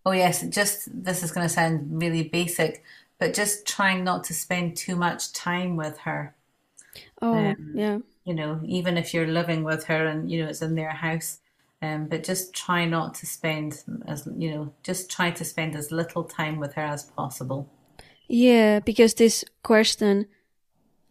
oh 0.05 0.12
yes, 0.12 0.42
just 0.42 0.88
this 0.92 1.22
is 1.22 1.32
going 1.32 1.48
to 1.48 1.53
sound 1.53 2.03
really 2.03 2.24
basic, 2.24 2.84
but 3.18 3.32
just 3.32 3.66
trying 3.66 4.05
not 4.05 4.24
to 4.24 4.34
spend 4.34 4.76
too 4.76 4.96
much 4.96 5.32
time 5.32 5.76
with 5.76 5.96
her. 6.01 6.34
Oh, 7.22 7.34
Um, 7.34 7.72
yeah. 7.74 7.99
You 8.24 8.34
know, 8.34 8.61
even 8.64 8.97
if 8.97 9.14
you're 9.14 9.26
living 9.26 9.64
with 9.64 9.84
her 9.84 10.07
and 10.07 10.30
you 10.30 10.43
know 10.43 10.51
it's 10.51 10.62
in 10.62 10.74
their 10.74 10.91
house, 10.91 11.38
um, 11.82 12.07
but 12.07 12.22
just 12.22 12.53
try 12.55 12.84
not 12.84 13.14
to 13.16 13.26
spend 13.26 13.82
as 14.07 14.28
you 14.36 14.51
know, 14.55 14.74
just 14.82 15.11
try 15.11 15.30
to 15.30 15.45
spend 15.45 15.74
as 15.74 15.91
little 15.91 16.24
time 16.24 16.59
with 16.59 16.74
her 16.74 16.82
as 16.82 17.05
possible. 17.05 17.68
Yeah, 18.28 18.78
because 18.78 19.14
this 19.14 19.45
question, 19.62 20.26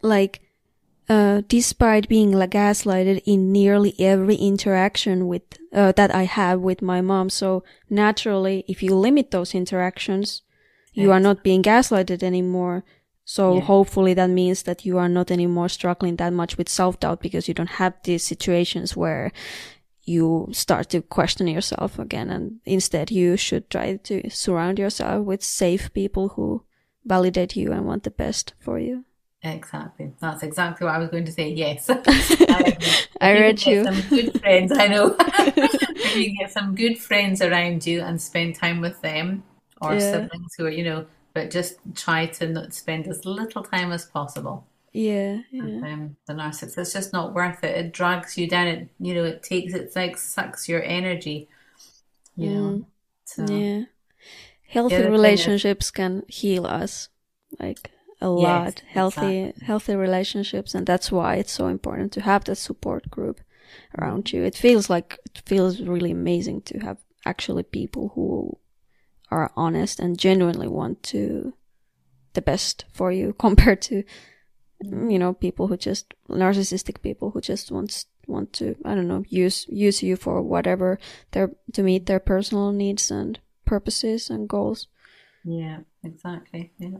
like, 0.01 0.39
uh, 1.09 1.41
despite 1.47 2.07
being 2.07 2.31
like 2.31 2.51
gaslighted 2.51 3.23
in 3.25 3.51
nearly 3.51 3.95
every 3.99 4.35
interaction 4.35 5.27
with 5.27 5.41
uh, 5.73 5.91
that 5.93 6.13
I 6.13 6.23
have 6.23 6.61
with 6.61 6.81
my 6.81 7.01
mom, 7.01 7.29
so 7.29 7.63
naturally, 7.89 8.63
if 8.67 8.83
you 8.83 8.95
limit 8.95 9.31
those 9.31 9.55
interactions, 9.55 10.43
you 10.93 11.11
are 11.11 11.19
not 11.19 11.43
being 11.43 11.63
gaslighted 11.63 12.23
anymore. 12.23 12.83
So 13.29 13.53
Yeah. 13.53 13.61
hopefully 13.61 14.15
that 14.15 14.31
means 14.31 14.63
that 14.63 14.87
you 14.87 14.97
are 14.97 15.07
not 15.07 15.29
anymore 15.29 15.69
struggling 15.69 16.15
that 16.15 16.33
much 16.33 16.57
with 16.57 16.67
self 16.67 16.99
doubt 16.99 17.21
because 17.21 17.47
you 17.47 17.53
don't 17.53 17.77
have 17.77 17.93
these 18.03 18.25
situations 18.25 18.97
where 18.97 19.31
you 20.03 20.47
start 20.51 20.89
to 20.89 21.03
question 21.03 21.47
yourself 21.47 21.99
again. 21.99 22.31
And 22.31 22.59
instead, 22.65 23.11
you 23.11 23.37
should 23.37 23.69
try 23.69 23.97
to 23.97 24.27
surround 24.31 24.79
yourself 24.79 25.27
with 25.27 25.43
safe 25.43 25.93
people 25.93 26.29
who 26.29 26.63
validate 27.05 27.55
you 27.55 27.71
and 27.71 27.85
want 27.85 28.01
the 28.01 28.09
best 28.09 28.55
for 28.59 28.79
you. 28.79 29.05
Exactly. 29.43 30.11
That's 30.19 30.41
exactly 30.41 30.85
what 30.85 30.95
I 30.95 30.97
was 30.97 31.09
going 31.09 31.25
to 31.25 31.31
say. 31.31 31.49
Yes. 31.49 31.87
I, 31.91 32.77
I 33.21 33.31
read 33.33 33.63
you. 33.63 33.83
Some 33.83 34.01
good 34.09 34.41
friends. 34.41 34.71
I 34.75 34.87
know. 34.87 35.15
you 36.15 36.35
get 36.35 36.51
some 36.51 36.73
good 36.73 36.97
friends 36.97 37.43
around 37.43 37.85
you 37.85 38.01
and 38.01 38.19
spend 38.19 38.55
time 38.55 38.81
with 38.81 38.99
them, 39.01 39.43
or 39.81 39.93
yeah. 39.93 39.99
siblings 39.99 40.55
who 40.57 40.65
are, 40.65 40.71
you 40.71 40.83
know, 40.83 41.05
but 41.33 41.51
just 41.51 41.77
try 41.95 42.25
to 42.25 42.47
not 42.47 42.73
spend 42.73 43.07
as 43.07 43.25
little 43.25 43.63
time 43.63 43.91
as 43.91 44.05
possible. 44.05 44.65
Yeah, 44.91 45.41
yeah. 45.51 45.63
Um, 45.63 46.15
the 46.25 46.33
narcissist, 46.33 46.77
it's 46.77 46.93
just 46.93 47.13
not 47.13 47.33
worth 47.33 47.63
it. 47.63 47.77
It 47.77 47.93
drags 47.93 48.37
you 48.37 48.47
down. 48.47 48.67
It, 48.67 48.89
you 48.99 49.13
know, 49.13 49.23
it 49.23 49.43
takes, 49.43 49.73
it's 49.73 49.95
like 49.95 50.17
sucks 50.17 50.67
your 50.67 50.83
energy. 50.83 51.47
You 52.35 52.49
mm. 52.49 52.53
know. 52.53 52.85
So, 53.25 53.45
yeah. 53.53 53.83
Healthy 54.67 55.03
relationships 55.07 55.87
is, 55.87 55.91
can 55.91 56.23
heal 56.27 56.65
us, 56.65 57.09
like 57.59 57.91
a 58.21 58.25
yes, 58.25 58.29
lot. 58.29 58.83
Healthy, 58.87 59.37
exactly. 59.37 59.65
healthy 59.65 59.95
relationships, 59.95 60.75
and 60.75 60.85
that's 60.85 61.11
why 61.11 61.35
it's 61.35 61.51
so 61.51 61.67
important 61.67 62.11
to 62.13 62.21
have 62.21 62.43
that 62.45 62.55
support 62.55 63.09
group 63.09 63.41
around 63.97 64.31
you. 64.31 64.43
It 64.43 64.55
feels 64.55 64.89
like 64.89 65.17
it 65.25 65.41
feels 65.45 65.81
really 65.81 66.11
amazing 66.11 66.61
to 66.63 66.79
have 66.79 66.97
actually 67.25 67.63
people 67.63 68.11
who 68.15 68.57
are 69.31 69.51
honest 69.55 69.99
and 69.99 70.19
genuinely 70.19 70.67
want 70.67 71.01
to 71.03 71.53
the 72.33 72.41
best 72.41 72.85
for 72.91 73.11
you 73.11 73.33
compared 73.39 73.81
to 73.81 74.03
you 74.81 75.19
know 75.19 75.33
people 75.33 75.67
who 75.67 75.77
just 75.77 76.13
narcissistic 76.29 77.01
people 77.01 77.31
who 77.31 77.41
just 77.41 77.71
want 77.71 78.05
want 78.27 78.53
to 78.53 78.75
i 78.85 78.95
don't 78.95 79.07
know 79.07 79.23
use 79.27 79.65
use 79.67 80.01
you 80.01 80.15
for 80.15 80.41
whatever 80.41 80.97
their 81.31 81.51
to 81.73 81.83
meet 81.83 82.05
their 82.05 82.19
personal 82.19 82.71
needs 82.71 83.11
and 83.11 83.39
purposes 83.65 84.29
and 84.29 84.47
goals. 84.49 84.87
Yeah 85.43 85.79
exactly 86.03 86.71
yeah. 86.77 86.97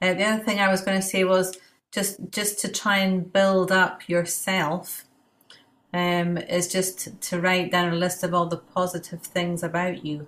Uh, 0.00 0.14
the 0.14 0.24
other 0.24 0.44
thing 0.44 0.58
i 0.60 0.70
was 0.70 0.80
going 0.80 1.00
to 1.00 1.06
say 1.06 1.24
was 1.24 1.58
just 1.92 2.18
just 2.30 2.60
to 2.60 2.68
try 2.68 2.98
and 2.98 3.32
build 3.32 3.70
up 3.72 4.08
yourself 4.08 5.04
um, 5.92 6.36
is 6.36 6.70
just 6.70 7.20
to 7.22 7.40
write 7.40 7.70
down 7.70 7.92
a 7.92 7.96
list 7.96 8.22
of 8.22 8.34
all 8.34 8.46
the 8.46 8.58
positive 8.58 9.22
things 9.22 9.62
about 9.62 10.04
you 10.04 10.26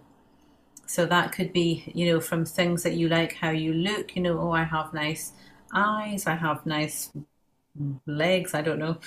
so 0.88 1.04
that 1.04 1.32
could 1.32 1.52
be, 1.52 1.92
you 1.94 2.06
know, 2.06 2.18
from 2.18 2.46
things 2.46 2.82
that 2.82 2.94
you 2.94 3.08
like, 3.10 3.34
how 3.34 3.50
you 3.50 3.74
look, 3.74 4.16
you 4.16 4.22
know, 4.22 4.40
oh, 4.40 4.52
I 4.52 4.64
have 4.64 4.94
nice 4.94 5.32
eyes, 5.74 6.26
I 6.26 6.34
have 6.34 6.64
nice 6.64 7.10
legs, 8.06 8.54
I 8.54 8.62
don't 8.62 8.78
know. 8.78 8.98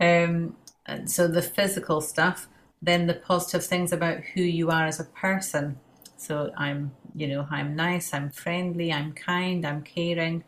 Um, 0.00 0.56
and 0.86 1.10
so 1.10 1.28
the 1.28 1.42
physical 1.42 2.00
stuff, 2.00 2.48
then 2.80 3.06
the 3.06 3.12
positive 3.12 3.66
things 3.66 3.92
about 3.92 4.20
who 4.32 4.40
you 4.40 4.70
are 4.70 4.86
as 4.86 4.98
a 4.98 5.04
person. 5.04 5.78
So 6.16 6.52
I'm, 6.56 6.92
you 7.14 7.28
know, 7.28 7.46
I'm 7.50 7.76
nice, 7.76 8.14
I'm 8.14 8.30
friendly, 8.30 8.90
I'm 8.90 9.12
kind, 9.12 9.66
I'm 9.66 9.82
caring. 9.82 10.42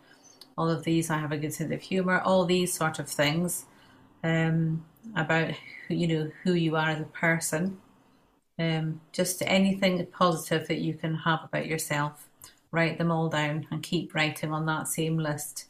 All 0.56 0.70
of 0.70 0.84
these, 0.84 1.10
I 1.10 1.18
have 1.18 1.32
a 1.32 1.36
good 1.36 1.52
sense 1.52 1.70
of 1.70 1.82
humor. 1.82 2.18
All 2.20 2.46
these 2.46 2.72
sort 2.72 2.98
of 2.98 3.10
things 3.10 3.66
um, 4.24 4.86
about, 5.14 5.52
you 5.90 6.08
know, 6.08 6.30
who 6.44 6.54
you 6.54 6.76
are 6.76 6.88
as 6.88 7.00
a 7.02 7.04
person. 7.04 7.78
Um, 8.58 9.00
just 9.12 9.42
anything 9.46 10.04
positive 10.06 10.66
that 10.68 10.78
you 10.78 10.94
can 10.94 11.14
have 11.14 11.40
about 11.44 11.66
yourself, 11.66 12.28
write 12.72 12.98
them 12.98 13.12
all 13.12 13.28
down 13.28 13.66
and 13.70 13.82
keep 13.82 14.14
writing 14.14 14.52
on 14.52 14.66
that 14.66 14.88
same 14.88 15.16
list. 15.16 15.66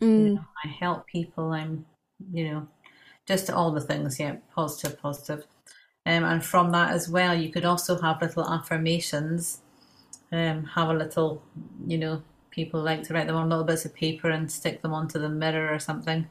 Mm. 0.00 0.28
You 0.28 0.34
know, 0.34 0.44
I 0.64 0.68
help 0.68 1.06
people. 1.06 1.52
I'm, 1.52 1.84
you 2.32 2.50
know, 2.50 2.68
just 3.26 3.50
all 3.50 3.70
the 3.70 3.80
things. 3.80 4.18
Yeah, 4.18 4.36
positive, 4.54 5.00
positive. 5.00 5.44
Um, 6.06 6.24
and 6.24 6.44
from 6.44 6.70
that 6.72 6.92
as 6.92 7.08
well, 7.08 7.34
you 7.34 7.50
could 7.50 7.66
also 7.66 8.00
have 8.00 8.22
little 8.22 8.48
affirmations. 8.48 9.60
Um, 10.32 10.64
have 10.64 10.88
a 10.88 10.94
little, 10.94 11.42
you 11.86 11.98
know, 11.98 12.22
people 12.50 12.80
like 12.80 13.02
to 13.02 13.14
write 13.14 13.26
them 13.26 13.36
on 13.36 13.48
little 13.48 13.64
bits 13.64 13.84
of 13.84 13.94
paper 13.94 14.30
and 14.30 14.50
stick 14.50 14.80
them 14.80 14.94
onto 14.94 15.18
the 15.18 15.28
mirror 15.28 15.74
or 15.74 15.78
something 15.78 16.26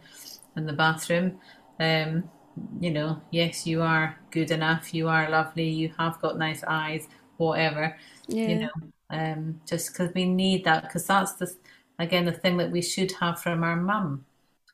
in 0.56 0.66
the 0.66 0.74
bathroom. 0.74 1.40
Um, 1.80 2.30
you 2.80 2.92
know, 2.92 3.22
yes, 3.32 3.66
you 3.66 3.82
are 3.82 4.18
good 4.32 4.52
enough, 4.52 4.94
you 4.94 5.08
are 5.08 5.30
lovely, 5.30 5.70
you 5.70 5.92
have 5.98 6.20
got 6.22 6.38
nice 6.38 6.64
eyes, 6.68 7.08
whatever. 7.38 7.98
Yeah. 8.28 8.48
You 8.48 8.60
know, 8.60 8.70
um, 9.10 9.62
just 9.66 9.92
because 9.92 10.14
we 10.14 10.26
need 10.26 10.66
that, 10.66 10.84
because 10.84 11.08
that's 11.08 11.34
the 11.34 11.54
again 11.98 12.26
the 12.26 12.32
thing 12.32 12.58
that 12.58 12.72
we 12.72 12.82
should 12.82 13.12
have 13.14 13.42
from 13.42 13.64
our 13.64 13.76
mum. 13.76 14.26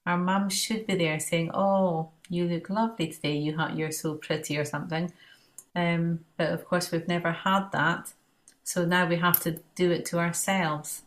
Our 0.06 0.18
mum 0.18 0.50
should 0.50 0.86
be 0.86 0.96
there 0.96 1.20
saying, 1.20 1.52
"Oh, 1.54 2.10
you 2.30 2.46
look 2.46 2.70
lovely 2.70 3.08
today. 3.08 3.38
You 3.38 3.58
ha- 3.58 3.74
you're 3.74 3.92
so 3.92 4.16
pretty," 4.16 4.58
or 4.58 4.66
something. 4.66 5.12
Um, 5.76 6.26
but 6.38 6.52
of 6.52 6.66
course, 6.66 6.92
we've 6.92 7.08
never 7.08 7.32
had 7.32 7.72
that, 7.72 8.14
so 8.64 8.86
now 8.86 9.08
we 9.08 9.18
have 9.18 9.40
to 9.42 9.60
do 9.76 9.92
it 9.92 10.06
to 10.08 10.20
ourselves. 10.20 11.04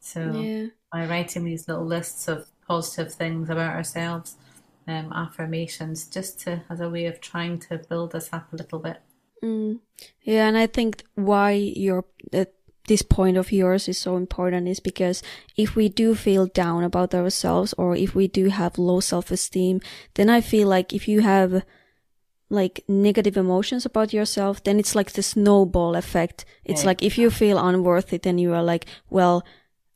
So 0.00 0.32
yeah. 0.32 0.66
by 0.92 1.06
writing 1.06 1.44
these 1.44 1.66
little 1.68 1.84
lists 1.84 2.28
of 2.28 2.48
positive 2.66 3.12
things 3.12 3.48
about 3.48 3.74
ourselves, 3.74 4.36
um, 4.88 5.12
affirmations 5.12 6.06
just 6.06 6.40
to 6.40 6.62
as 6.70 6.80
a 6.80 6.88
way 6.88 7.06
of 7.06 7.20
trying 7.20 7.58
to 7.58 7.78
build 7.88 8.14
us 8.14 8.28
up 8.32 8.52
a 8.52 8.56
little 8.56 8.78
bit. 8.78 8.98
Mm. 9.42 9.80
Yeah, 10.22 10.48
and 10.48 10.56
I 10.56 10.66
think 10.66 11.04
why 11.14 11.52
your 11.52 12.04
uh, 12.32 12.46
this 12.86 13.02
point 13.02 13.36
of 13.36 13.52
yours 13.52 13.88
is 13.88 13.98
so 13.98 14.16
important 14.16 14.68
is 14.68 14.80
because 14.80 15.22
if 15.56 15.74
we 15.74 15.88
do 15.88 16.14
feel 16.14 16.46
down 16.46 16.84
about 16.84 17.14
ourselves 17.14 17.74
or 17.76 17.96
if 17.96 18.14
we 18.14 18.28
do 18.28 18.48
have 18.48 18.78
low 18.78 19.00
self-esteem, 19.00 19.80
then 20.14 20.30
I 20.30 20.40
feel 20.40 20.68
like 20.68 20.92
if 20.92 21.08
you 21.08 21.20
have 21.20 21.64
like 22.48 22.84
negative 22.86 23.36
emotions 23.36 23.84
about 23.84 24.12
yourself, 24.12 24.62
then 24.62 24.78
it's 24.78 24.94
like 24.94 25.12
the 25.12 25.22
snowball 25.22 25.96
effect. 25.96 26.44
It's 26.64 26.82
yeah. 26.82 26.86
like 26.86 27.02
if 27.02 27.18
you 27.18 27.30
feel 27.30 27.58
unworthy, 27.58 28.18
then 28.18 28.38
you 28.38 28.54
are 28.54 28.62
like, 28.62 28.86
well, 29.10 29.44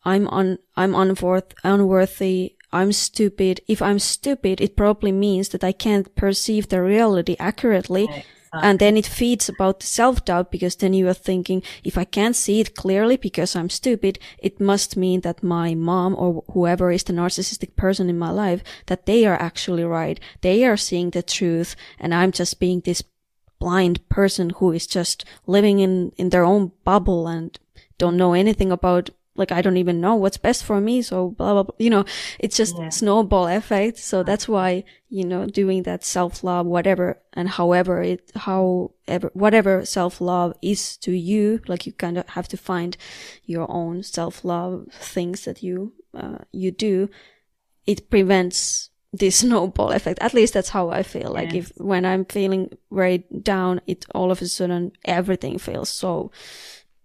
I'm 0.04 0.26
un, 0.28 0.58
I'm 0.76 0.94
unworth, 0.94 1.54
unworthy 1.62 2.56
I'm 2.72 2.92
stupid. 2.92 3.60
If 3.66 3.82
I'm 3.82 3.98
stupid, 3.98 4.60
it 4.60 4.76
probably 4.76 5.12
means 5.12 5.48
that 5.50 5.64
I 5.64 5.72
can't 5.72 6.14
perceive 6.14 6.68
the 6.68 6.82
reality 6.82 7.36
accurately. 7.38 8.08
And 8.52 8.80
then 8.80 8.96
it 8.96 9.06
feeds 9.06 9.48
about 9.48 9.78
the 9.78 9.86
self-doubt 9.86 10.50
because 10.50 10.74
then 10.74 10.92
you 10.92 11.08
are 11.08 11.14
thinking, 11.14 11.62
if 11.84 11.96
I 11.96 12.04
can't 12.04 12.34
see 12.34 12.58
it 12.58 12.74
clearly 12.74 13.16
because 13.16 13.54
I'm 13.54 13.70
stupid, 13.70 14.18
it 14.38 14.60
must 14.60 14.96
mean 14.96 15.20
that 15.20 15.42
my 15.42 15.74
mom 15.76 16.16
or 16.16 16.42
whoever 16.52 16.90
is 16.90 17.04
the 17.04 17.12
narcissistic 17.12 17.76
person 17.76 18.10
in 18.10 18.18
my 18.18 18.30
life, 18.30 18.64
that 18.86 19.06
they 19.06 19.24
are 19.24 19.40
actually 19.40 19.84
right. 19.84 20.18
They 20.40 20.64
are 20.64 20.76
seeing 20.76 21.10
the 21.10 21.22
truth 21.22 21.76
and 21.98 22.12
I'm 22.12 22.32
just 22.32 22.58
being 22.58 22.80
this 22.80 23.04
blind 23.60 24.08
person 24.08 24.50
who 24.50 24.72
is 24.72 24.86
just 24.86 25.24
living 25.46 25.78
in, 25.78 26.10
in 26.16 26.30
their 26.30 26.44
own 26.44 26.72
bubble 26.82 27.28
and 27.28 27.56
don't 27.98 28.16
know 28.16 28.32
anything 28.32 28.72
about 28.72 29.10
like 29.36 29.52
I 29.52 29.62
don't 29.62 29.76
even 29.76 30.00
know 30.00 30.14
what's 30.16 30.36
best 30.36 30.64
for 30.64 30.80
me. 30.80 31.02
So 31.02 31.30
blah, 31.30 31.52
blah, 31.52 31.62
blah. 31.64 31.74
you 31.78 31.90
know, 31.90 32.04
it's 32.38 32.56
just 32.56 32.76
yeah. 32.76 32.88
snowball 32.88 33.46
effect. 33.46 33.98
So 33.98 34.22
that's 34.22 34.48
why, 34.48 34.84
you 35.08 35.24
know, 35.24 35.46
doing 35.46 35.84
that 35.84 36.04
self 36.04 36.42
love, 36.42 36.66
whatever 36.66 37.18
and 37.32 37.48
however 37.48 38.02
it, 38.02 38.30
however, 38.34 39.30
whatever 39.32 39.84
self 39.84 40.20
love 40.20 40.54
is 40.62 40.96
to 40.98 41.12
you, 41.12 41.60
like 41.68 41.86
you 41.86 41.92
kind 41.92 42.18
of 42.18 42.28
have 42.30 42.48
to 42.48 42.56
find 42.56 42.96
your 43.44 43.70
own 43.70 44.02
self 44.02 44.44
love 44.44 44.86
things 44.92 45.44
that 45.44 45.62
you, 45.62 45.92
uh, 46.14 46.38
you 46.52 46.70
do. 46.70 47.08
It 47.86 48.10
prevents 48.10 48.90
this 49.12 49.36
snowball 49.40 49.92
effect. 49.92 50.18
At 50.20 50.34
least 50.34 50.54
that's 50.54 50.70
how 50.70 50.90
I 50.90 51.02
feel. 51.02 51.32
Like 51.32 51.54
if 51.54 51.72
when 51.76 52.04
I'm 52.04 52.24
feeling 52.24 52.70
very 52.90 53.24
down, 53.42 53.80
it 53.86 54.06
all 54.14 54.30
of 54.32 54.42
a 54.42 54.48
sudden 54.48 54.92
everything 55.04 55.58
feels 55.58 55.88
so, 55.88 56.32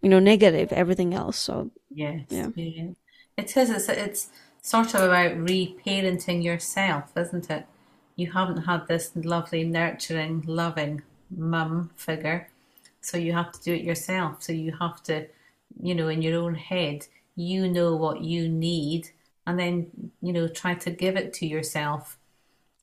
you 0.02 0.10
know, 0.10 0.20
negative, 0.20 0.74
everything 0.74 1.14
else. 1.14 1.38
So 1.38 1.72
Yes. 1.90 2.26
Yeah. 2.30 2.50
yeah. 2.56 2.90
It 3.38 3.58
is. 3.58 3.70
It's, 3.70 3.90
it's 3.90 4.30
sort 4.62 4.94
of 4.96 5.02
about 5.04 5.38
reparenting 5.38 6.44
yourself, 6.44 7.12
isn't 7.18 7.50
it? 7.50 7.66
You 8.16 8.32
haven't 8.32 8.64
had 8.64 8.88
this 8.88 9.12
lovely, 9.16 9.64
nurturing, 9.64 10.44
loving 10.48 11.02
mum 11.30 11.92
figure, 11.96 12.50
so 13.02 13.18
you 13.18 13.34
have 13.34 13.52
to 13.52 13.62
do 13.62 13.74
it 13.74 13.84
yourself. 13.84 14.44
So 14.44 14.54
you 14.54 14.72
have 14.80 15.04
to, 15.04 15.28
you 15.82 15.94
know, 15.96 16.08
in 16.08 16.22
your 16.22 16.42
own 16.42 16.56
head, 16.56 17.08
you 17.36 17.68
know 17.70 17.96
what 17.96 18.22
you 18.22 18.48
need, 18.48 19.10
and 19.46 19.60
then 19.60 20.12
you 20.22 20.32
know 20.34 20.48
try 20.48 20.76
to 20.76 20.92
give 20.92 21.18
it 21.18 21.34
to 21.36 21.46
yourself, 21.46 22.18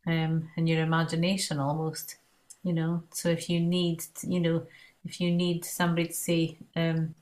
um, 0.07 0.50
in 0.57 0.66
your 0.66 0.82
imagination 0.82 1.59
almost, 1.59 2.16
you 2.62 2.72
know. 2.72 3.03
So 3.12 3.30
if 3.30 3.48
you 3.48 3.61
need, 3.61 4.05
you 4.22 4.40
know, 4.40 4.66
if 5.05 5.20
you 5.20 5.30
need 5.30 5.64
somebody 5.64 6.09
to 6.09 6.14
say, 6.14 6.59
um, 6.76 7.14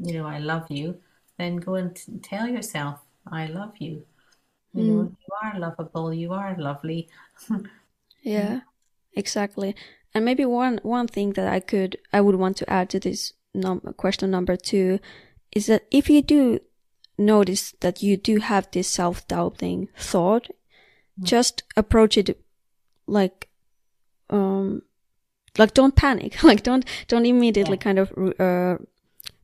you 0.00 0.14
know, 0.14 0.26
I 0.26 0.38
love 0.38 0.70
you, 0.70 1.00
then 1.38 1.56
go 1.56 1.74
and 1.74 1.98
tell 2.22 2.48
yourself, 2.48 3.00
I 3.30 3.46
love 3.46 3.74
you. 3.78 4.04
You 4.72 4.82
mm. 4.82 4.86
know, 4.86 5.02
you 5.02 5.34
are 5.42 5.58
lovable, 5.58 6.12
you 6.12 6.32
are 6.32 6.56
lovely. 6.58 7.08
yeah, 8.22 8.60
exactly. 9.14 9.74
And 10.14 10.24
maybe 10.24 10.44
one 10.44 10.80
one 10.82 11.08
thing 11.08 11.32
that 11.32 11.46
I 11.46 11.60
could 11.60 11.98
I 12.12 12.20
would 12.20 12.36
want 12.36 12.56
to 12.58 12.70
add 12.70 12.90
to 12.90 13.00
this 13.00 13.34
num- 13.54 13.94
question 13.96 14.30
number 14.30 14.56
two 14.56 14.98
is 15.52 15.66
that 15.66 15.84
if 15.90 16.08
you 16.08 16.22
do 16.22 16.60
notice 17.18 17.74
that 17.80 18.02
you 18.02 18.16
do 18.16 18.38
have 18.38 18.70
this 18.70 18.88
self 18.88 19.26
doubting 19.28 19.88
thought, 19.96 20.48
mm. 21.20 21.24
just 21.24 21.62
approach 21.76 22.16
it 22.18 22.38
like 23.06 23.48
um 24.30 24.82
like 25.58 25.74
don't 25.74 25.96
panic 25.96 26.42
like 26.50 26.62
don't 26.62 26.84
don't 27.08 27.26
immediately 27.26 27.76
yeah. 27.76 27.82
kind 27.82 27.98
of 27.98 28.12
uh, 28.40 28.76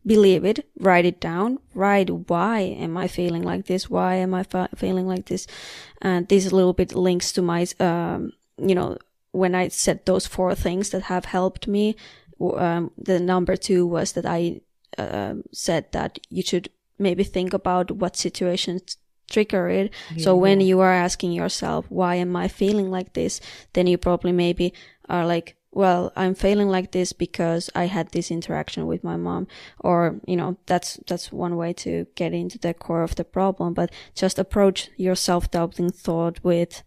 believe 0.04 0.44
it 0.44 0.68
write 0.78 1.04
it 1.04 1.20
down 1.20 1.58
write 1.74 2.10
why 2.28 2.60
am 2.60 2.96
i 2.96 3.06
feeling 3.06 3.42
like 3.42 3.66
this 3.66 3.88
why 3.88 4.14
am 4.14 4.34
i 4.34 4.44
feeling 4.74 5.06
like 5.06 5.26
this 5.26 5.46
and 6.00 6.28
this 6.28 6.50
a 6.50 6.54
little 6.54 6.72
bit 6.72 6.94
links 6.94 7.32
to 7.32 7.42
my 7.42 7.66
um, 7.80 8.32
you 8.58 8.74
know 8.74 8.96
when 9.30 9.54
i 9.54 9.68
said 9.68 10.04
those 10.04 10.26
four 10.26 10.54
things 10.54 10.90
that 10.90 11.02
have 11.02 11.26
helped 11.26 11.68
me 11.68 11.94
um, 12.40 12.90
the 12.98 13.20
number 13.20 13.56
two 13.56 13.86
was 13.86 14.12
that 14.12 14.26
i 14.26 14.60
uh, 14.98 15.34
said 15.52 15.90
that 15.92 16.18
you 16.28 16.42
should 16.42 16.68
maybe 16.98 17.24
think 17.24 17.52
about 17.52 17.90
what 17.90 18.16
situations 18.16 18.96
trigger 19.32 19.68
it. 19.68 19.92
Yeah. 20.14 20.24
So 20.24 20.36
when 20.36 20.60
you 20.60 20.80
are 20.80 20.92
asking 20.92 21.32
yourself, 21.32 21.86
why 21.88 22.16
am 22.16 22.36
I 22.36 22.48
feeling 22.48 22.90
like 22.90 23.14
this? 23.14 23.40
Then 23.72 23.86
you 23.86 23.98
probably 23.98 24.32
maybe 24.32 24.74
are 25.08 25.26
like, 25.26 25.56
well, 25.72 26.12
I'm 26.14 26.34
failing 26.34 26.68
like 26.68 26.92
this 26.92 27.14
because 27.14 27.70
I 27.74 27.86
had 27.86 28.10
this 28.10 28.30
interaction 28.30 28.86
with 28.86 29.02
my 29.02 29.16
mom. 29.16 29.48
Or, 29.80 30.20
you 30.26 30.36
know, 30.36 30.58
that's, 30.66 31.00
that's 31.06 31.32
one 31.32 31.56
way 31.56 31.72
to 31.74 32.06
get 32.14 32.34
into 32.34 32.58
the 32.58 32.74
core 32.74 33.02
of 33.02 33.14
the 33.14 33.24
problem, 33.24 33.72
but 33.72 33.90
just 34.14 34.38
approach 34.38 34.90
your 34.96 35.14
self-doubting 35.14 35.90
thought 35.90 36.38
with, 36.44 36.82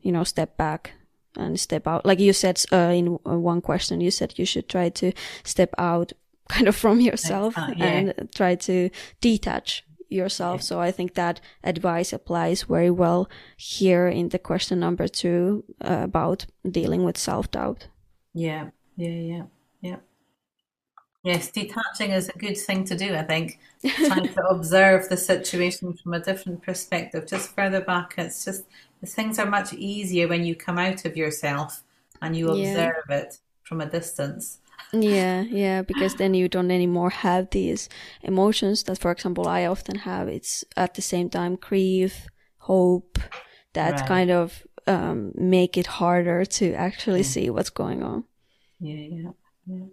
you 0.00 0.10
know, 0.10 0.24
step 0.24 0.56
back 0.56 0.92
and 1.36 1.60
step 1.60 1.86
out. 1.86 2.06
Like 2.06 2.18
you 2.18 2.32
said, 2.32 2.62
uh, 2.72 2.92
in 2.94 3.18
uh, 3.26 3.38
one 3.38 3.60
question, 3.60 4.00
you 4.00 4.10
said 4.10 4.38
you 4.38 4.46
should 4.46 4.68
try 4.68 4.88
to 4.88 5.12
step 5.44 5.74
out 5.76 6.12
kind 6.48 6.66
of 6.66 6.74
from 6.74 7.00
yourself 7.00 7.56
uh, 7.56 7.74
yeah. 7.76 7.84
and 7.84 8.28
try 8.34 8.54
to 8.54 8.90
detach 9.20 9.84
yourself. 10.08 10.62
So 10.62 10.80
I 10.80 10.90
think 10.90 11.14
that 11.14 11.40
advice 11.62 12.12
applies 12.12 12.62
very 12.62 12.90
well 12.90 13.28
here 13.56 14.08
in 14.08 14.30
the 14.30 14.38
question 14.38 14.80
number 14.80 15.06
two 15.06 15.64
uh, 15.80 16.00
about 16.02 16.46
dealing 16.68 17.04
with 17.04 17.18
self 17.18 17.50
doubt. 17.50 17.86
Yeah, 18.34 18.70
yeah, 18.96 19.08
yeah, 19.08 19.42
yeah. 19.80 19.96
Yes, 21.22 21.50
detaching 21.50 22.12
is 22.12 22.30
a 22.30 22.38
good 22.38 22.56
thing 22.56 22.84
to 22.84 22.96
do, 22.96 23.14
I 23.14 23.22
think. 23.22 23.58
Trying 23.84 24.28
to 24.28 24.46
observe 24.50 25.08
the 25.08 25.16
situation 25.18 25.92
from 25.92 26.14
a 26.14 26.20
different 26.20 26.62
perspective, 26.62 27.26
just 27.26 27.54
further 27.54 27.82
back. 27.82 28.14
It's 28.16 28.44
just 28.44 28.64
the 29.00 29.06
things 29.06 29.38
are 29.38 29.46
much 29.46 29.74
easier 29.74 30.28
when 30.28 30.44
you 30.44 30.54
come 30.54 30.78
out 30.78 31.04
of 31.04 31.16
yourself 31.16 31.82
and 32.22 32.36
you 32.36 32.48
observe 32.48 33.04
yeah. 33.08 33.16
it 33.16 33.38
from 33.64 33.80
a 33.80 33.86
distance 33.86 34.58
yeah 34.92 35.42
yeah 35.42 35.82
because 35.82 36.16
then 36.16 36.34
you 36.34 36.48
don't 36.48 36.70
anymore 36.70 37.10
have 37.10 37.48
these 37.50 37.88
emotions 38.22 38.82
that 38.84 38.98
for 38.98 39.10
example 39.10 39.46
i 39.46 39.64
often 39.64 39.94
have 39.96 40.26
it's 40.28 40.64
at 40.76 40.94
the 40.94 41.02
same 41.02 41.30
time 41.30 41.56
grief 41.56 42.26
hope 42.58 43.18
that 43.72 43.92
right. 43.92 44.08
kind 44.08 44.30
of 44.30 44.66
um, 44.86 45.32
make 45.34 45.76
it 45.76 45.86
harder 45.86 46.44
to 46.44 46.74
actually 46.74 47.20
yeah. 47.20 47.26
see 47.26 47.50
what's 47.50 47.70
going 47.70 48.02
on. 48.02 48.24
Yeah 48.80 48.94
yeah 48.94 49.30
yeah. 49.66 49.86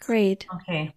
Great. 0.00 0.46
Okay. 0.54 0.94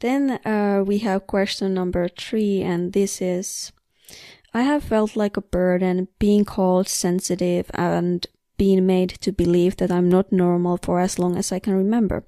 Then 0.00 0.38
uh, 0.44 0.84
we 0.86 0.98
have 0.98 1.26
question 1.26 1.74
number 1.74 2.08
three 2.08 2.62
and 2.62 2.92
this 2.92 3.22
is 3.22 3.72
I 4.52 4.62
have 4.62 4.84
felt 4.84 5.16
like 5.16 5.36
a 5.36 5.42
burden 5.42 6.08
being 6.18 6.44
called 6.44 6.88
sensitive 6.88 7.70
and 7.74 8.26
been 8.56 8.86
made 8.86 9.10
to 9.20 9.32
believe 9.32 9.76
that 9.76 9.90
I'm 9.90 10.08
not 10.08 10.32
normal 10.32 10.78
for 10.82 11.00
as 11.00 11.18
long 11.18 11.36
as 11.36 11.52
I 11.52 11.58
can 11.58 11.74
remember. 11.74 12.24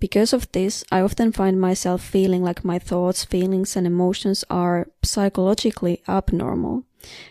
Because 0.00 0.32
of 0.32 0.50
this, 0.52 0.84
I 0.92 1.00
often 1.00 1.32
find 1.32 1.60
myself 1.60 2.02
feeling 2.02 2.42
like 2.42 2.64
my 2.64 2.78
thoughts, 2.78 3.24
feelings, 3.24 3.76
and 3.76 3.86
emotions 3.86 4.44
are 4.48 4.88
psychologically 5.02 6.02
abnormal. 6.06 6.84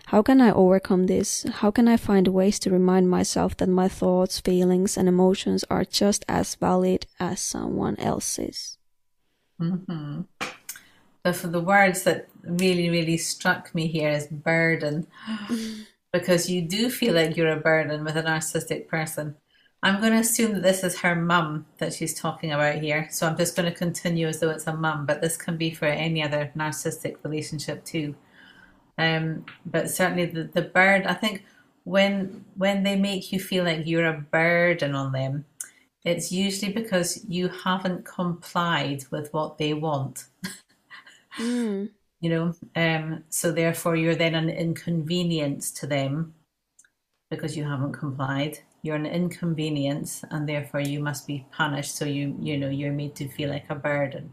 How 0.07 0.21
can 0.21 0.41
I 0.41 0.51
overcome 0.51 1.07
this? 1.07 1.43
How 1.43 1.71
can 1.71 1.87
I 1.87 1.97
find 1.97 2.27
ways 2.27 2.59
to 2.59 2.71
remind 2.71 3.09
myself 3.09 3.55
that 3.57 3.69
my 3.69 3.87
thoughts, 3.87 4.39
feelings, 4.39 4.97
and 4.97 5.07
emotions 5.07 5.63
are 5.69 5.85
just 5.85 6.25
as 6.27 6.55
valid 6.55 7.05
as 7.19 7.39
someone 7.39 7.97
else's? 7.99 8.77
Mm-hmm. 9.61 10.21
So, 11.25 11.33
for 11.33 11.47
the 11.47 11.59
words 11.59 12.03
that 12.03 12.27
really, 12.43 12.89
really 12.89 13.17
struck 13.17 13.73
me 13.75 13.87
here 13.87 14.09
is 14.09 14.27
burden. 14.27 15.07
because 16.11 16.49
you 16.49 16.61
do 16.61 16.89
feel 16.89 17.13
like 17.13 17.35
you're 17.35 17.51
a 17.51 17.59
burden 17.59 18.03
with 18.03 18.17
a 18.17 18.23
narcissistic 18.23 18.87
person. 18.87 19.35
I'm 19.83 19.99
going 19.99 20.13
to 20.13 20.19
assume 20.19 20.53
that 20.53 20.63
this 20.63 20.83
is 20.83 20.99
her 20.99 21.15
mum 21.15 21.65
that 21.77 21.93
she's 21.93 22.19
talking 22.19 22.51
about 22.51 22.75
here. 22.75 23.07
So 23.11 23.27
I'm 23.27 23.37
just 23.37 23.55
going 23.55 23.71
to 23.71 23.77
continue 23.77 24.27
as 24.27 24.39
though 24.39 24.49
it's 24.49 24.67
a 24.67 24.73
mum, 24.73 25.05
but 25.05 25.21
this 25.21 25.37
can 25.37 25.55
be 25.57 25.71
for 25.71 25.85
any 25.85 26.23
other 26.23 26.51
narcissistic 26.57 27.17
relationship 27.23 27.85
too. 27.85 28.15
Um, 28.97 29.45
but 29.65 29.89
certainly 29.89 30.25
the, 30.25 30.45
the 30.45 30.63
bird, 30.63 31.05
I 31.05 31.13
think 31.13 31.45
when 31.83 32.43
when 32.55 32.83
they 32.83 32.95
make 32.97 33.31
you 33.31 33.39
feel 33.39 33.63
like 33.63 33.85
you're 33.85 34.07
a 34.07 34.25
burden 34.31 34.95
on 34.95 35.11
them, 35.11 35.45
it's 36.03 36.31
usually 36.31 36.73
because 36.73 37.23
you 37.29 37.47
haven't 37.47 38.05
complied 38.05 39.03
with 39.11 39.31
what 39.33 39.57
they 39.57 39.73
want. 39.73 40.25
mm 41.37 41.89
you 42.19 42.29
know 42.29 42.53
um, 42.75 43.23
so 43.29 43.51
therefore 43.51 43.95
you're 43.95 44.15
then 44.15 44.35
an 44.35 44.49
inconvenience 44.49 45.71
to 45.71 45.87
them 45.87 46.33
because 47.29 47.57
you 47.57 47.63
haven't 47.63 47.93
complied. 47.93 48.59
You're 48.83 48.95
an 48.95 49.05
inconvenience 49.05 50.23
and 50.31 50.47
therefore 50.47 50.79
you 50.79 50.99
must 51.01 51.27
be 51.27 51.45
punished. 51.51 51.95
So 51.95 52.05
you 52.05 52.35
you 52.39 52.57
know 52.57 52.69
you're 52.69 52.93
made 52.93 53.15
to 53.17 53.27
feel 53.27 53.49
like 53.49 53.69
a 53.69 53.75
burden 53.75 54.31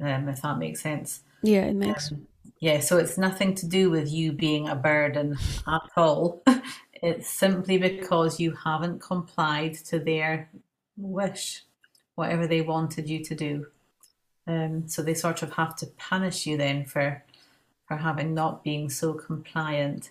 um, 0.00 0.28
if 0.28 0.42
that 0.42 0.58
makes 0.58 0.80
sense. 0.80 1.20
Yeah 1.42 1.66
it 1.66 1.76
makes 1.76 2.12
um, 2.12 2.26
yeah 2.60 2.80
so 2.80 2.98
it's 2.98 3.16
nothing 3.16 3.54
to 3.56 3.66
do 3.66 3.90
with 3.90 4.10
you 4.10 4.32
being 4.32 4.68
a 4.68 4.76
burden 4.76 5.36
at 5.66 5.90
all. 5.96 6.42
It's 7.02 7.30
simply 7.30 7.78
because 7.78 8.38
you 8.38 8.52
haven't 8.52 9.00
complied 9.00 9.72
to 9.86 9.98
their 9.98 10.50
wish 10.98 11.64
whatever 12.14 12.46
they 12.46 12.60
wanted 12.60 13.08
you 13.08 13.24
to 13.24 13.34
do 13.34 13.66
um, 14.46 14.88
so 14.88 15.02
they 15.02 15.14
sort 15.14 15.42
of 15.42 15.52
have 15.52 15.76
to 15.76 15.86
punish 15.86 16.46
you 16.46 16.56
then 16.56 16.84
for 16.84 17.22
for 17.86 17.96
having 17.96 18.34
not 18.34 18.62
being 18.62 18.88
so 18.88 19.12
compliant. 19.14 20.10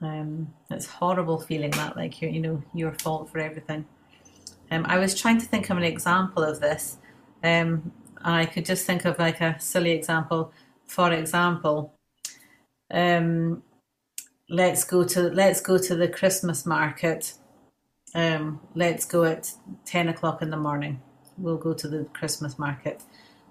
Um, 0.00 0.54
it's 0.70 0.86
horrible 0.86 1.38
feeling 1.38 1.70
that 1.72 1.96
like 1.96 2.20
you 2.22 2.28
you 2.28 2.40
know 2.40 2.62
your 2.74 2.92
fault 2.92 3.30
for 3.30 3.38
everything. 3.38 3.86
Um, 4.70 4.84
I 4.86 4.98
was 4.98 5.18
trying 5.18 5.38
to 5.38 5.46
think 5.46 5.70
of 5.70 5.76
an 5.76 5.82
example 5.82 6.42
of 6.42 6.60
this. 6.60 6.98
Um, 7.42 7.92
I 8.22 8.46
could 8.46 8.64
just 8.64 8.84
think 8.86 9.04
of 9.04 9.18
like 9.18 9.40
a 9.40 9.58
silly 9.60 9.92
example. 9.92 10.52
For 10.86 11.12
example, 11.12 11.94
um, 12.90 13.62
let's 14.48 14.84
go 14.84 15.04
to 15.04 15.22
let's 15.30 15.60
go 15.60 15.78
to 15.78 15.94
the 15.94 16.08
Christmas 16.08 16.66
market. 16.66 17.34
Um, 18.14 18.60
let's 18.74 19.04
go 19.04 19.24
at 19.24 19.52
ten 19.84 20.08
o'clock 20.08 20.42
in 20.42 20.50
the 20.50 20.56
morning. 20.56 21.00
We'll 21.36 21.56
go 21.56 21.72
to 21.72 21.88
the 21.88 22.04
Christmas 22.14 22.58
market 22.58 23.02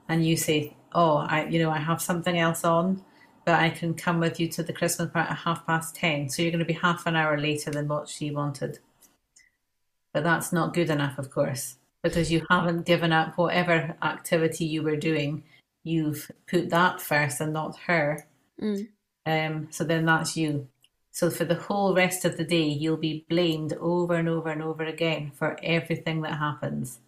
and 0.09 0.25
you 0.25 0.37
say, 0.37 0.75
"Oh, 0.93 1.17
I, 1.17 1.45
you 1.45 1.59
know, 1.59 1.71
I 1.71 1.79
have 1.79 2.01
something 2.01 2.37
else 2.37 2.63
on, 2.63 3.03
but 3.45 3.59
I 3.59 3.69
can 3.69 3.93
come 3.93 4.19
with 4.19 4.39
you 4.39 4.47
to 4.49 4.63
the 4.63 4.73
Christmas 4.73 5.09
party 5.11 5.31
at 5.31 5.37
half 5.37 5.65
past 5.65 5.95
ten. 5.95 6.29
So 6.29 6.41
you're 6.41 6.51
going 6.51 6.59
to 6.59 6.65
be 6.65 6.73
half 6.73 7.05
an 7.05 7.15
hour 7.15 7.37
later 7.37 7.71
than 7.71 7.87
what 7.87 8.09
she 8.09 8.31
wanted. 8.31 8.79
But 10.13 10.23
that's 10.23 10.51
not 10.51 10.73
good 10.73 10.89
enough, 10.89 11.17
of 11.17 11.29
course, 11.29 11.75
because 12.03 12.31
you 12.31 12.45
haven't 12.49 12.85
given 12.85 13.11
up 13.11 13.37
whatever 13.37 13.95
activity 14.01 14.65
you 14.65 14.83
were 14.83 14.97
doing. 14.97 15.43
You've 15.83 16.29
put 16.47 16.69
that 16.71 16.99
first 16.99 17.39
and 17.39 17.53
not 17.53 17.77
her. 17.87 18.27
Mm. 18.61 18.87
Um, 19.25 19.67
so 19.69 19.83
then 19.83 20.05
that's 20.05 20.35
you. 20.35 20.67
So 21.11 21.29
for 21.29 21.45
the 21.45 21.55
whole 21.55 21.95
rest 21.95 22.25
of 22.25 22.37
the 22.37 22.43
day, 22.43 22.67
you'll 22.67 22.97
be 22.97 23.25
blamed 23.29 23.73
over 23.73 24.15
and 24.15 24.29
over 24.29 24.49
and 24.49 24.61
over 24.61 24.83
again 24.83 25.31
for 25.33 25.57
everything 25.63 26.21
that 26.21 26.37
happens. 26.37 26.99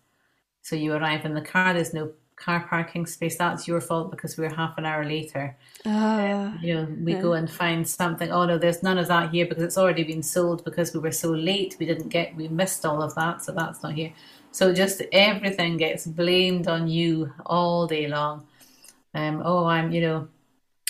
So 0.62 0.76
you 0.76 0.94
arrive 0.94 1.26
in 1.26 1.34
the 1.34 1.42
car, 1.42 1.74
there's 1.74 1.94
no 1.94 2.14
car 2.40 2.66
parking 2.70 3.06
space. 3.06 3.38
That's 3.38 3.68
your 3.68 3.82
fault 3.82 4.12
because 4.12 4.38
we 4.38 4.46
are 4.46 4.54
half 4.54 4.78
an 4.78 4.86
hour 4.86 5.06
later. 5.06 5.56
Uh, 5.86 6.52
you 6.62 6.74
know, 6.74 6.88
we 7.04 7.14
yeah. 7.14 7.22
go 7.22 7.34
and 7.34 7.50
find 7.50 7.88
something. 7.88 8.32
Oh 8.32 8.46
no, 8.46 8.58
there's 8.58 8.82
none 8.82 8.98
of 8.98 9.08
that 9.08 9.32
here 9.32 9.46
because 9.46 9.64
it's 9.64 9.78
already 9.78 10.04
been 10.04 10.24
sold 10.24 10.64
because 10.64 10.94
we 10.94 11.00
were 11.00 11.12
so 11.12 11.30
late. 11.32 11.76
We 11.80 11.86
didn't 11.86 12.10
get, 12.10 12.36
we 12.36 12.48
missed 12.48 12.86
all 12.86 13.02
of 13.02 13.14
that, 13.16 13.44
so 13.44 13.52
that's 13.52 13.84
not 13.84 13.94
here. 13.94 14.14
So 14.52 14.74
just 14.74 15.02
everything 15.12 15.78
gets 15.78 16.08
blamed 16.08 16.68
on 16.68 16.88
you 16.88 17.32
all 17.46 17.86
day 17.88 18.08
long. 18.08 18.48
Um, 19.14 19.42
oh, 19.44 19.66
I'm, 19.66 19.92
you 19.92 20.02
know, 20.02 20.28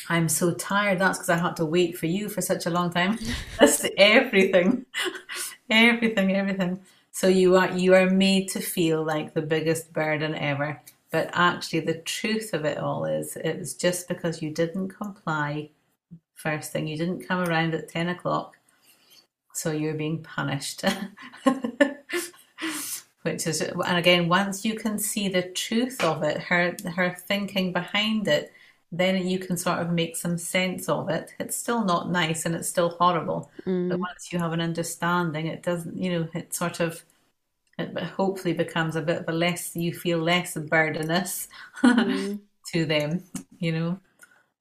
I'm 0.08 0.30
so 0.30 0.54
tired. 0.54 1.00
That's 1.00 1.18
because 1.18 1.30
I 1.30 1.38
had 1.38 1.56
to 1.58 1.66
wait 1.66 1.98
for 1.98 2.06
you 2.06 2.30
for 2.30 2.42
such 2.42 2.66
a 2.66 2.70
long 2.70 2.92
time. 2.92 3.18
That's 3.60 3.86
everything, 3.98 4.86
everything, 5.70 6.36
everything. 6.36 6.80
So 7.12 7.28
you 7.28 7.58
are 7.58 7.72
you 7.72 7.96
are 7.96 8.10
made 8.10 8.50
to 8.50 8.60
feel 8.62 9.04
like 9.04 9.34
the 9.34 9.42
biggest 9.42 9.92
burden 9.92 10.36
ever. 10.36 10.82
But 11.12 11.30
actually, 11.34 11.82
the 11.82 12.00
truth 12.00 12.54
of 12.54 12.66
it 12.66 12.78
all 12.78 13.06
is 13.06 13.36
it 13.36 13.58
was 13.58 13.74
just 13.74 14.08
because 14.08 14.42
you 14.42 14.52
didn't 14.52 14.90
comply. 14.90 15.70
First 16.36 16.72
thing, 16.72 16.88
you 16.88 16.98
didn't 16.98 17.28
come 17.28 17.48
around 17.48 17.74
at 17.74 17.90
10 17.90 18.10
o'clock, 18.10 18.58
so 19.54 19.72
you're 19.72 19.96
being 19.96 20.22
punished. 20.24 20.84
Which 23.24 23.46
is, 23.48 23.62
and 23.62 23.98
again, 23.98 24.30
once 24.30 24.64
you 24.64 24.76
can 24.76 24.98
see 24.98 25.28
the 25.28 25.42
truth 25.42 26.02
of 26.04 26.24
it, 26.24 26.38
her 26.44 26.78
her 26.96 27.14
thinking 27.28 27.74
behind 27.74 28.28
it, 28.30 28.54
then 28.92 29.28
you 29.28 29.38
can 29.38 29.56
sort 29.58 29.80
of 29.80 29.92
make 29.92 30.16
some 30.16 30.38
sense 30.38 30.90
of 30.90 31.10
it. 31.10 31.34
It's 31.40 31.56
still 31.56 31.84
not 31.84 32.10
nice 32.10 32.46
and 32.46 32.56
it's 32.56 32.68
still 32.68 32.90
horrible. 32.90 33.52
Mm. 33.66 33.90
But 33.90 34.00
once 34.00 34.34
you 34.34 34.40
have 34.40 34.52
an 34.52 34.62
understanding, 34.62 35.48
it 35.48 35.62
doesn't, 35.62 35.98
you 35.98 36.12
know, 36.12 36.28
it 36.34 36.54
sort 36.54 36.80
of, 36.80 37.04
it 37.80 37.98
hopefully 38.04 38.54
becomes 38.54 38.96
a 38.96 39.02
bit 39.02 39.22
of 39.22 39.30
a 39.30 39.32
less, 39.34 39.76
you 39.76 39.94
feel 39.94 40.20
less 40.20 40.56
burdenous 40.56 41.48
Mm. 41.84 42.40
to 42.74 42.86
them, 42.86 43.24
you 43.60 43.72
know. 43.72 44.00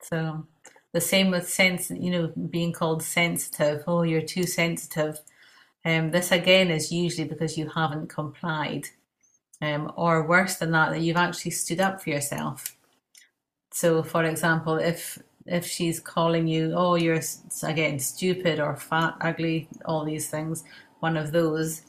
So 0.02 0.46
the 0.92 1.00
same 1.00 1.30
with 1.30 1.48
sense, 1.48 1.90
you 1.90 2.10
know, 2.10 2.32
being 2.50 2.72
called 2.72 3.02
sensitive. 3.02 3.84
Oh, 3.86 4.02
you're 4.02 4.22
too 4.22 4.44
sensitive. 4.44 5.20
Um, 5.84 6.10
this 6.10 6.32
again 6.32 6.70
is 6.70 6.92
usually 6.92 7.28
because 7.28 7.58
you 7.58 7.68
haven't 7.68 8.08
complied. 8.08 8.88
Um, 9.60 9.92
or 9.96 10.26
worse 10.26 10.56
than 10.56 10.70
that, 10.72 10.90
that 10.90 11.00
you've 11.00 11.16
actually 11.16 11.50
stood 11.50 11.80
up 11.80 12.00
for 12.02 12.10
yourself. 12.10 12.76
So, 13.72 14.02
for 14.02 14.24
example, 14.24 14.76
if 14.76 15.18
if 15.46 15.66
she's 15.66 16.00
calling 16.00 16.46
you, 16.46 16.74
oh, 16.76 16.96
you're 16.96 17.20
again 17.62 17.98
stupid 17.98 18.60
or 18.60 18.76
fat, 18.76 19.16
ugly, 19.20 19.68
all 19.84 20.04
these 20.04 20.30
things, 20.30 20.64
one 21.00 21.16
of 21.16 21.32
those. 21.32 21.82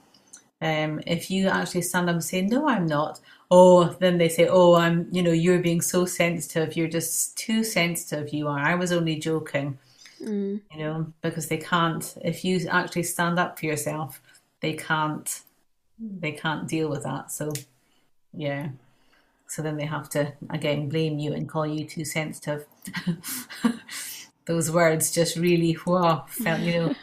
Um, 0.62 1.00
if 1.08 1.32
you 1.32 1.48
actually 1.48 1.84
stand 1.84 2.10
up 2.10 2.16
and 2.16 2.24
say, 2.24 2.42
no, 2.42 2.68
I'm 2.68 2.86
not, 2.86 3.20
oh, 3.50 3.86
then 4.00 4.18
they 4.18 4.28
say, 4.30 4.48
oh, 4.48 4.76
I'm, 4.76 5.08
you 5.12 5.24
know, 5.24 5.32
you're 5.32 5.60
being 5.60 5.82
so 5.82 6.06
sensitive. 6.06 6.76
You're 6.76 6.90
just 6.90 7.38
too 7.38 7.64
sensitive. 7.64 8.34
You 8.34 8.48
are. 8.50 8.60
I 8.60 8.76
was 8.76 8.92
only 8.92 9.16
joking, 9.18 9.78
Mm. 10.22 10.60
you 10.74 10.80
know, 10.80 11.14
because 11.22 11.48
they 11.48 11.58
can't. 11.58 12.14
If 12.26 12.44
you 12.44 12.68
actually 12.70 13.04
stand 13.04 13.40
up 13.40 13.58
for 13.58 13.66
yourself, 13.68 14.22
they 14.60 14.74
can't. 14.74 15.42
They 15.98 16.34
can't 16.34 16.68
deal 16.68 16.90
with 16.90 17.04
that. 17.04 17.32
So, 17.32 17.54
yeah. 18.34 18.70
So 19.48 19.62
then 19.62 19.78
they 19.78 19.86
have 19.86 20.10
to 20.10 20.34
again 20.50 20.90
blame 20.90 21.20
you 21.20 21.34
and 21.34 21.48
call 21.48 21.66
you 21.66 21.86
too 21.86 22.04
sensitive. 22.06 22.66
Those 24.46 24.72
words 24.72 25.12
just 25.14 25.36
really, 25.38 25.74
whoa, 25.74 26.24
felt, 26.28 26.60
you 26.62 26.74
know, 26.74 26.96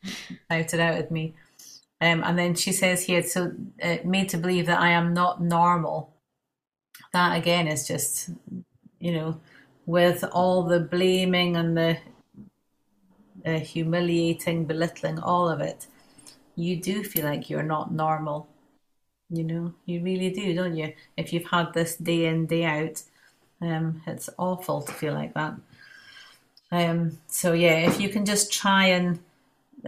shouted 0.50 0.80
out 0.80 0.94
at 0.94 1.10
me. 1.10 1.34
Um, 2.04 2.22
and 2.22 2.38
then 2.38 2.54
she 2.54 2.70
says 2.72 3.02
here, 3.02 3.22
so 3.22 3.52
uh, 3.82 3.96
made 4.04 4.28
to 4.28 4.36
believe 4.36 4.66
that 4.66 4.78
I 4.78 4.90
am 4.90 5.14
not 5.14 5.42
normal. 5.42 6.12
That 7.14 7.38
again 7.38 7.66
is 7.66 7.88
just, 7.88 8.28
you 8.98 9.12
know, 9.12 9.40
with 9.86 10.22
all 10.32 10.64
the 10.64 10.80
blaming 10.80 11.56
and 11.56 11.74
the 11.74 11.96
uh, 13.46 13.58
humiliating, 13.58 14.66
belittling, 14.66 15.18
all 15.18 15.48
of 15.48 15.60
it, 15.60 15.86
you 16.56 16.76
do 16.76 17.02
feel 17.02 17.24
like 17.24 17.48
you're 17.48 17.62
not 17.62 17.90
normal. 17.90 18.48
You 19.30 19.44
know, 19.44 19.74
you 19.86 20.02
really 20.02 20.28
do, 20.28 20.54
don't 20.54 20.76
you? 20.76 20.92
If 21.16 21.32
you've 21.32 21.50
had 21.50 21.72
this 21.72 21.96
day 21.96 22.26
in, 22.26 22.44
day 22.44 22.64
out, 22.64 23.02
um, 23.62 24.02
it's 24.06 24.28
awful 24.36 24.82
to 24.82 24.92
feel 24.92 25.14
like 25.14 25.32
that. 25.32 25.54
Um, 26.70 27.18
so 27.28 27.54
yeah, 27.54 27.88
if 27.88 27.98
you 27.98 28.10
can 28.10 28.26
just 28.26 28.52
try 28.52 28.88
and 28.88 29.20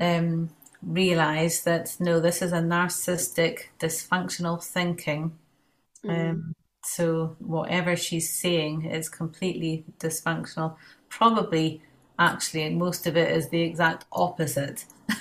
um, 0.00 0.48
realize 0.86 1.64
that 1.64 1.96
no, 1.98 2.20
this 2.20 2.40
is 2.40 2.52
a 2.52 2.60
narcissistic, 2.60 3.64
dysfunctional 3.78 4.62
thinking. 4.62 5.36
Um, 6.08 6.54
so 6.84 7.36
whatever 7.40 7.96
she's 7.96 8.32
saying 8.32 8.84
is 8.84 9.08
completely 9.08 9.84
dysfunctional. 9.98 10.76
Probably, 11.08 11.82
actually, 12.18 12.70
most 12.70 13.06
of 13.06 13.16
it 13.16 13.36
is 13.36 13.48
the 13.48 13.62
exact 13.62 14.04
opposite. 14.12 14.86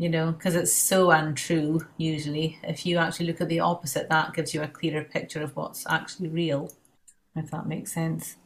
You 0.00 0.08
know, 0.08 0.30
because 0.30 0.54
it's 0.54 0.72
so 0.72 1.10
untrue. 1.10 1.80
Usually, 1.96 2.60
if 2.62 2.86
you 2.86 2.98
actually 2.98 3.26
look 3.26 3.40
at 3.40 3.48
the 3.48 3.58
opposite, 3.58 4.08
that 4.08 4.32
gives 4.32 4.54
you 4.54 4.62
a 4.62 4.68
clearer 4.68 5.02
picture 5.02 5.42
of 5.42 5.56
what's 5.56 5.84
actually 5.88 6.28
real. 6.28 6.70
If 7.34 7.50
that 7.50 7.66
makes 7.66 7.94
sense. 7.94 8.36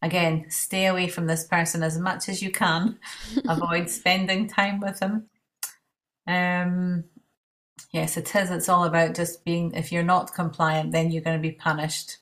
Again, 0.00 0.46
stay 0.48 0.86
away 0.86 1.08
from 1.08 1.26
this 1.26 1.44
person 1.44 1.82
as 1.82 1.98
much 1.98 2.30
as 2.30 2.42
you 2.42 2.50
can. 2.50 2.98
Avoid 3.46 3.90
spending 3.90 4.48
time 4.48 4.80
with 4.80 5.00
them. 5.00 5.28
Um, 6.26 7.04
yes, 7.92 8.16
it 8.16 8.34
is. 8.34 8.50
It's 8.50 8.68
all 8.68 8.84
about 8.84 9.14
just 9.14 9.44
being, 9.44 9.72
if 9.74 9.92
you're 9.92 10.02
not 10.02 10.34
compliant, 10.34 10.92
then 10.92 11.10
you're 11.10 11.22
going 11.22 11.36
to 11.36 11.48
be 11.48 11.52
punished. 11.52 12.18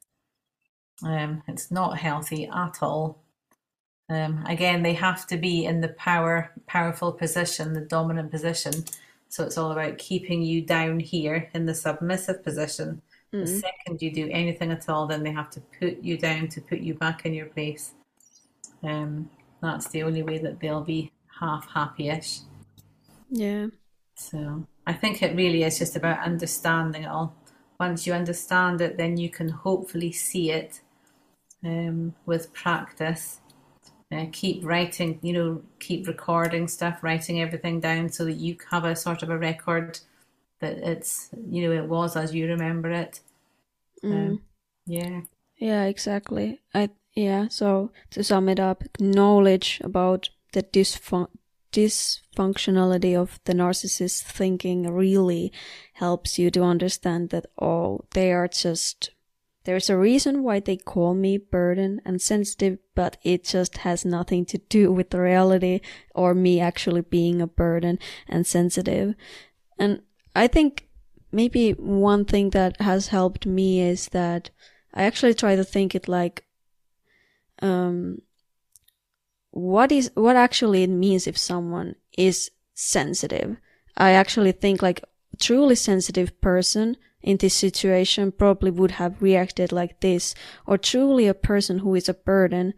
Um, 1.05 1.43
it's 1.49 1.71
not 1.71 1.99
healthy 1.99 2.47
at 2.47 2.83
all. 2.83 3.23
Um, 4.09 4.45
again, 4.47 4.83
they 4.83 4.95
have 4.95 5.27
to 5.29 5.37
be 5.37 5.65
in 5.65 5.81
the 5.81 5.89
power, 5.89 6.53
powerful 6.67 7.13
position, 7.13 7.73
the 7.73 7.81
dominant 7.81 8.31
position. 8.31 8.85
So 9.29 9.45
it's 9.45 9.57
all 9.57 9.73
about 9.73 9.99
keeping 9.99 10.43
you 10.43 10.61
down 10.61 11.01
here 11.01 11.49
in 11.55 11.65
the 11.67 11.75
submissive 11.75 12.45
position. 12.45 13.01
The 13.33 13.47
second 13.47 14.03
you 14.03 14.13
do 14.13 14.29
anything 14.31 14.71
at 14.73 14.91
all, 14.91 15.07
then 15.07 15.23
they 15.23 15.33
have 15.33 15.49
to 15.51 15.61
put 15.81 16.03
you 16.03 16.19
down 16.19 16.49
to 16.49 16.61
put 16.61 16.81
you 16.81 16.93
back 16.93 17.25
in 17.25 17.33
your 17.33 17.47
place. 17.47 17.93
Um, 18.83 19.31
that's 19.63 19.89
the 19.89 20.03
only 20.03 20.23
way 20.23 20.37
that 20.37 20.61
they'll 20.61 20.83
be 20.83 21.13
half 21.41 21.67
happy-ish. 21.71 22.41
Yeah. 23.31 23.69
So 24.31 24.67
I 24.87 24.93
think 24.93 25.23
it 25.23 25.37
really 25.37 25.63
is 25.65 25.79
just 25.79 25.97
about 25.97 26.25
understanding 26.25 27.05
it 27.05 27.09
all. 27.09 27.35
Once 27.79 28.07
you 28.07 28.13
understand 28.13 28.81
it, 28.81 28.97
then 28.97 29.17
you 29.17 29.29
can 29.29 29.49
hopefully 29.49 30.13
see 30.13 30.51
it 30.51 30.81
um, 31.65 32.15
with 32.27 32.53
practice. 32.53 33.41
Uh, 34.13 34.27
keep 34.31 34.65
writing, 34.65 35.19
you 35.23 35.33
know, 35.33 35.63
keep 35.81 36.07
recording 36.07 36.69
stuff, 36.69 37.03
writing 37.03 37.41
everything 37.41 37.81
down 37.81 38.11
so 38.11 38.25
that 38.27 38.35
you 38.35 38.57
have 38.71 38.85
a 38.85 38.95
sort 38.95 39.23
of 39.23 39.31
a 39.31 39.39
record 39.39 39.99
that 40.61 40.77
it's, 40.79 41.31
you 41.49 41.67
know, 41.67 41.73
it 41.73 41.89
was 41.89 42.15
as 42.15 42.35
you 42.35 42.47
remember 42.47 42.91
it. 42.91 43.21
Um, 44.05 44.43
yeah. 44.87 45.23
Yeah, 45.57 45.85
exactly. 45.85 46.61
I 46.75 46.91
yeah. 47.15 47.49
So 47.49 47.91
to 48.11 48.23
sum 48.23 48.49
it 48.49 48.61
up, 48.61 48.85
knowledge 49.01 49.81
about 49.83 50.29
the 50.53 50.63
dysfun- 50.63 51.29
dysfunctionality 51.73 53.17
of 53.17 53.41
the 53.45 53.55
narcissist 53.55 54.23
thinking 54.23 54.93
really 54.93 55.53
helps 55.95 56.39
you 56.39 56.51
to 56.51 56.63
understand 56.63 57.31
that 57.31 57.47
oh, 57.61 58.05
they 58.13 58.33
are 58.33 58.49
just 58.49 59.11
there's 59.65 59.89
a 59.89 59.97
reason 59.97 60.43
why 60.43 60.59
they 60.59 60.77
call 60.77 61.15
me 61.15 61.39
burden 61.39 62.01
and 62.05 62.21
sensitive, 62.21 62.79
but 62.97 63.17
it 63.23 63.45
just 63.45 63.79
has 63.79 64.05
nothing 64.05 64.45
to 64.47 64.59
do 64.59 64.91
with 64.91 65.11
the 65.11 65.21
reality 65.21 65.81
or 66.15 66.35
me 66.35 66.61
actually 66.61 67.03
being 67.03 67.41
a 67.41 67.47
burden 67.47 67.99
and 68.29 68.45
sensitive. 68.45 69.15
And 69.79 70.03
I 70.35 70.49
think 70.49 70.89
maybe 71.31 71.73
one 71.73 72.25
thing 72.25 72.51
that 72.51 72.81
has 72.81 73.09
helped 73.09 73.47
me 73.47 73.81
is 73.81 74.09
that 74.09 74.51
I 74.93 75.05
actually 75.05 75.35
try 75.35 75.55
to 75.55 75.65
think 75.65 75.95
it 75.95 76.09
like, 76.09 76.45
um, 77.61 78.19
what 79.53 79.93
is, 79.93 80.11
what 80.15 80.35
actually 80.37 80.83
it 80.83 80.91
means 80.91 81.27
if 81.27 81.39
someone 81.39 81.95
is 82.19 82.51
sensitive. 82.75 83.57
I 83.97 84.11
actually 84.13 84.53
think 84.53 84.83
like 84.83 85.05
truly 85.41 85.75
sensitive 85.77 86.41
person 86.41 86.97
in 87.23 87.37
this 87.37 87.55
situation 87.55 88.33
probably 88.33 88.71
would 88.71 88.93
have 88.93 89.23
reacted 89.23 89.71
like 89.71 90.01
this, 90.01 90.35
or 90.67 90.77
truly 90.79 91.27
a 91.29 91.35
person 91.35 91.79
who 91.79 91.95
is 91.95 92.09
a 92.09 92.15
burden 92.15 92.75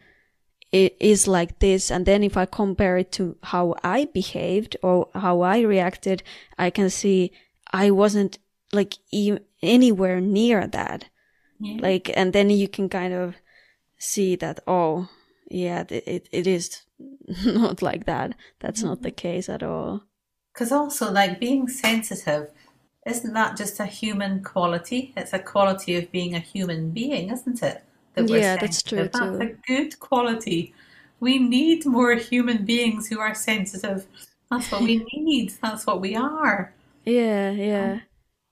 it 0.72 0.96
is 0.98 1.28
like 1.28 1.60
this 1.60 1.88
and 1.88 2.04
then 2.04 2.24
if 2.24 2.36
i 2.36 2.44
compare 2.44 2.96
it 2.98 3.12
to 3.12 3.36
how 3.44 3.76
i 3.84 4.06
behaved 4.06 4.76
or 4.82 5.08
how 5.14 5.40
i 5.40 5.60
reacted 5.60 6.20
i 6.58 6.68
can 6.68 6.90
see 6.90 7.30
i 7.72 7.92
wasn't 7.92 8.38
like 8.72 8.94
e- 9.12 9.38
anywhere 9.62 10.20
near 10.20 10.66
that 10.66 11.04
Yeah. 11.60 11.80
like 11.80 12.10
and 12.16 12.32
then 12.32 12.50
you 12.50 12.66
can 12.66 12.88
kind 12.88 13.14
of 13.14 13.36
see 13.98 14.34
that 14.36 14.58
oh 14.66 15.08
yeah 15.54 15.84
it, 15.88 16.28
it 16.32 16.46
is 16.46 16.82
not 17.44 17.82
like 17.82 18.04
that 18.06 18.34
that's 18.60 18.82
not 18.82 19.02
the 19.02 19.10
mm-hmm. 19.10 19.28
case 19.28 19.48
at 19.48 19.62
all 19.62 20.02
Because 20.52 20.72
also, 20.72 21.10
like 21.10 21.40
being 21.40 21.68
sensitive, 21.68 22.50
isn't 23.06 23.34
that 23.34 23.56
just 23.56 23.80
a 23.80 23.86
human 23.86 24.42
quality? 24.42 25.12
It's 25.16 25.32
a 25.32 25.38
quality 25.40 25.96
of 25.96 26.12
being 26.12 26.34
a 26.34 26.38
human 26.38 26.90
being, 26.90 27.30
isn't 27.30 27.62
it? 27.62 27.82
That 28.14 28.30
we're 28.30 28.38
Yeah, 28.38 28.56
that's 28.56 28.82
true. 28.82 28.98
That's 28.98 29.18
too. 29.18 29.40
a 29.40 29.46
good 29.66 29.98
quality. 29.98 30.72
We 31.20 31.38
need 31.38 31.86
more 31.86 32.14
human 32.14 32.64
beings 32.64 33.08
who 33.08 33.18
are 33.18 33.34
sensitive. 33.34 34.06
That's 34.50 34.70
what 34.70 34.82
we 34.82 35.04
need. 35.12 35.52
That's 35.60 35.86
what 35.86 36.00
we 36.00 36.14
are. 36.16 36.72
yeah 37.04 37.50
yeah 37.50 37.92
um, 37.92 38.02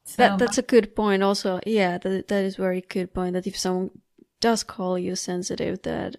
So, 0.04 0.16
that 0.18 0.38
that's 0.38 0.58
a 0.58 0.62
good 0.74 0.94
point 0.94 1.22
also 1.22 1.60
yeah 1.64 1.98
that, 1.98 2.28
that 2.28 2.44
is 2.44 2.56
very 2.56 2.82
good 2.82 3.14
point 3.14 3.34
that 3.34 3.46
if 3.46 3.56
someone 3.56 3.90
does 4.40 4.64
call 4.64 4.98
you 4.98 5.16
sensitive 5.16 5.82
that 5.82 6.16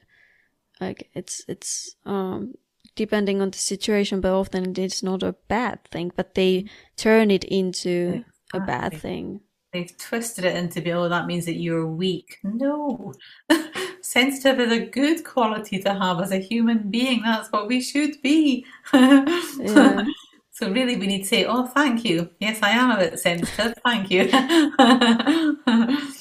like 0.80 1.10
it's 1.14 1.44
it's 1.48 1.96
um 2.06 2.54
depending 2.96 3.42
on 3.42 3.50
the 3.50 3.58
situation 3.58 4.22
but 4.22 4.34
often 4.34 4.74
it's 4.78 5.02
not 5.02 5.24
a 5.24 5.36
bad 5.48 5.84
thing 5.86 6.12
but 6.16 6.36
they 6.36 6.66
turn 6.96 7.32
it 7.32 7.44
into 7.46 8.24
a 8.54 8.60
bad 8.60 8.94
thing 9.00 9.42
they've 9.74 9.98
twisted 9.98 10.46
it 10.46 10.56
into 10.56 10.82
be, 10.82 10.94
oh, 10.94 11.10
that 11.10 11.26
means 11.26 11.46
that 11.46 11.56
you're 11.56 11.88
weak. 11.88 12.38
No. 12.44 13.14
Sensitive 14.02 14.60
is 14.60 14.72
a 14.72 14.86
good 14.86 15.26
quality 15.26 15.80
to 15.80 15.94
have 15.94 16.22
as 16.22 16.32
a 16.32 16.38
human 16.38 16.90
being. 16.90 17.24
That's 17.24 17.52
what 17.52 17.68
we 17.68 17.82
should 17.82 18.22
be. 18.22 18.66
Yeah. 18.94 20.06
So 20.56 20.72
really 20.72 20.98
we 20.98 21.08
need 21.08 21.24
to 21.24 21.28
say, 21.28 21.46
oh, 21.46 21.66
thank 21.66 22.06
you. 22.06 22.30
Yes, 22.40 22.60
I 22.62 22.70
am 22.70 22.92
a 22.92 22.98
bit 23.00 23.20
sensitive. 23.20 23.74
Thank 23.84 24.12
you. 24.12 24.30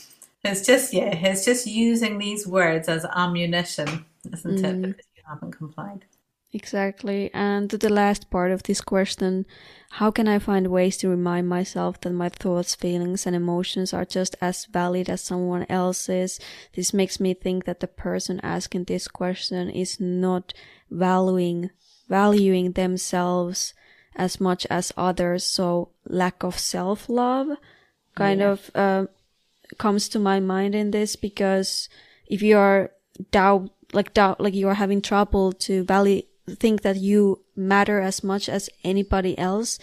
It's 0.45 0.67
just 0.67 0.93
yeah, 0.93 1.15
it's 1.15 1.45
just 1.45 1.69
using 1.69 2.19
these 2.19 2.49
words 2.49 2.89
as 2.89 3.07
ammunition, 3.15 4.05
isn't 4.33 4.59
Mm. 4.59 4.65
it? 4.65 4.83
Because 4.83 5.07
you 5.17 5.23
haven't 5.29 5.53
complied. 5.53 6.05
Exactly. 6.55 7.31
And 7.33 7.71
to 7.71 7.79
the 7.79 7.89
last 7.89 8.29
part 8.31 8.51
of 8.53 8.63
this 8.65 8.83
question, 8.83 9.47
how 9.93 10.11
can 10.11 10.29
I 10.29 10.39
find 10.39 10.67
ways 10.67 10.99
to 10.99 11.09
remind 11.09 11.49
myself 11.49 11.99
that 12.03 12.11
my 12.13 12.29
thoughts, 12.29 12.75
feelings, 12.75 13.27
and 13.27 13.35
emotions 13.35 13.95
are 13.95 14.05
just 14.05 14.37
as 14.41 14.67
valid 14.67 15.09
as 15.09 15.23
someone 15.23 15.65
else's? 15.71 16.39
This 16.75 16.93
makes 16.93 17.19
me 17.19 17.33
think 17.33 17.65
that 17.65 17.81
the 17.81 17.87
person 17.87 18.39
asking 18.43 18.85
this 18.85 19.09
question 19.09 19.71
is 19.71 19.99
not 19.99 20.53
valuing 20.91 21.71
valuing 22.09 22.73
themselves 22.73 23.73
as 24.15 24.39
much 24.39 24.67
as 24.69 24.93
others. 24.99 25.45
So 25.47 25.89
lack 26.05 26.43
of 26.43 26.59
self 26.59 27.09
love 27.09 27.57
kind 28.15 28.41
Yeah. 28.41 28.51
of 28.51 28.71
uh, 28.75 29.07
comes 29.79 30.11
to 30.11 30.19
my 30.19 30.39
mind 30.39 30.75
in 30.75 30.91
this 30.91 31.17
because 31.17 31.89
if 32.27 32.43
you 32.43 32.59
are 32.59 32.91
doubt 33.31 33.71
like 33.93 34.15
doubt 34.15 34.41
like 34.41 34.55
you 34.55 34.69
are 34.69 34.75
having 34.75 35.01
trouble 35.01 35.53
to 35.53 35.85
value 35.85 36.23
think 36.49 36.83
that 36.83 36.97
you 36.97 37.41
matter 37.55 38.01
as 38.01 38.25
much 38.25 38.49
as 38.49 38.69
anybody 38.83 39.39
else 39.39 39.79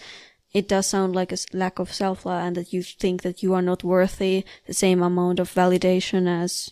it 0.52 0.68
does 0.68 0.86
sound 0.86 1.14
like 1.14 1.32
a 1.32 1.36
lack 1.52 1.78
of 1.78 1.92
self-love 1.92 2.42
and 2.42 2.56
that 2.56 2.72
you 2.72 2.82
think 2.82 3.22
that 3.22 3.42
you 3.42 3.54
are 3.54 3.62
not 3.62 3.84
worthy 3.84 4.44
the 4.66 4.74
same 4.74 5.02
amount 5.02 5.38
of 5.38 5.48
validation 5.48 6.28
as 6.28 6.70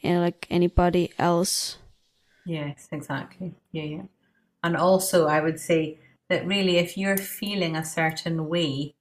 you 0.00 0.12
know, 0.12 0.20
like 0.20 0.46
anybody 0.50 1.10
else 1.18 1.78
Yes, 2.46 2.86
exactly. 2.92 3.54
Yeah, 3.72 3.82
yeah. 3.82 4.02
And 4.62 4.76
also, 4.76 5.26
I 5.26 5.40
would 5.40 5.58
say 5.58 5.98
that 6.30 6.46
really, 6.46 6.78
if 6.78 6.96
you're 6.96 7.16
feeling 7.16 7.76
a 7.76 7.84
certain 7.84 8.48
way, 8.48 8.94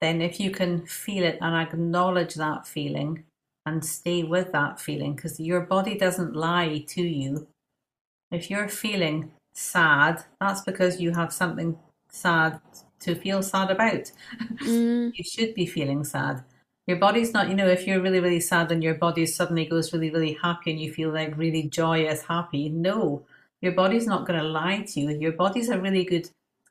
then 0.00 0.22
if 0.22 0.38
you 0.38 0.50
can 0.50 0.86
feel 0.86 1.24
it 1.24 1.38
and 1.40 1.54
acknowledge 1.56 2.34
that 2.34 2.66
feeling 2.66 3.24
and 3.66 3.84
stay 3.84 4.22
with 4.22 4.52
that 4.52 4.80
feeling, 4.80 5.14
because 5.14 5.40
your 5.40 5.62
body 5.62 5.96
doesn't 5.96 6.34
lie 6.36 6.84
to 6.88 7.02
you. 7.02 7.48
If 8.30 8.50
you're 8.50 8.68
feeling 8.68 9.32
sad, 9.54 10.24
that's 10.40 10.62
because 10.62 11.00
you 11.00 11.12
have 11.12 11.32
something 11.32 11.78
sad 12.10 12.60
to 13.00 13.14
feel 13.14 13.42
sad 13.42 13.70
about. 13.70 14.10
mm, 14.66 15.12
you 15.12 15.24
should 15.24 15.54
be 15.54 15.66
feeling 15.66 16.04
sad. 16.04 16.44
Your 16.86 16.98
body's 16.98 17.32
not, 17.32 17.48
you 17.48 17.54
know, 17.54 17.66
if 17.66 17.86
you're 17.86 18.00
really, 18.00 18.20
really 18.20 18.40
sad 18.40 18.70
and 18.70 18.82
your 18.82 18.94
body 18.94 19.24
suddenly 19.26 19.64
goes 19.64 19.92
really, 19.92 20.10
really 20.10 20.34
happy 20.42 20.70
and 20.70 20.80
you 20.80 20.92
feel 20.92 21.10
like 21.10 21.36
really 21.36 21.62
joyous, 21.62 22.22
happy, 22.22 22.68
no, 22.68 23.24
your 23.62 23.72
body's 23.72 24.06
not 24.06 24.26
going 24.26 24.38
to 24.38 24.46
lie 24.46 24.82
to 24.88 25.00
you. 25.00 25.10
Your 25.10 25.32
body's 25.32 25.70
a 25.70 25.80
really 25.80 26.04
good 26.04 26.28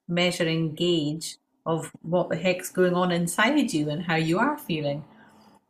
measuring 0.07 0.75
gauge 0.75 1.37
of 1.65 1.91
what 2.01 2.29
the 2.29 2.35
heck's 2.35 2.69
going 2.69 2.93
on 2.93 3.11
inside 3.11 3.73
you 3.73 3.89
and 3.89 4.03
how 4.03 4.15
you 4.15 4.37
are 4.37 4.57
feeling. 4.57 5.03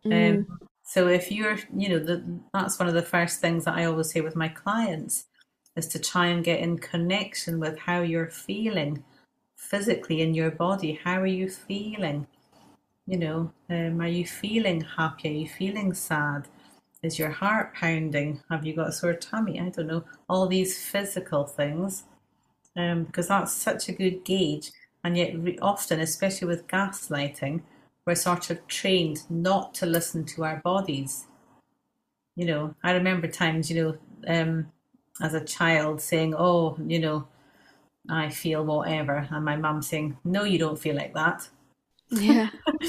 mm, 0.05 0.45
Um, 0.49 0.59
so 0.93 1.07
if 1.07 1.31
you're, 1.31 1.57
you 1.75 1.89
know, 1.89 1.97
the, 1.97 2.23
that's 2.53 2.77
one 2.77 2.87
of 2.87 2.93
the 2.93 3.01
first 3.01 3.41
things 3.41 3.65
that 3.65 3.73
I 3.73 3.85
always 3.85 4.11
say 4.11 4.21
with 4.21 4.35
my 4.35 4.47
clients 4.47 5.25
is 5.75 5.87
to 5.87 5.97
try 5.97 6.27
and 6.27 6.43
get 6.43 6.59
in 6.59 6.77
connection 6.77 7.59
with 7.59 7.79
how 7.79 8.01
you're 8.01 8.29
feeling 8.29 9.03
physically 9.55 10.21
in 10.21 10.35
your 10.35 10.51
body. 10.51 10.99
How 11.03 11.19
are 11.19 11.25
you 11.25 11.49
feeling? 11.49 12.27
You 13.07 13.17
know, 13.17 13.53
um, 13.71 14.01
are 14.01 14.07
you 14.07 14.23
feeling 14.23 14.81
happy? 14.81 15.29
Are 15.29 15.31
you 15.31 15.47
feeling 15.47 15.95
sad? 15.95 16.47
Is 17.01 17.17
your 17.17 17.31
heart 17.31 17.73
pounding? 17.73 18.43
Have 18.51 18.63
you 18.63 18.75
got 18.75 18.89
a 18.89 18.91
sore 18.91 19.15
tummy? 19.15 19.59
I 19.59 19.69
don't 19.69 19.87
know. 19.87 20.03
All 20.29 20.45
these 20.45 20.79
physical 20.79 21.45
things, 21.45 22.03
um, 22.77 23.05
because 23.05 23.29
that's 23.29 23.51
such 23.51 23.89
a 23.89 23.93
good 23.93 24.23
gauge. 24.23 24.69
And 25.03 25.17
yet, 25.17 25.39
re- 25.39 25.57
often, 25.59 26.01
especially 26.01 26.49
with 26.49 26.67
gaslighting, 26.67 27.63
we're 28.05 28.15
sort 28.15 28.49
of 28.49 28.65
trained 28.67 29.29
not 29.29 29.73
to 29.75 29.85
listen 29.85 30.25
to 30.25 30.43
our 30.43 30.57
bodies. 30.63 31.27
You 32.35 32.45
know, 32.45 32.75
I 32.83 32.93
remember 32.93 33.27
times, 33.27 33.69
you 33.69 33.83
know, 33.83 33.97
um, 34.27 34.71
as 35.21 35.33
a 35.33 35.43
child 35.45 36.01
saying, 36.01 36.33
"Oh, 36.37 36.77
you 36.87 36.99
know, 36.99 37.27
I 38.09 38.29
feel 38.29 38.65
whatever," 38.65 39.27
and 39.31 39.45
my 39.45 39.55
mum 39.55 39.81
saying, 39.81 40.17
"No, 40.23 40.43
you 40.43 40.59
don't 40.59 40.79
feel 40.79 40.95
like 40.95 41.13
that." 41.13 41.47
yeah 42.09 42.49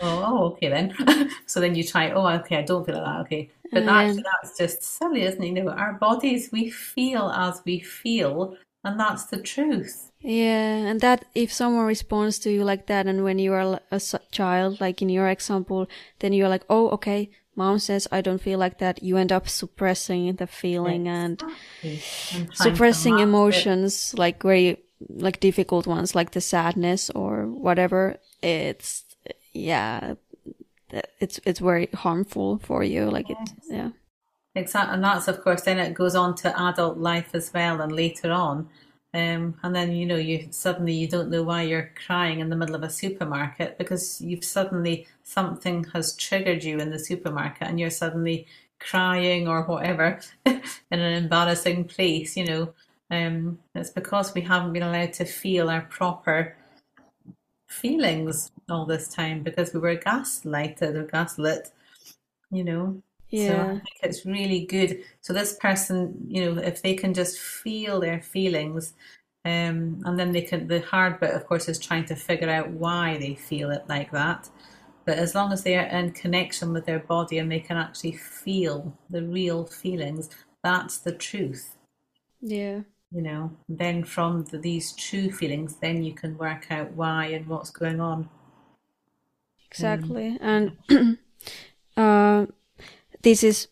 Oh, 0.00 0.22
oh, 0.26 0.44
okay 0.52 0.68
then. 0.68 0.94
So 1.46 1.60
then 1.60 1.74
you 1.74 1.84
try, 1.84 2.10
oh, 2.10 2.26
okay, 2.40 2.56
I 2.58 2.62
don't 2.62 2.84
feel 2.84 2.96
like 2.96 3.04
that, 3.04 3.20
okay. 3.22 3.50
But 3.72 3.82
And 3.82 3.90
actually, 3.90 4.24
that's 4.24 4.58
just 4.58 4.82
silly, 4.82 5.22
isn't 5.22 5.42
it? 5.42 5.46
You 5.46 5.64
know, 5.64 5.70
our 5.70 5.94
bodies, 5.94 6.50
we 6.52 6.70
feel 6.70 7.30
as 7.30 7.62
we 7.64 7.80
feel, 7.80 8.56
and 8.86 8.98
that's 8.98 9.26
the 9.26 9.38
truth. 9.42 10.10
Yeah, 10.20 10.88
and 10.90 11.00
that 11.00 11.24
if 11.34 11.52
someone 11.52 11.86
responds 11.86 12.38
to 12.40 12.50
you 12.50 12.64
like 12.64 12.86
that, 12.86 13.06
and 13.06 13.22
when 13.22 13.38
you 13.38 13.52
are 13.52 13.80
a 13.90 14.00
child, 14.30 14.80
like 14.80 15.02
in 15.02 15.08
your 15.08 15.28
example, 15.28 15.86
then 16.18 16.32
you're 16.32 16.48
like, 16.48 16.64
oh, 16.68 16.88
okay, 16.90 17.30
mom 17.54 17.78
says 17.78 18.08
I 18.10 18.20
don't 18.22 18.40
feel 18.40 18.58
like 18.58 18.78
that. 18.78 19.02
You 19.02 19.16
end 19.18 19.32
up 19.32 19.48
suppressing 19.48 20.36
the 20.36 20.46
feeling 20.46 21.08
and 21.08 21.42
And 22.34 22.48
to 22.48 22.54
suppressing 22.54 23.14
mask 23.14 23.20
it. 23.20 23.28
emotions, 23.28 24.14
like 24.18 24.42
very 24.42 24.78
like 25.08 25.40
difficult 25.40 25.86
ones, 25.86 26.14
like 26.14 26.30
the 26.32 26.40
sadness 26.40 27.10
or 27.10 27.46
whatever. 27.46 28.16
It's 28.42 29.04
yeah, 29.52 30.14
it's 31.20 31.40
it's 31.44 31.60
very 31.60 31.88
harmful 31.94 32.58
for 32.58 32.82
you. 32.82 33.10
Like 33.10 33.30
it, 33.30 33.38
yeah, 33.70 33.90
Exactly, 34.56 34.94
and 34.94 35.04
that's 35.04 35.28
of 35.28 35.40
course 35.42 35.62
then 35.62 35.78
it 35.78 35.94
goes 35.94 36.16
on 36.16 36.34
to 36.36 36.60
adult 36.60 36.98
life 36.98 37.30
as 37.34 37.52
well, 37.54 37.80
and 37.80 37.92
later 37.92 38.32
on, 38.32 38.68
um, 39.14 39.56
and 39.62 39.72
then 39.74 39.92
you 39.92 40.04
know 40.06 40.16
you 40.16 40.48
suddenly 40.50 40.94
you 40.94 41.06
don't 41.08 41.30
know 41.30 41.44
why 41.44 41.62
you're 41.62 41.92
crying 42.06 42.40
in 42.40 42.48
the 42.48 42.56
middle 42.56 42.74
of 42.74 42.82
a 42.82 42.90
supermarket 42.90 43.78
because 43.78 44.20
you've 44.20 44.44
suddenly 44.44 45.06
something 45.22 45.84
has 45.94 46.16
triggered 46.16 46.64
you 46.64 46.78
in 46.78 46.90
the 46.90 46.98
supermarket, 46.98 47.68
and 47.68 47.78
you're 47.78 47.90
suddenly 47.90 48.46
crying 48.80 49.46
or 49.46 49.62
whatever 49.64 50.18
in 50.46 50.60
an 50.90 51.12
embarrassing 51.24 51.84
place. 51.84 52.36
You 52.36 52.46
know, 52.46 52.74
um, 53.12 53.60
it's 53.76 53.90
because 53.90 54.34
we 54.34 54.40
haven't 54.40 54.72
been 54.72 54.82
allowed 54.82 55.12
to 55.14 55.24
feel 55.26 55.70
our 55.70 55.82
proper 55.82 56.56
feelings 57.68 58.50
all 58.68 58.86
this 58.86 59.08
time 59.08 59.42
because 59.44 59.72
we 59.72 59.78
were 59.80 59.96
gaslighted 59.96 60.94
or 60.96 61.04
gaslit. 61.04 61.70
You 62.50 62.64
know. 62.64 63.02
So 63.34 63.38
I 63.38 63.42
yeah, 63.42 63.66
think 63.66 63.98
it's 64.02 64.24
really 64.24 64.66
good. 64.66 65.02
So 65.20 65.32
this 65.32 65.56
person, 65.60 66.26
you 66.28 66.44
know, 66.44 66.62
if 66.62 66.82
they 66.82 66.94
can 66.94 67.12
just 67.12 67.38
feel 67.38 68.00
their 68.00 68.22
feelings, 68.22 68.94
um, 69.44 70.02
and 70.04 70.18
then 70.18 70.32
they 70.32 70.42
can, 70.42 70.66
the 70.66 70.80
hard 70.80 71.20
bit, 71.20 71.30
of 71.30 71.46
course, 71.46 71.68
is 71.68 71.78
trying 71.78 72.04
to 72.06 72.16
figure 72.16 72.50
out 72.50 72.70
why 72.70 73.16
they 73.18 73.34
feel 73.34 73.70
it 73.70 73.84
like 73.88 74.10
that. 74.10 74.50
But 75.04 75.18
as 75.18 75.36
long 75.36 75.52
as 75.52 75.62
they 75.62 75.76
are 75.76 75.86
in 75.86 76.10
connection 76.10 76.72
with 76.72 76.84
their 76.84 76.98
body 76.98 77.38
and 77.38 77.50
they 77.50 77.60
can 77.60 77.76
actually 77.76 78.12
feel 78.12 78.98
the 79.08 79.22
real 79.22 79.64
feelings, 79.64 80.30
that's 80.64 80.98
the 80.98 81.12
truth, 81.12 81.76
yeah. 82.40 82.80
you 83.12 83.22
know. 83.22 83.56
Then 83.68 84.02
from 84.02 84.46
the, 84.46 84.58
these 84.58 84.92
true 84.94 85.30
feelings, 85.30 85.76
then 85.76 86.02
you 86.02 86.12
can 86.12 86.36
work 86.36 86.66
out 86.72 86.90
why 86.92 87.26
and 87.26 87.46
what's 87.46 87.70
going 87.70 88.00
on. 88.00 88.28
Exactly. 89.70 90.36
And 90.40 90.76
uh, 91.96 92.46
this 93.26 93.42
is 93.42 93.66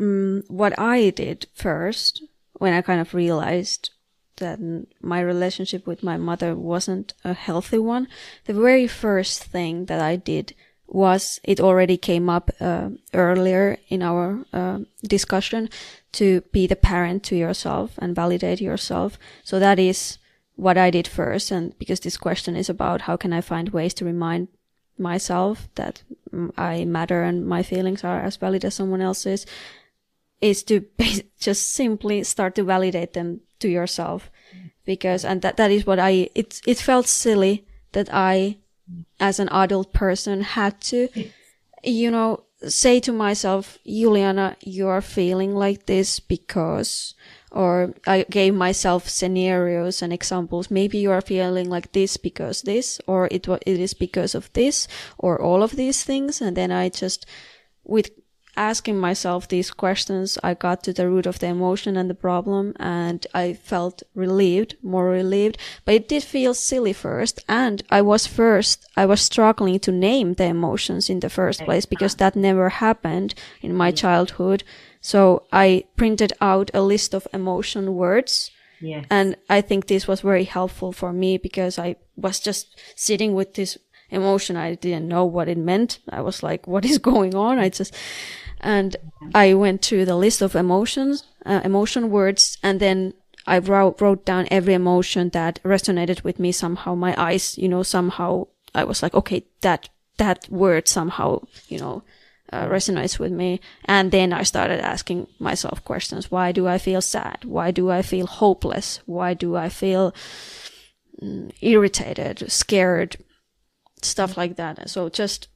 um, 0.00 0.42
what 0.48 0.76
I 0.76 1.10
did 1.10 1.46
first 1.54 2.24
when 2.54 2.72
I 2.72 2.82
kind 2.82 3.00
of 3.00 3.14
realized 3.14 3.90
that 4.38 4.58
my 5.00 5.20
relationship 5.20 5.86
with 5.86 6.02
my 6.02 6.16
mother 6.16 6.56
wasn't 6.56 7.14
a 7.22 7.34
healthy 7.34 7.78
one. 7.78 8.08
The 8.46 8.52
very 8.52 8.88
first 8.88 9.44
thing 9.44 9.84
that 9.84 10.00
I 10.00 10.16
did 10.16 10.56
was 10.88 11.38
it 11.44 11.60
already 11.60 11.96
came 11.96 12.28
up 12.28 12.50
uh, 12.60 12.90
earlier 13.12 13.78
in 13.88 14.02
our 14.02 14.44
uh, 14.52 14.78
discussion 15.04 15.70
to 16.14 16.40
be 16.50 16.66
the 16.66 16.74
parent 16.90 17.22
to 17.24 17.36
yourself 17.36 17.92
and 17.98 18.16
validate 18.16 18.60
yourself. 18.60 19.20
So 19.44 19.60
that 19.60 19.78
is 19.78 20.18
what 20.56 20.76
I 20.76 20.90
did 20.90 21.06
first. 21.06 21.52
And 21.52 21.78
because 21.78 22.00
this 22.00 22.16
question 22.16 22.56
is 22.56 22.68
about 22.68 23.02
how 23.02 23.16
can 23.16 23.32
I 23.32 23.40
find 23.40 23.68
ways 23.68 23.94
to 23.94 24.04
remind 24.04 24.48
myself 24.98 25.68
that 25.74 26.02
I 26.56 26.84
matter 26.84 27.22
and 27.22 27.46
my 27.46 27.62
feelings 27.62 28.04
are 28.04 28.20
as 28.20 28.36
valid 28.36 28.64
as 28.64 28.74
someone 28.74 29.00
else's, 29.00 29.46
is 30.40 30.62
to 30.64 30.84
just 31.38 31.72
simply 31.72 32.22
start 32.24 32.54
to 32.56 32.64
validate 32.64 33.12
them 33.12 33.40
to 33.60 33.68
yourself. 33.68 34.30
Because, 34.84 35.24
and 35.24 35.40
that, 35.42 35.56
that 35.56 35.70
is 35.70 35.86
what 35.86 35.98
I, 35.98 36.28
it, 36.34 36.60
it 36.66 36.78
felt 36.78 37.06
silly 37.06 37.66
that 37.92 38.08
I, 38.12 38.58
as 39.18 39.40
an 39.40 39.48
adult 39.48 39.94
person, 39.94 40.42
had 40.42 40.80
to, 40.82 41.08
you 41.82 42.10
know, 42.10 42.44
say 42.70 43.00
to 43.00 43.12
myself, 43.12 43.78
Juliana, 43.86 44.56
you 44.60 44.88
are 44.88 45.00
feeling 45.00 45.54
like 45.54 45.86
this 45.86 46.20
because, 46.20 47.14
or 47.50 47.94
I 48.06 48.24
gave 48.30 48.54
myself 48.54 49.08
scenarios 49.08 50.02
and 50.02 50.12
examples. 50.12 50.70
Maybe 50.70 50.98
you 50.98 51.10
are 51.10 51.20
feeling 51.20 51.68
like 51.70 51.92
this 51.92 52.16
because 52.16 52.62
this, 52.62 53.00
or 53.06 53.28
it 53.30 53.46
it 53.48 53.80
is 53.80 53.94
because 53.94 54.34
of 54.34 54.52
this, 54.52 54.88
or 55.18 55.40
all 55.40 55.62
of 55.62 55.76
these 55.76 56.04
things. 56.04 56.40
And 56.40 56.56
then 56.56 56.70
I 56.70 56.88
just, 56.88 57.26
with 57.84 58.10
asking 58.56 58.98
myself 58.98 59.48
these 59.48 59.70
questions, 59.70 60.38
I 60.42 60.54
got 60.54 60.82
to 60.84 60.92
the 60.92 61.08
root 61.08 61.26
of 61.26 61.38
the 61.38 61.46
emotion 61.46 61.96
and 61.96 62.08
the 62.08 62.14
problem 62.14 62.74
and 62.78 63.26
I 63.34 63.54
felt 63.54 64.02
relieved, 64.14 64.76
more 64.82 65.08
relieved, 65.08 65.58
but 65.84 65.94
it 65.94 66.08
did 66.08 66.22
feel 66.22 66.54
silly 66.54 66.92
first. 66.92 67.44
And 67.48 67.82
I 67.90 68.02
was 68.02 68.26
first, 68.26 68.86
I 68.96 69.06
was 69.06 69.20
struggling 69.20 69.80
to 69.80 69.92
name 69.92 70.34
the 70.34 70.44
emotions 70.44 71.10
in 71.10 71.20
the 71.20 71.30
first 71.30 71.64
place 71.64 71.86
because 71.86 72.14
uh-huh. 72.14 72.30
that 72.30 72.36
never 72.36 72.68
happened 72.68 73.34
in 73.62 73.74
my 73.74 73.90
mm-hmm. 73.90 73.96
childhood. 73.96 74.64
So 75.00 75.44
I 75.52 75.84
printed 75.96 76.32
out 76.40 76.70
a 76.72 76.80
list 76.80 77.14
of 77.14 77.28
emotion 77.32 77.94
words. 77.94 78.50
Yes. 78.80 79.06
And 79.10 79.36
I 79.48 79.60
think 79.60 79.86
this 79.86 80.08
was 80.08 80.20
very 80.20 80.44
helpful 80.44 80.92
for 80.92 81.12
me 81.12 81.38
because 81.38 81.78
I 81.78 81.96
was 82.16 82.40
just 82.40 82.80
sitting 82.96 83.34
with 83.34 83.54
this 83.54 83.78
emotion. 84.10 84.56
I 84.56 84.74
didn't 84.74 85.08
know 85.08 85.24
what 85.24 85.48
it 85.48 85.58
meant. 85.58 85.98
I 86.08 86.20
was 86.20 86.42
like, 86.42 86.66
what 86.66 86.84
is 86.84 86.98
going 87.12 87.34
on? 87.34 87.58
I 87.58 87.68
just, 87.68 87.94
and 88.64 88.96
I 89.34 89.54
went 89.54 89.82
to 89.82 90.04
the 90.04 90.16
list 90.16 90.42
of 90.42 90.56
emotions, 90.56 91.24
uh, 91.46 91.60
emotion 91.62 92.10
words, 92.10 92.58
and 92.62 92.80
then 92.80 93.12
I 93.46 93.58
wrote, 93.58 94.00
wrote 94.00 94.24
down 94.24 94.48
every 94.50 94.74
emotion 94.74 95.28
that 95.30 95.62
resonated 95.62 96.24
with 96.24 96.38
me 96.38 96.50
somehow. 96.50 96.94
My 96.94 97.14
eyes, 97.22 97.58
you 97.58 97.68
know, 97.68 97.82
somehow 97.82 98.46
I 98.74 98.84
was 98.84 99.02
like, 99.02 99.14
okay, 99.14 99.44
that, 99.60 99.90
that 100.16 100.48
word 100.48 100.88
somehow, 100.88 101.42
you 101.68 101.78
know, 101.78 102.02
uh, 102.52 102.66
resonates 102.66 103.18
with 103.18 103.32
me. 103.32 103.60
And 103.84 104.10
then 104.10 104.32
I 104.32 104.44
started 104.44 104.80
asking 104.80 105.26
myself 105.38 105.84
questions. 105.84 106.30
Why 106.30 106.50
do 106.50 106.66
I 106.66 106.78
feel 106.78 107.02
sad? 107.02 107.44
Why 107.44 107.70
do 107.70 107.90
I 107.90 108.00
feel 108.00 108.26
hopeless? 108.26 109.00
Why 109.04 109.34
do 109.34 109.56
I 109.56 109.68
feel 109.68 110.14
mm, 111.22 111.52
irritated, 111.60 112.50
scared, 112.50 113.16
stuff 114.00 114.38
like 114.38 114.56
that? 114.56 114.88
So 114.88 115.10
just 115.10 115.48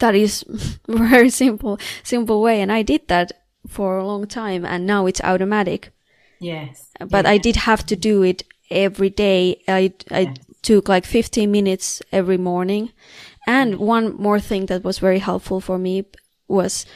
that 0.00 0.14
is 0.14 0.44
very 0.88 1.30
simple, 1.30 1.78
simple 2.02 2.40
way. 2.40 2.60
And 2.60 2.72
I 2.72 2.82
did 2.82 3.08
that 3.08 3.32
for 3.66 3.98
a 3.98 4.06
long 4.06 4.26
time 4.26 4.64
and 4.64 4.86
now 4.86 5.06
it's 5.06 5.20
automatic. 5.22 5.90
Yes. 6.40 6.90
But 7.00 7.26
I 7.26 7.38
did 7.38 7.56
have 7.56 7.86
to 7.86 7.96
do 7.96 8.22
it 8.22 8.42
every 8.70 9.10
day. 9.10 9.62
I, 9.68 9.92
I 10.10 10.34
took 10.62 10.88
like 10.88 11.04
15 11.04 11.50
minutes 11.50 12.02
every 12.12 12.38
morning. 12.38 12.92
And 13.46 13.78
one 13.78 14.16
more 14.16 14.40
thing 14.40 14.66
that 14.66 14.84
was 14.84 14.98
very 14.98 15.18
helpful 15.18 15.60
for 15.60 15.78
me 15.78 16.04
was 16.48 16.86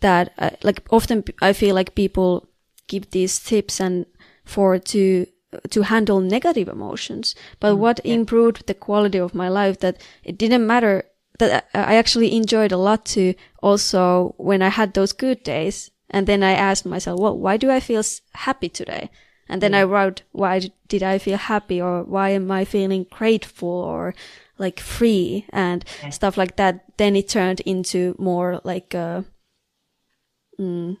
that, 0.00 0.32
uh, 0.38 0.50
like, 0.62 0.86
often 0.90 1.24
I 1.42 1.52
feel 1.52 1.74
like 1.74 1.94
people 1.94 2.48
give 2.86 3.10
these 3.10 3.38
tips 3.38 3.80
and 3.80 4.06
for 4.44 4.78
to 4.78 5.26
to 5.70 5.82
handle 5.82 6.20
negative 6.20 6.68
emotions. 6.68 7.34
But 7.60 7.76
what 7.76 8.00
improved 8.04 8.66
the 8.66 8.74
quality 8.74 9.18
of 9.18 9.34
my 9.34 9.48
life 9.48 9.78
that 9.80 10.00
it 10.22 10.36
didn't 10.36 10.66
matter 10.66 11.04
that 11.38 11.68
I 11.74 11.96
actually 11.96 12.34
enjoyed 12.34 12.72
a 12.72 12.76
lot 12.76 13.04
too. 13.04 13.34
also 13.62 14.34
when 14.38 14.62
I 14.62 14.68
had 14.68 14.94
those 14.94 15.12
good 15.12 15.42
days. 15.42 15.90
And 16.10 16.26
then 16.26 16.42
I 16.42 16.52
asked 16.52 16.86
myself, 16.86 17.20
well, 17.20 17.36
why 17.36 17.56
do 17.56 17.70
I 17.70 17.80
feel 17.80 18.02
happy 18.32 18.68
today? 18.68 19.10
And 19.48 19.62
then 19.62 19.74
I 19.74 19.82
wrote, 19.82 20.22
why 20.32 20.70
did 20.88 21.02
I 21.02 21.18
feel 21.18 21.38
happy 21.38 21.80
or 21.80 22.02
why 22.02 22.30
am 22.30 22.50
I 22.50 22.64
feeling 22.64 23.06
grateful 23.10 23.68
or 23.68 24.14
like 24.58 24.78
free 24.80 25.46
and 25.50 25.84
yeah. 26.02 26.10
stuff 26.10 26.36
like 26.36 26.56
that? 26.56 26.96
Then 26.98 27.16
it 27.16 27.28
turned 27.28 27.60
into 27.60 28.14
more 28.18 28.60
like 28.64 28.92
a, 28.92 29.24
mm, 30.60 30.98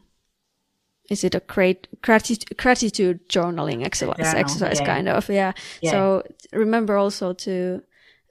is 1.10 1.24
it 1.24 1.34
a 1.34 1.40
great 1.40 1.88
gratitude, 2.00 2.56
gratitude 2.56 3.28
journaling 3.28 3.84
exercise, 3.84 4.34
exercise 4.34 4.80
yeah. 4.80 4.86
kind 4.86 5.08
of? 5.08 5.28
Yeah. 5.28 5.52
yeah. 5.82 5.90
So 5.90 6.22
remember 6.52 6.96
also 6.96 7.34
to, 7.34 7.82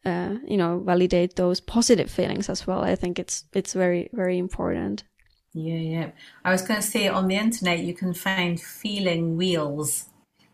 uh, 0.06 0.36
you 0.48 0.58
know, 0.58 0.80
validate 0.80 1.36
those 1.36 1.60
positive 1.60 2.10
feelings 2.10 2.50
as 2.50 2.66
well. 2.68 2.84
I 2.84 2.96
think 2.96 3.20
it's, 3.20 3.46
it's 3.54 3.74
very, 3.74 4.10
very 4.14 4.38
important. 4.38 5.04
Yeah, 5.54 5.76
yeah. 5.76 6.10
I 6.46 6.52
was 6.52 6.62
going 6.62 6.82
to 6.82 6.86
say 6.86 7.08
on 7.08 7.28
the 7.28 7.36
internet, 7.36 7.80
you 7.80 7.94
can 7.94 8.14
find 8.14 8.60
feeling 8.60 9.38
wheels. 9.38 10.06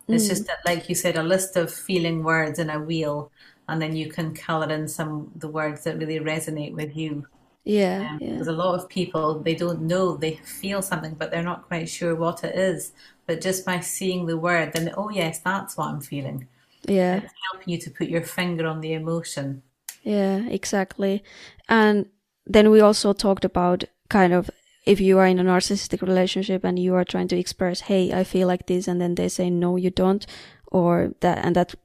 It's 0.07 0.25
mm. 0.25 0.29
just 0.29 0.49
like 0.65 0.89
you 0.89 0.95
said, 0.95 1.17
a 1.17 1.23
list 1.23 1.57
of 1.57 1.73
feeling 1.73 2.23
words 2.23 2.59
in 2.59 2.69
a 2.69 2.79
wheel, 2.79 3.31
and 3.67 3.81
then 3.81 3.95
you 3.95 4.09
can 4.09 4.33
color 4.33 4.69
in 4.69 4.87
some 4.87 5.31
the 5.35 5.47
words 5.47 5.83
that 5.83 5.97
really 5.97 6.19
resonate 6.19 6.73
with 6.73 6.95
you. 6.95 7.25
Yeah, 7.63 8.09
um, 8.11 8.19
yeah. 8.21 8.31
Because 8.31 8.47
a 8.47 8.53
lot 8.53 8.75
of 8.75 8.89
people 8.89 9.39
they 9.39 9.55
don't 9.55 9.81
know 9.81 10.17
they 10.17 10.35
feel 10.35 10.81
something, 10.81 11.15
but 11.15 11.31
they're 11.31 11.43
not 11.43 11.67
quite 11.67 11.89
sure 11.89 12.15
what 12.15 12.43
it 12.43 12.55
is. 12.55 12.91
But 13.25 13.41
just 13.41 13.65
by 13.65 13.79
seeing 13.79 14.25
the 14.25 14.37
word, 14.37 14.73
then 14.73 14.93
oh 14.97 15.09
yes, 15.09 15.39
that's 15.39 15.77
what 15.77 15.87
I'm 15.87 16.01
feeling. 16.01 16.47
Yeah, 16.87 17.17
it's 17.17 17.33
helping 17.51 17.73
you 17.73 17.79
to 17.79 17.91
put 17.91 18.07
your 18.07 18.23
finger 18.23 18.67
on 18.67 18.81
the 18.81 18.93
emotion. 18.93 19.63
Yeah, 20.03 20.45
exactly. 20.47 21.23
And 21.69 22.07
then 22.45 22.69
we 22.69 22.81
also 22.81 23.13
talked 23.13 23.45
about 23.45 23.85
kind 24.09 24.33
of 24.33 24.49
if 24.85 24.99
you 24.99 25.17
are 25.17 25.27
in 25.27 25.39
a 25.39 25.43
narcissistic 25.43 26.01
relationship 26.01 26.63
and 26.63 26.77
you 26.77 26.93
are 26.95 27.05
trying 27.05 27.29
to 27.29 27.37
express, 27.37 27.81
"Hey, 27.81 28.11
I 28.11 28.23
feel 28.23 28.47
like 28.47 28.67
this," 28.67 28.87
and 28.87 28.99
then 28.99 29.15
they 29.15 29.29
say, 29.29 29.49
"No, 29.49 29.77
you 29.77 29.89
don't," 29.91 30.25
or 30.67 31.13
that, 31.21 31.45
and 31.45 31.55
that 31.55 31.75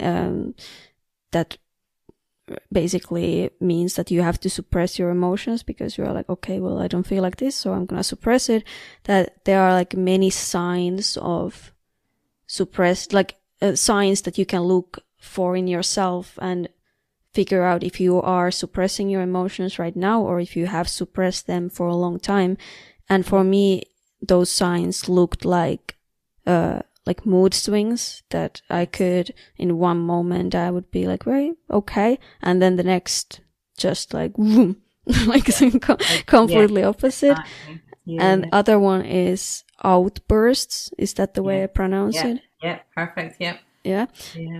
um, 0.00 0.54
that 1.30 1.58
basically 2.72 3.50
means 3.60 3.94
that 3.94 4.10
you 4.10 4.22
have 4.22 4.40
to 4.40 4.50
suppress 4.50 4.98
your 4.98 5.10
emotions 5.10 5.62
because 5.62 5.96
you're 5.96 6.12
like, 6.12 6.28
okay, 6.28 6.60
well, 6.60 6.80
I 6.80 6.88
don't 6.88 7.06
feel 7.06 7.22
like 7.22 7.36
this, 7.36 7.56
so 7.56 7.72
I'm 7.72 7.86
gonna 7.86 8.02
suppress 8.02 8.48
it. 8.48 8.64
That 9.04 9.44
there 9.44 9.60
are 9.60 9.72
like 9.72 9.94
many 9.94 10.30
signs 10.30 11.16
of 11.20 11.72
suppressed, 12.46 13.12
like 13.12 13.36
uh, 13.62 13.74
signs 13.74 14.22
that 14.22 14.38
you 14.38 14.46
can 14.46 14.62
look 14.62 15.04
for 15.18 15.56
in 15.56 15.66
yourself 15.66 16.38
and 16.40 16.68
figure 17.32 17.62
out 17.62 17.82
if 17.82 18.00
you 18.00 18.20
are 18.20 18.50
suppressing 18.50 19.08
your 19.08 19.22
emotions 19.22 19.78
right 19.78 19.94
now 19.94 20.22
or 20.22 20.40
if 20.40 20.56
you 20.56 20.66
have 20.66 20.88
suppressed 20.88 21.46
them 21.46 21.70
for 21.70 21.86
a 21.86 21.94
long 21.94 22.18
time. 22.18 22.56
And 23.08 23.24
for 23.24 23.44
me, 23.44 23.84
those 24.20 24.50
signs 24.50 25.08
looked 25.08 25.44
like, 25.44 25.96
uh, 26.46 26.80
like 27.06 27.24
mood 27.24 27.54
swings 27.54 28.22
that 28.30 28.62
I 28.68 28.84
could 28.86 29.32
in 29.56 29.78
one 29.78 29.98
moment 29.98 30.54
I 30.54 30.70
would 30.70 30.90
be 30.90 31.06
like 31.06 31.24
very 31.24 31.52
okay. 31.70 32.18
And 32.42 32.60
then 32.60 32.76
the 32.76 32.82
next 32.82 33.40
just 33.76 34.12
like 34.12 34.34
boom 34.34 34.76
like 35.26 35.44
completely 36.26 36.82
yeah. 36.82 36.88
opposite. 36.88 37.38
Yeah. 38.04 38.32
and 38.32 38.48
other 38.52 38.78
one 38.78 39.04
is 39.04 39.64
outbursts. 39.82 40.90
Is 40.98 41.14
that 41.14 41.34
the 41.34 41.42
way 41.42 41.62
I 41.62 41.66
pronounce 41.66 42.16
it 42.22 42.42
yeah 42.62 42.78
perfect 42.94 43.36
yeah 43.40 43.56
yeah 43.84 44.06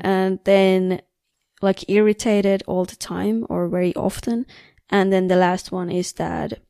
and 0.03 0.39
then 0.45 1.01
like 1.63 1.89
irritated 1.91 2.63
all 2.67 2.85
the 2.85 2.97
time 2.97 3.47
or 3.49 3.69
very 3.69 3.95
often 3.95 4.47
and 4.89 5.13
then 5.13 5.29
the 5.29 5.37
last 5.37 5.71
one 5.73 5.91
is 5.91 6.13
that 6.15 6.61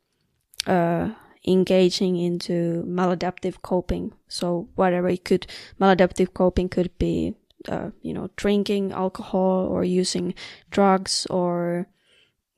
uh 0.66 1.10
engaging 1.46 2.16
into 2.16 2.84
maladaptive 2.86 3.62
coping. 3.62 4.12
So 4.28 4.68
whatever 4.74 5.08
it 5.08 5.24
could, 5.24 5.46
maladaptive 5.80 6.34
coping 6.34 6.68
could 6.68 6.96
be, 6.98 7.34
uh, 7.68 7.90
you 8.02 8.12
know, 8.12 8.28
drinking 8.36 8.92
alcohol 8.92 9.66
or 9.66 9.84
using 9.84 10.34
drugs 10.70 11.26
or, 11.30 11.86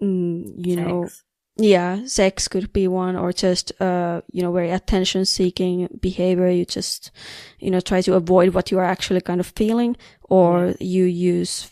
mm, 0.03 0.67
you 0.67 0.77
sex. 0.77 0.89
know, 0.89 1.09
yeah, 1.57 2.05
sex 2.07 2.49
could 2.49 2.73
be 2.73 2.89
one 2.89 3.17
or 3.17 3.33
just, 3.33 3.73
uh, 3.81 4.23
you 4.31 4.43
know, 4.43 4.53
very 4.53 4.71
attention 4.71 5.25
seeking 5.25 5.89
behavior. 6.01 6.49
You 6.49 6.65
just, 6.65 7.11
you 7.59 7.71
know, 7.71 7.81
try 7.81 8.01
to 8.03 8.15
avoid 8.15 8.55
what 8.55 8.71
you 8.71 8.79
are 8.79 8.85
actually 8.85 9.21
kind 9.21 9.41
of 9.41 9.47
feeling 9.47 9.97
or 10.23 10.75
you 10.81 11.05
use, 11.05 11.71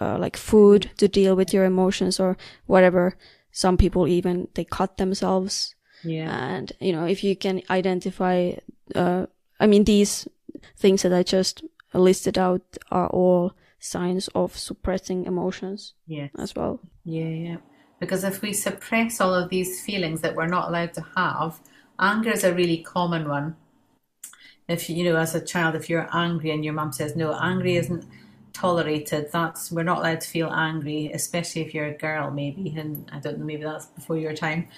uh, 0.00 0.18
like 0.18 0.36
food 0.36 0.90
to 0.96 1.08
deal 1.08 1.36
with 1.36 1.52
your 1.52 1.64
emotions 1.64 2.18
or 2.18 2.36
whatever. 2.66 3.16
Some 3.52 3.76
people 3.76 4.06
even, 4.06 4.48
they 4.54 4.64
cut 4.64 4.96
themselves 4.98 5.74
yeah. 6.04 6.32
And, 6.32 6.72
you 6.80 6.92
know, 6.92 7.06
if 7.06 7.24
you 7.24 7.36
can 7.36 7.62
identify, 7.70 8.52
uh, 8.94 9.26
I 9.58 9.66
mean, 9.66 9.84
these 9.84 10.28
things 10.76 11.02
that 11.02 11.12
I 11.12 11.22
just 11.22 11.62
listed 11.94 12.38
out 12.38 12.62
are 12.90 13.08
all 13.08 13.52
signs 13.78 14.28
of 14.28 14.56
suppressing 14.56 15.24
emotions. 15.24 15.94
Yeah. 16.06 16.28
As 16.38 16.54
well. 16.54 16.80
Yeah, 17.04 17.28
yeah. 17.28 17.56
Because 18.00 18.24
if 18.24 18.42
we 18.42 18.52
suppress 18.52 19.20
all 19.20 19.34
of 19.34 19.48
these 19.48 19.82
feelings 19.82 20.20
that 20.20 20.34
we're 20.34 20.46
not 20.46 20.68
allowed 20.68 20.94
to 20.94 21.06
have, 21.16 21.60
anger 21.98 22.30
is 22.30 22.44
a 22.44 22.54
really 22.54 22.78
common 22.78 23.28
one. 23.28 23.56
If 24.68 24.88
you 24.88 25.04
know, 25.04 25.16
as 25.16 25.34
a 25.34 25.44
child, 25.44 25.74
if 25.74 25.88
you're 25.88 26.08
angry 26.12 26.50
and 26.50 26.64
your 26.64 26.74
mum 26.74 26.92
says, 26.92 27.16
no, 27.16 27.32
angry 27.32 27.76
isn't 27.76 28.04
tolerated, 28.52 29.30
that's, 29.32 29.72
we're 29.72 29.82
not 29.82 29.98
allowed 29.98 30.20
to 30.20 30.28
feel 30.28 30.50
angry, 30.52 31.10
especially 31.12 31.62
if 31.62 31.74
you're 31.74 31.86
a 31.86 31.96
girl, 31.96 32.30
maybe. 32.30 32.74
And 32.76 33.10
I 33.12 33.18
don't 33.18 33.38
know, 33.38 33.44
maybe 33.44 33.64
that's 33.64 33.86
before 33.86 34.18
your 34.18 34.34
time 34.34 34.68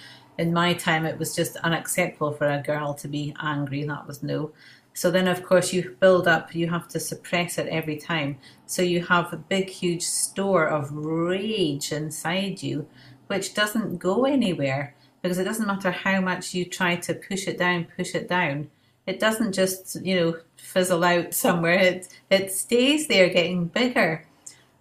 in 0.40 0.54
my 0.54 0.72
time, 0.72 1.04
it 1.04 1.18
was 1.18 1.36
just 1.36 1.56
unacceptable 1.58 2.32
for 2.32 2.48
a 2.48 2.62
girl 2.62 2.94
to 2.94 3.08
be 3.08 3.34
angry. 3.42 3.84
That 3.84 4.06
was 4.06 4.22
no. 4.22 4.52
So 4.94 5.10
then, 5.10 5.28
of 5.28 5.44
course, 5.44 5.70
you 5.70 5.96
build 6.00 6.26
up, 6.26 6.54
you 6.54 6.68
have 6.70 6.88
to 6.88 6.98
suppress 6.98 7.58
it 7.58 7.68
every 7.68 7.98
time. 7.98 8.38
So 8.64 8.80
you 8.80 9.04
have 9.04 9.32
a 9.32 9.36
big, 9.36 9.68
huge 9.68 10.02
store 10.02 10.66
of 10.66 10.90
rage 10.92 11.92
inside 11.92 12.62
you, 12.62 12.88
which 13.30 13.54
doesn't 13.54 13.98
go 13.98 14.24
anywhere 14.24 14.92
because 15.22 15.38
it 15.38 15.44
doesn't 15.44 15.68
matter 15.68 15.92
how 15.92 16.20
much 16.20 16.52
you 16.52 16.64
try 16.64 16.96
to 16.96 17.14
push 17.14 17.46
it 17.46 17.58
down, 17.58 17.86
push 17.96 18.16
it 18.16 18.28
down. 18.28 18.68
It 19.06 19.20
doesn't 19.20 19.52
just, 19.52 20.04
you 20.04 20.16
know, 20.16 20.36
fizzle 20.56 21.04
out 21.04 21.32
somewhere. 21.32 21.78
It, 21.78 22.18
it 22.28 22.52
stays 22.52 23.06
there 23.06 23.28
getting 23.28 23.66
bigger. 23.66 24.26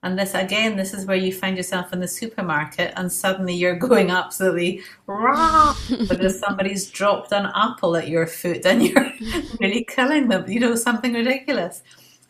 And 0.02 0.18
this 0.18 0.34
again, 0.34 0.78
this 0.78 0.96
is 0.96 1.06
where 1.06 1.18
you 1.18 1.32
find 1.32 1.58
yourself 1.58 1.94
in 1.94 2.00
the 2.00 2.08
supermarket 2.08 2.94
and 2.96 3.12
suddenly 3.12 3.54
you're 3.54 3.76
going 3.76 4.10
absolutely 4.10 4.82
raw 5.06 5.76
because 6.08 6.40
somebody's 6.48 6.90
dropped 6.90 7.32
an 7.34 7.52
apple 7.54 7.98
at 7.98 8.08
your 8.08 8.26
foot 8.26 8.66
and 8.66 8.82
you're 8.84 9.12
really 9.60 9.84
killing 9.84 10.28
them. 10.28 10.50
You 10.50 10.60
know, 10.62 10.76
something 10.76 11.14
ridiculous. 11.14 11.84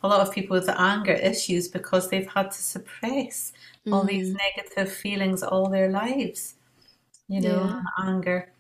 A 0.03 0.07
lot 0.07 0.19
of 0.19 0.33
people 0.33 0.55
with 0.57 0.67
anger 0.67 1.13
issues 1.13 1.69
because 1.69 2.09
they've 2.09 2.29
had 2.29 2.51
to 2.51 2.61
suppress 2.61 3.53
mm. 3.89 3.95
all 3.95 4.03
these 4.03 4.31
mm. 4.31 4.37
negative 4.37 4.91
feelings 4.91 5.43
all 5.43 5.69
their 5.69 5.89
lives. 5.89 6.55
You 7.27 7.41
know, 7.41 7.63
yeah. 7.65 8.07
anger. 8.07 8.51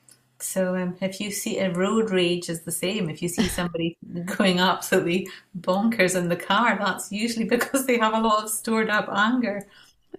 So 0.41 0.75
um, 0.75 0.95
if 1.01 1.19
you 1.19 1.31
see 1.31 1.59
a 1.59 1.71
road 1.71 2.11
rage 2.11 2.49
is 2.49 2.61
the 2.61 2.71
same. 2.71 3.09
If 3.09 3.21
you 3.21 3.29
see 3.29 3.47
somebody 3.59 3.97
going 4.37 4.59
absolutely 4.59 5.27
bonkers 5.59 6.15
in 6.15 6.29
the 6.29 6.35
car, 6.35 6.77
that's 6.79 7.11
usually 7.11 7.45
because 7.57 7.85
they 7.85 7.97
have 7.97 8.13
a 8.13 8.21
lot 8.21 8.43
of 8.43 8.49
stored 8.49 8.89
up 8.89 9.09
anger. 9.09 9.65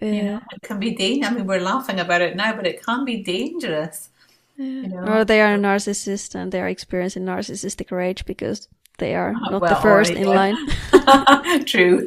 Yeah. 0.00 0.12
You 0.12 0.22
know, 0.22 0.40
it 0.52 0.62
can 0.62 0.78
be 0.78 0.92
dangerous. 0.92 1.32
I 1.32 1.34
mean, 1.34 1.46
we're 1.46 1.60
laughing 1.60 2.00
about 2.00 2.22
it 2.22 2.36
now, 2.36 2.54
but 2.54 2.66
it 2.66 2.84
can 2.84 3.04
be 3.04 3.22
dangerous. 3.22 4.10
Yeah. 4.56 4.64
You 4.66 4.88
know? 4.88 5.04
Or 5.04 5.24
they 5.24 5.40
are 5.40 5.54
a 5.54 5.58
narcissist 5.58 6.34
and 6.34 6.52
they 6.52 6.60
are 6.60 6.68
experiencing 6.68 7.24
narcissistic 7.24 7.90
rage 7.90 8.24
because 8.24 8.68
they 9.00 9.16
are 9.16 9.30
uh, 9.30 9.50
not 9.50 9.60
well, 9.62 9.74
the 9.74 9.80
first 9.80 10.12
in 10.12 10.28
line. 10.28 10.56
True. 11.64 12.04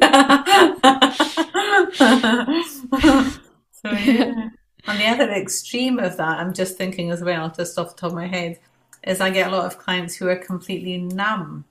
so 3.72 3.90
yeah. 3.90 4.48
On 4.86 4.98
the 4.98 5.06
other 5.06 5.30
extreme 5.30 5.98
of 5.98 6.16
that, 6.16 6.38
I'm 6.38 6.54
just 6.54 6.76
thinking 6.76 7.10
as 7.10 7.22
well, 7.22 7.50
just 7.50 7.78
off 7.78 7.94
the 7.94 8.00
top 8.00 8.10
of 8.10 8.14
my 8.14 8.26
head, 8.26 8.58
is 9.06 9.20
I 9.20 9.30
get 9.30 9.48
a 9.48 9.54
lot 9.54 9.66
of 9.66 9.78
clients 9.78 10.14
who 10.14 10.28
are 10.28 10.36
completely 10.36 10.98
numb. 10.98 11.64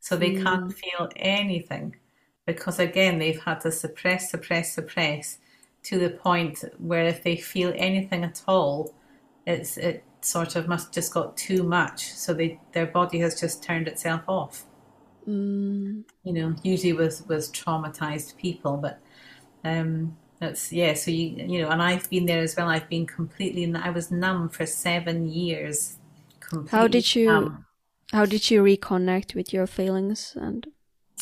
So 0.00 0.16
they 0.16 0.32
mm. 0.32 0.42
can't 0.42 0.72
feel 0.72 1.08
anything 1.16 1.96
because, 2.46 2.78
again, 2.78 3.18
they've 3.18 3.40
had 3.40 3.60
to 3.60 3.72
suppress, 3.72 4.30
suppress, 4.30 4.74
suppress 4.74 5.38
to 5.84 5.98
the 5.98 6.10
point 6.10 6.64
where 6.78 7.04
if 7.04 7.22
they 7.22 7.36
feel 7.36 7.72
anything 7.76 8.24
at 8.24 8.42
all, 8.46 8.94
it's 9.46 9.76
it 9.76 10.04
sort 10.20 10.56
of 10.56 10.68
must 10.68 10.92
just 10.92 11.12
got 11.12 11.36
too 11.36 11.62
much. 11.62 12.12
So 12.12 12.34
they 12.34 12.60
their 12.72 12.86
body 12.86 13.18
has 13.20 13.38
just 13.40 13.62
turned 13.62 13.88
itself 13.88 14.22
off. 14.26 14.64
Mm. 15.26 16.04
You 16.24 16.32
know, 16.32 16.54
usually 16.62 16.92
with 16.92 17.26
with 17.28 17.52
traumatized 17.52 18.36
people, 18.36 18.76
but 18.76 19.00
um, 19.64 20.16
that's 20.40 20.72
yeah. 20.72 20.94
So 20.94 21.10
you 21.10 21.44
you 21.46 21.62
know, 21.62 21.68
and 21.68 21.82
I've 21.82 22.08
been 22.10 22.26
there 22.26 22.40
as 22.40 22.56
well. 22.56 22.68
I've 22.68 22.88
been 22.88 23.06
completely. 23.06 23.72
I 23.74 23.90
was 23.90 24.10
numb 24.10 24.48
for 24.48 24.66
seven 24.66 25.28
years. 25.28 25.96
How 26.70 26.88
did 26.88 27.14
you? 27.14 27.26
Numb. 27.26 27.64
How 28.12 28.24
did 28.24 28.50
you 28.50 28.62
reconnect 28.62 29.34
with 29.34 29.52
your 29.52 29.66
feelings 29.66 30.34
and 30.40 30.66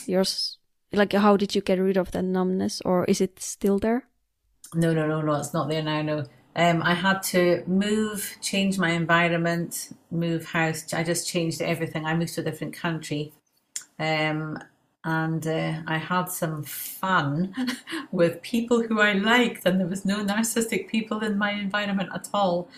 yours? 0.06 0.58
Like, 0.92 1.12
how 1.12 1.36
did 1.36 1.54
you 1.54 1.60
get 1.60 1.80
rid 1.80 1.96
of 1.96 2.12
that 2.12 2.22
numbness, 2.22 2.80
or 2.84 3.04
is 3.06 3.20
it 3.20 3.42
still 3.42 3.78
there? 3.80 4.06
No, 4.72 4.94
no, 4.94 5.06
no, 5.06 5.20
no. 5.20 5.34
It's 5.34 5.52
not 5.52 5.68
there 5.68 5.82
now. 5.82 6.02
No. 6.02 6.24
Um, 6.56 6.82
I 6.82 6.94
had 6.94 7.22
to 7.24 7.62
move, 7.66 8.38
change 8.40 8.78
my 8.78 8.90
environment, 8.90 9.94
move 10.10 10.46
house. 10.46 10.92
I 10.94 11.02
just 11.02 11.28
changed 11.28 11.60
everything. 11.60 12.06
I 12.06 12.16
moved 12.16 12.32
to 12.34 12.40
a 12.40 12.44
different 12.44 12.72
country. 12.72 13.34
Um, 13.98 14.58
and 15.04 15.46
uh, 15.46 15.74
I 15.86 15.98
had 15.98 16.30
some 16.30 16.64
fun 16.64 17.54
with 18.10 18.40
people 18.40 18.82
who 18.82 19.00
I 19.00 19.12
liked, 19.12 19.66
and 19.66 19.78
there 19.78 19.86
was 19.86 20.06
no 20.06 20.24
narcissistic 20.24 20.88
people 20.88 21.20
in 21.20 21.36
my 21.36 21.52
environment 21.52 22.10
at 22.14 22.28
all. 22.32 22.68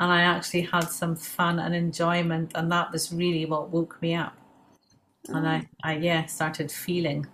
And 0.00 0.12
I 0.12 0.22
actually 0.22 0.62
had 0.62 0.90
some 0.90 1.14
fun 1.14 1.60
and 1.60 1.74
enjoyment, 1.76 2.52
and 2.56 2.70
that 2.72 2.90
was 2.90 3.12
really 3.12 3.46
what 3.46 3.70
woke 3.70 4.02
me 4.02 4.16
up. 4.16 4.36
And 5.28 5.48
I, 5.48 5.68
I 5.84 5.96
yeah, 5.96 6.26
started 6.26 6.72
feeling, 6.72 7.26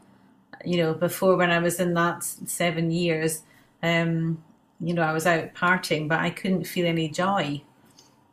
you 0.65 0.77
know, 0.77 0.95
before 0.95 1.37
when 1.37 1.51
I 1.51 1.61
was 1.61 1.81
in 1.81 1.95
that 1.95 2.25
seven 2.25 2.91
years, 2.91 3.43
um, 3.83 4.43
you 4.85 4.93
know, 4.93 5.03
I 5.03 5.12
was 5.12 5.26
out 5.26 5.55
partying, 5.55 6.09
but 6.09 6.20
I 6.20 6.30
couldn't 6.30 6.64
feel 6.64 6.87
any 6.87 7.09
joy. 7.09 7.62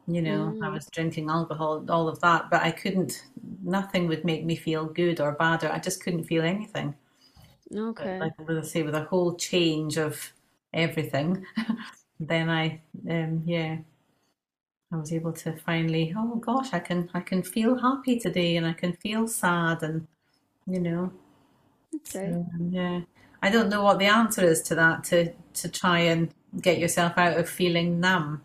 You 0.08 0.22
know, 0.22 0.54
mm. 0.54 0.66
I 0.66 0.70
was 0.70 0.88
drinking 0.88 1.30
alcohol, 1.30 1.86
all 1.90 2.10
of 2.10 2.20
that, 2.20 2.50
but 2.50 2.62
I 2.62 2.72
couldn't 2.72 3.24
nothing 3.64 4.08
would 4.08 4.26
make 4.26 4.44
me 4.44 4.56
feel 4.56 4.86
good 4.86 5.22
or 5.22 5.32
bad. 5.34 5.64
Or 5.64 5.72
I 5.72 5.80
just 5.80 6.04
couldn't 6.04 6.26
feel 6.26 6.44
anything. 6.44 6.94
Okay. 7.74 8.20
But 8.20 8.48
like 8.48 8.66
I 8.66 8.68
say, 8.68 8.84
with 8.84 8.96
a 8.96 9.06
whole 9.06 9.36
change 9.36 9.98
of 9.98 10.34
everything, 10.74 11.46
then 12.20 12.50
I, 12.50 12.82
um, 13.10 13.44
yeah, 13.46 13.78
I 14.92 14.98
was 14.98 15.14
able 15.14 15.32
to 15.34 15.56
finally, 15.58 16.14
oh 16.18 16.36
gosh, 16.36 16.74
I 16.74 16.80
can, 16.80 17.10
I 17.14 17.22
can 17.22 17.44
feel 17.44 17.78
happy 17.78 18.20
today, 18.20 18.58
and 18.58 18.66
I 18.66 18.74
can 18.74 18.92
feel 18.94 19.26
sad, 19.28 19.84
and 19.84 20.06
you 20.68 20.82
know, 20.82 21.14
okay, 21.96 22.34
so, 22.34 22.46
yeah. 22.70 23.02
I 23.42 23.50
don't 23.50 23.70
know 23.70 23.84
what 23.84 24.00
the 24.00 24.06
answer 24.06 24.44
is 24.44 24.62
to 24.64 24.76
that. 24.76 25.04
To 25.06 25.32
to 25.54 25.70
try 25.70 26.00
and 26.00 26.34
get 26.60 26.80
yourself 26.80 27.14
out 27.18 27.38
of 27.38 27.50
feeling 27.50 28.00
numb. 28.00 28.42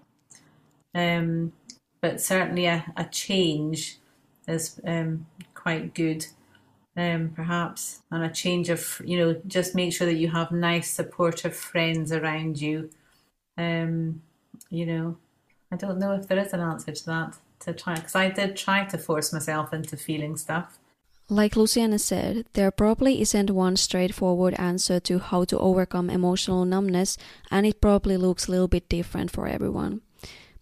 Um, 0.95 1.53
but 2.01 2.21
certainly 2.21 2.67
a, 2.67 2.85
a 2.97 3.05
change 3.05 3.99
is 4.47 4.81
um, 4.87 5.27
quite 5.55 5.95
good, 5.95 6.27
um, 6.97 7.33
perhaps, 7.35 8.03
and 8.11 8.25
a 8.25 8.31
change 8.31 8.69
of 8.69 9.01
you 9.05 9.19
know 9.19 9.41
just 9.47 9.75
make 9.75 9.93
sure 9.93 10.07
that 10.07 10.15
you 10.15 10.31
have 10.31 10.53
nice 10.53 10.91
supportive 10.91 11.57
friends 11.57 12.13
around 12.13 12.61
you. 12.61 12.91
Um, 13.59 14.23
you 14.71 14.87
know, 14.87 15.17
I 15.73 15.77
don't 15.77 15.99
know 15.99 16.13
if 16.13 16.29
there 16.29 16.39
is 16.39 16.53
an 16.53 16.61
answer 16.61 16.93
to 16.93 17.07
that 17.07 17.37
to 17.61 17.73
try 17.73 17.97
because 17.97 18.15
I 18.15 18.31
did 18.31 18.57
try 18.57 18.85
to 18.85 18.99
force 18.99 19.33
myself 19.33 19.73
into 19.73 19.97
feeling 19.97 20.37
stuff. 20.37 20.79
Like 21.29 21.55
Lucianne 21.55 21.99
said, 21.99 22.47
there 22.53 22.71
probably 22.71 23.21
isn't 23.21 23.51
one 23.51 23.75
straightforward 23.75 24.55
answer 24.55 25.01
to 25.01 25.19
how 25.19 25.43
to 25.45 25.59
overcome 25.59 26.09
emotional 26.09 26.65
numbness, 26.65 27.19
and 27.51 27.67
it 27.67 27.81
probably 27.81 28.17
looks 28.17 28.47
a 28.47 28.53
little 28.53 28.69
bit 28.69 28.89
different 28.89 29.33
for 29.33 29.49
everyone. 29.49 30.03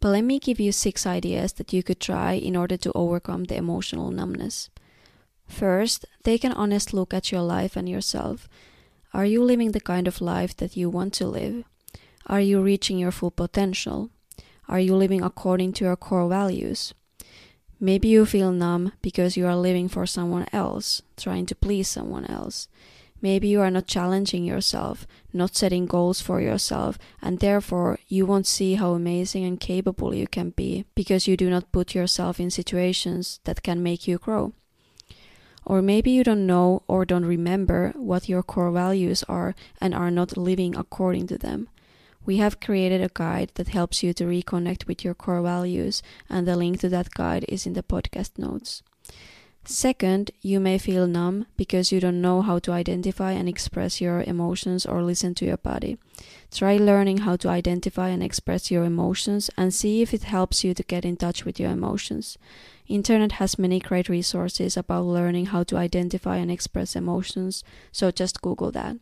But 0.00 0.10
let 0.10 0.24
me 0.24 0.38
give 0.38 0.58
you 0.58 0.72
six 0.72 1.06
ideas 1.06 1.52
that 1.54 1.74
you 1.74 1.82
could 1.82 2.00
try 2.00 2.32
in 2.32 2.56
order 2.56 2.78
to 2.78 2.92
overcome 2.94 3.44
the 3.44 3.56
emotional 3.56 4.10
numbness. 4.10 4.70
First, 5.46 6.06
take 6.22 6.44
an 6.44 6.52
honest 6.52 6.94
look 6.94 7.12
at 7.12 7.30
your 7.30 7.42
life 7.42 7.76
and 7.76 7.86
yourself. 7.86 8.48
Are 9.12 9.26
you 9.26 9.44
living 9.44 9.72
the 9.72 9.80
kind 9.80 10.08
of 10.08 10.22
life 10.22 10.56
that 10.56 10.78
you 10.78 10.88
want 10.88 11.12
to 11.14 11.26
live? 11.26 11.64
Are 12.26 12.40
you 12.40 12.62
reaching 12.62 12.98
your 12.98 13.12
full 13.12 13.30
potential? 13.30 14.08
Are 14.66 14.80
you 14.80 14.96
living 14.96 15.22
according 15.22 15.74
to 15.74 15.84
your 15.84 15.96
core 15.96 16.26
values? 16.26 16.94
Maybe 17.84 18.08
you 18.08 18.24
feel 18.24 18.50
numb 18.50 18.92
because 19.02 19.36
you 19.36 19.46
are 19.46 19.54
living 19.54 19.88
for 19.90 20.06
someone 20.06 20.46
else, 20.54 21.02
trying 21.18 21.44
to 21.44 21.54
please 21.54 21.86
someone 21.86 22.24
else. 22.24 22.66
Maybe 23.20 23.48
you 23.48 23.60
are 23.60 23.70
not 23.70 23.86
challenging 23.86 24.42
yourself, 24.42 25.06
not 25.34 25.54
setting 25.54 25.84
goals 25.84 26.18
for 26.18 26.40
yourself, 26.40 26.98
and 27.20 27.40
therefore 27.40 27.98
you 28.08 28.24
won't 28.24 28.46
see 28.46 28.76
how 28.76 28.92
amazing 28.94 29.44
and 29.44 29.60
capable 29.60 30.14
you 30.14 30.26
can 30.26 30.48
be 30.48 30.86
because 30.94 31.28
you 31.28 31.36
do 31.36 31.50
not 31.50 31.72
put 31.72 31.94
yourself 31.94 32.40
in 32.40 32.48
situations 32.48 33.40
that 33.44 33.62
can 33.62 33.82
make 33.82 34.08
you 34.08 34.16
grow. 34.16 34.54
Or 35.66 35.82
maybe 35.82 36.10
you 36.10 36.24
don't 36.24 36.46
know 36.46 36.84
or 36.88 37.04
don't 37.04 37.26
remember 37.26 37.92
what 37.96 38.30
your 38.30 38.42
core 38.42 38.70
values 38.70 39.24
are 39.28 39.54
and 39.78 39.94
are 39.94 40.10
not 40.10 40.38
living 40.38 40.74
according 40.74 41.26
to 41.26 41.36
them. 41.36 41.68
We 42.26 42.38
have 42.38 42.60
created 42.60 43.02
a 43.02 43.10
guide 43.12 43.52
that 43.54 43.68
helps 43.68 44.02
you 44.02 44.12
to 44.14 44.24
reconnect 44.24 44.86
with 44.86 45.04
your 45.04 45.14
core 45.14 45.42
values, 45.42 46.02
and 46.28 46.46
the 46.46 46.56
link 46.56 46.80
to 46.80 46.88
that 46.88 47.10
guide 47.10 47.44
is 47.48 47.66
in 47.66 47.74
the 47.74 47.82
podcast 47.82 48.38
notes. 48.38 48.82
Second, 49.66 50.30
you 50.42 50.60
may 50.60 50.76
feel 50.76 51.06
numb 51.06 51.46
because 51.56 51.90
you 51.90 51.98
don't 51.98 52.20
know 52.20 52.42
how 52.42 52.58
to 52.58 52.72
identify 52.72 53.32
and 53.32 53.48
express 53.48 53.98
your 53.98 54.22
emotions 54.22 54.84
or 54.84 55.02
listen 55.02 55.34
to 55.36 55.46
your 55.46 55.56
body. 55.56 55.96
Try 56.50 56.76
learning 56.76 57.18
how 57.18 57.36
to 57.36 57.48
identify 57.48 58.08
and 58.10 58.22
express 58.22 58.70
your 58.70 58.84
emotions 58.84 59.50
and 59.56 59.72
see 59.72 60.02
if 60.02 60.12
it 60.12 60.24
helps 60.24 60.64
you 60.64 60.74
to 60.74 60.82
get 60.82 61.06
in 61.06 61.16
touch 61.16 61.46
with 61.46 61.58
your 61.58 61.70
emotions. 61.70 62.36
Internet 62.88 63.32
has 63.32 63.58
many 63.58 63.80
great 63.80 64.10
resources 64.10 64.76
about 64.76 65.06
learning 65.06 65.46
how 65.46 65.62
to 65.62 65.78
identify 65.78 66.36
and 66.36 66.50
express 66.50 66.94
emotions, 66.94 67.64
so 67.90 68.10
just 68.10 68.42
Google 68.42 68.70
that. 68.72 68.96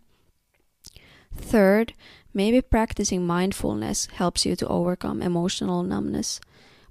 Third, 1.37 1.95
maybe 2.35 2.61
practicing 2.61 3.26
mindfulness 3.26 4.07
helps 4.14 4.45
you 4.47 4.57
to 4.57 4.68
overcome 4.68 5.22
emotional 5.22 5.83
numbness. 5.83 6.41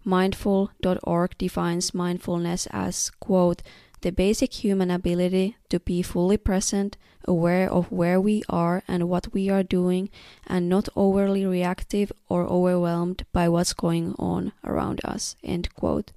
Mindful.org 0.03 1.37
defines 1.37 1.93
mindfulness 1.93 2.67
as, 2.71 3.11
quote, 3.19 3.61
the 4.01 4.11
basic 4.11 4.63
human 4.63 4.89
ability 4.89 5.57
to 5.69 5.79
be 5.79 6.01
fully 6.01 6.37
present, 6.37 6.97
aware 7.25 7.69
of 7.69 7.91
where 7.91 8.19
we 8.19 8.41
are 8.49 8.81
and 8.87 9.07
what 9.07 9.31
we 9.31 9.49
are 9.49 9.61
doing, 9.61 10.09
and 10.47 10.67
not 10.67 10.89
overly 10.95 11.45
reactive 11.45 12.11
or 12.27 12.45
overwhelmed 12.45 13.25
by 13.31 13.47
what's 13.47 13.73
going 13.73 14.15
on 14.17 14.51
around 14.65 15.01
us. 15.03 15.35
End 15.43 15.73
quote. 15.75 16.11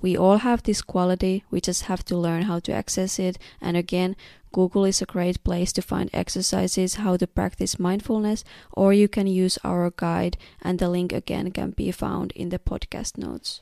We 0.00 0.16
all 0.16 0.38
have 0.38 0.62
this 0.62 0.82
quality, 0.82 1.44
we 1.50 1.60
just 1.60 1.84
have 1.84 2.04
to 2.06 2.16
learn 2.16 2.42
how 2.42 2.60
to 2.60 2.72
access 2.72 3.18
it. 3.18 3.38
And 3.60 3.76
again, 3.76 4.16
Google 4.56 4.86
is 4.86 5.02
a 5.02 5.12
great 5.14 5.44
place 5.44 5.70
to 5.74 5.82
find 5.82 6.08
exercises 6.14 6.94
how 6.94 7.18
to 7.18 7.26
practice 7.26 7.78
mindfulness, 7.78 8.42
or 8.72 8.94
you 8.94 9.06
can 9.06 9.26
use 9.26 9.58
our 9.62 9.92
guide, 9.94 10.38
and 10.62 10.78
the 10.78 10.88
link 10.88 11.12
again 11.12 11.50
can 11.50 11.72
be 11.72 11.90
found 11.90 12.32
in 12.32 12.48
the 12.48 12.58
podcast 12.58 13.18
notes. 13.18 13.60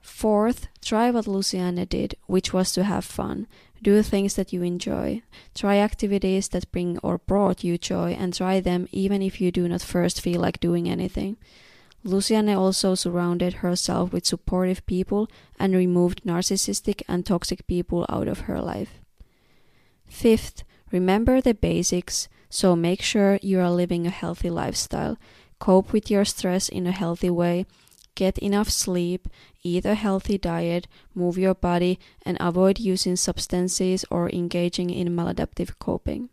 Fourth, 0.00 0.68
try 0.80 1.10
what 1.10 1.24
Lucianne 1.24 1.88
did, 1.88 2.14
which 2.26 2.52
was 2.52 2.70
to 2.74 2.84
have 2.84 3.04
fun. 3.04 3.48
Do 3.82 4.00
things 4.02 4.36
that 4.36 4.52
you 4.52 4.62
enjoy. 4.62 5.22
Try 5.52 5.78
activities 5.78 6.46
that 6.50 6.70
bring 6.70 6.98
or 6.98 7.18
brought 7.18 7.64
you 7.64 7.76
joy 7.76 8.12
and 8.12 8.32
try 8.32 8.60
them 8.60 8.86
even 8.92 9.20
if 9.20 9.40
you 9.40 9.50
do 9.50 9.66
not 9.66 9.82
first 9.82 10.20
feel 10.20 10.40
like 10.40 10.60
doing 10.60 10.88
anything. 10.88 11.38
Lucianne 12.06 12.56
also 12.56 12.94
surrounded 12.94 13.54
herself 13.54 14.12
with 14.12 14.26
supportive 14.26 14.86
people 14.86 15.28
and 15.58 15.74
removed 15.74 16.22
narcissistic 16.22 17.02
and 17.08 17.26
toxic 17.26 17.66
people 17.66 18.06
out 18.08 18.28
of 18.28 18.42
her 18.42 18.60
life. 18.60 19.01
Fifth, 20.12 20.62
remember 20.92 21.40
the 21.40 21.54
basics, 21.54 22.28
so 22.50 22.76
make 22.76 23.02
sure 23.02 23.40
you 23.42 23.58
are 23.58 23.70
living 23.70 24.06
a 24.06 24.10
healthy 24.10 24.50
lifestyle. 24.50 25.16
Cope 25.58 25.92
with 25.92 26.10
your 26.10 26.24
stress 26.26 26.68
in 26.68 26.86
a 26.86 26.92
healthy 26.92 27.30
way 27.30 27.66
get 28.14 28.38
enough 28.38 28.68
sleep, 28.68 29.26
eat 29.62 29.86
a 29.86 29.94
healthy 29.94 30.36
diet, 30.36 30.86
move 31.14 31.38
your 31.38 31.54
body, 31.54 31.98
and 32.26 32.36
avoid 32.40 32.78
using 32.78 33.16
substances 33.16 34.04
or 34.10 34.28
engaging 34.30 34.90
in 34.90 35.16
maladaptive 35.16 35.78
coping. 35.78 36.28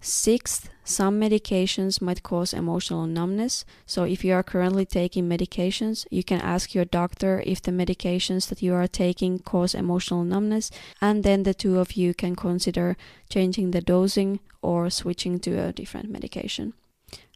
Sixth, 0.00 0.68
some 0.84 1.20
medications 1.20 2.00
might 2.00 2.22
cause 2.22 2.52
emotional 2.52 3.06
numbness, 3.06 3.64
so 3.86 4.04
if 4.04 4.24
you 4.24 4.34
are 4.34 4.42
currently 4.42 4.84
taking 4.84 5.28
medications, 5.28 6.06
you 6.10 6.22
can 6.22 6.40
ask 6.40 6.74
your 6.74 6.84
doctor 6.84 7.42
if 7.44 7.60
the 7.60 7.72
medications 7.72 8.48
that 8.48 8.62
you 8.62 8.72
are 8.74 8.86
taking 8.86 9.38
cause 9.40 9.74
emotional 9.74 10.22
numbness, 10.22 10.70
and 11.00 11.24
then 11.24 11.42
the 11.42 11.54
two 11.54 11.78
of 11.78 11.96
you 11.96 12.14
can 12.14 12.36
consider 12.36 12.96
changing 13.28 13.72
the 13.72 13.80
dosing 13.80 14.38
or 14.62 14.90
switching 14.90 15.40
to 15.40 15.58
a 15.58 15.72
different 15.72 16.10
medication. 16.10 16.74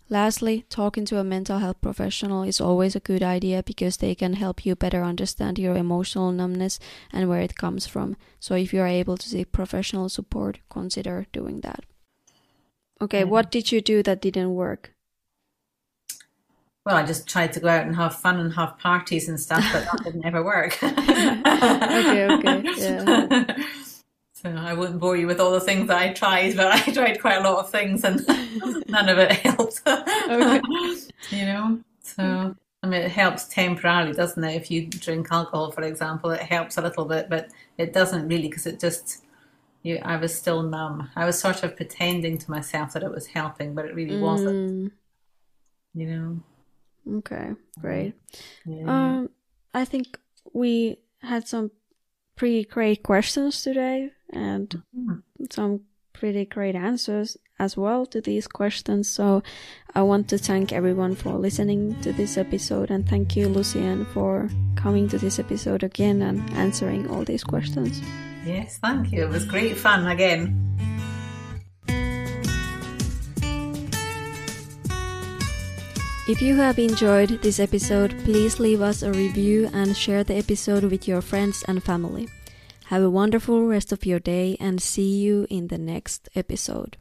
Lastly, 0.08 0.64
talking 0.68 1.04
to 1.06 1.18
a 1.18 1.24
mental 1.24 1.58
health 1.58 1.80
professional 1.80 2.42
is 2.42 2.60
always 2.60 2.96
a 2.96 3.00
good 3.00 3.22
idea 3.22 3.62
because 3.62 3.96
they 3.96 4.14
can 4.14 4.34
help 4.34 4.66
you 4.66 4.74
better 4.74 5.02
understand 5.02 5.58
your 5.58 5.76
emotional 5.76 6.32
numbness 6.32 6.78
and 7.12 7.28
where 7.28 7.40
it 7.40 7.54
comes 7.54 7.86
from. 7.86 8.16
So, 8.40 8.54
if 8.54 8.72
you 8.72 8.80
are 8.80 8.88
able 8.88 9.16
to 9.16 9.28
seek 9.28 9.52
professional 9.52 10.08
support, 10.08 10.58
consider 10.68 11.26
doing 11.32 11.60
that. 11.60 11.84
Okay, 13.00 13.22
mm-hmm. 13.22 13.30
what 13.30 13.50
did 13.50 13.72
you 13.72 13.80
do 13.80 14.02
that 14.02 14.20
didn't 14.20 14.54
work? 14.54 14.92
Well, 16.84 16.96
I 16.96 17.04
just 17.04 17.28
tried 17.28 17.52
to 17.54 17.60
go 17.60 17.68
out 17.68 17.86
and 17.86 17.94
have 17.96 18.16
fun 18.16 18.40
and 18.40 18.52
have 18.54 18.78
parties 18.78 19.28
and 19.28 19.38
stuff, 19.38 19.64
but 19.72 19.84
that 19.84 20.04
didn't 20.04 20.24
ever 20.24 20.42
work. 20.42 20.76
okay, 20.82 22.26
okay, 22.26 22.62
yeah. 22.76 23.56
So 24.42 24.48
I 24.48 24.72
wouldn't 24.72 25.00
bore 25.00 25.18
you 25.18 25.26
with 25.26 25.38
all 25.38 25.50
the 25.50 25.60
things 25.60 25.88
that 25.88 25.98
I 25.98 26.14
tried, 26.14 26.56
but 26.56 26.68
I 26.68 26.80
tried 26.92 27.20
quite 27.20 27.36
a 27.36 27.42
lot 27.42 27.58
of 27.58 27.70
things 27.70 28.04
and 28.04 28.26
none 28.88 29.10
of 29.10 29.18
it 29.18 29.32
helped. 29.32 29.82
okay. 29.86 30.62
You 31.30 31.44
know, 31.44 31.80
so 32.02 32.56
I 32.82 32.86
mean, 32.86 33.02
it 33.02 33.10
helps 33.10 33.44
temporarily, 33.48 34.14
doesn't 34.14 34.42
it? 34.42 34.56
If 34.56 34.70
you 34.70 34.86
drink 34.86 35.28
alcohol, 35.30 35.70
for 35.72 35.82
example, 35.82 36.30
it 36.30 36.40
helps 36.40 36.78
a 36.78 36.80
little 36.80 37.04
bit, 37.04 37.28
but 37.28 37.50
it 37.76 37.92
doesn't 37.92 38.28
really 38.28 38.48
because 38.48 38.66
it 38.66 38.80
just, 38.80 39.24
you, 39.82 39.98
I 40.02 40.16
was 40.16 40.34
still 40.34 40.62
numb. 40.62 41.10
I 41.16 41.24
was 41.24 41.38
sort 41.38 41.62
of 41.62 41.76
pretending 41.76 42.38
to 42.38 42.50
myself 42.50 42.92
that 42.92 43.02
it 43.02 43.10
was 43.10 43.26
helping, 43.26 43.74
but 43.74 43.86
it 43.86 43.94
really 43.94 44.16
mm. 44.16 44.20
wasn't. 44.20 44.92
You 45.94 46.06
know. 46.06 47.18
Okay, 47.18 47.50
great. 47.80 48.14
Yeah. 48.64 48.84
Um, 48.86 49.30
I 49.74 49.84
think 49.84 50.18
we 50.52 50.98
had 51.22 51.48
some 51.48 51.70
pretty 52.36 52.64
great 52.64 53.02
questions 53.02 53.62
today 53.62 54.10
and 54.32 54.82
mm-hmm. 54.96 55.44
some 55.50 55.80
pretty 56.12 56.44
great 56.44 56.74
answers 56.74 57.36
as 57.58 57.76
well 57.76 58.06
to 58.06 58.20
these 58.20 58.46
questions. 58.46 59.08
So 59.08 59.42
I 59.94 60.02
want 60.02 60.28
to 60.28 60.38
thank 60.38 60.72
everyone 60.72 61.14
for 61.14 61.34
listening 61.34 62.00
to 62.02 62.12
this 62.12 62.36
episode 62.38 62.90
and 62.90 63.08
thank 63.08 63.36
you, 63.36 63.48
Lucianne, 63.48 64.06
for 64.12 64.48
coming 64.76 65.08
to 65.08 65.18
this 65.18 65.38
episode 65.38 65.82
again 65.82 66.22
and 66.22 66.50
answering 66.52 67.08
all 67.08 67.24
these 67.24 67.44
questions. 67.44 68.00
Yes, 68.44 68.78
thank 68.78 69.12
you. 69.12 69.24
It 69.24 69.28
was 69.28 69.44
great 69.44 69.76
fun 69.76 70.06
again. 70.06 70.66
If 76.28 76.40
you 76.40 76.54
have 76.56 76.78
enjoyed 76.78 77.42
this 77.42 77.58
episode, 77.58 78.14
please 78.24 78.60
leave 78.60 78.80
us 78.82 79.02
a 79.02 79.12
review 79.12 79.68
and 79.72 79.96
share 79.96 80.22
the 80.22 80.36
episode 80.36 80.84
with 80.84 81.08
your 81.08 81.20
friends 81.20 81.64
and 81.66 81.82
family. 81.82 82.28
Have 82.86 83.02
a 83.02 83.10
wonderful 83.10 83.66
rest 83.66 83.90
of 83.90 84.06
your 84.06 84.20
day 84.20 84.56
and 84.60 84.80
see 84.80 85.18
you 85.18 85.46
in 85.50 85.66
the 85.66 85.78
next 85.78 86.28
episode. 86.36 86.96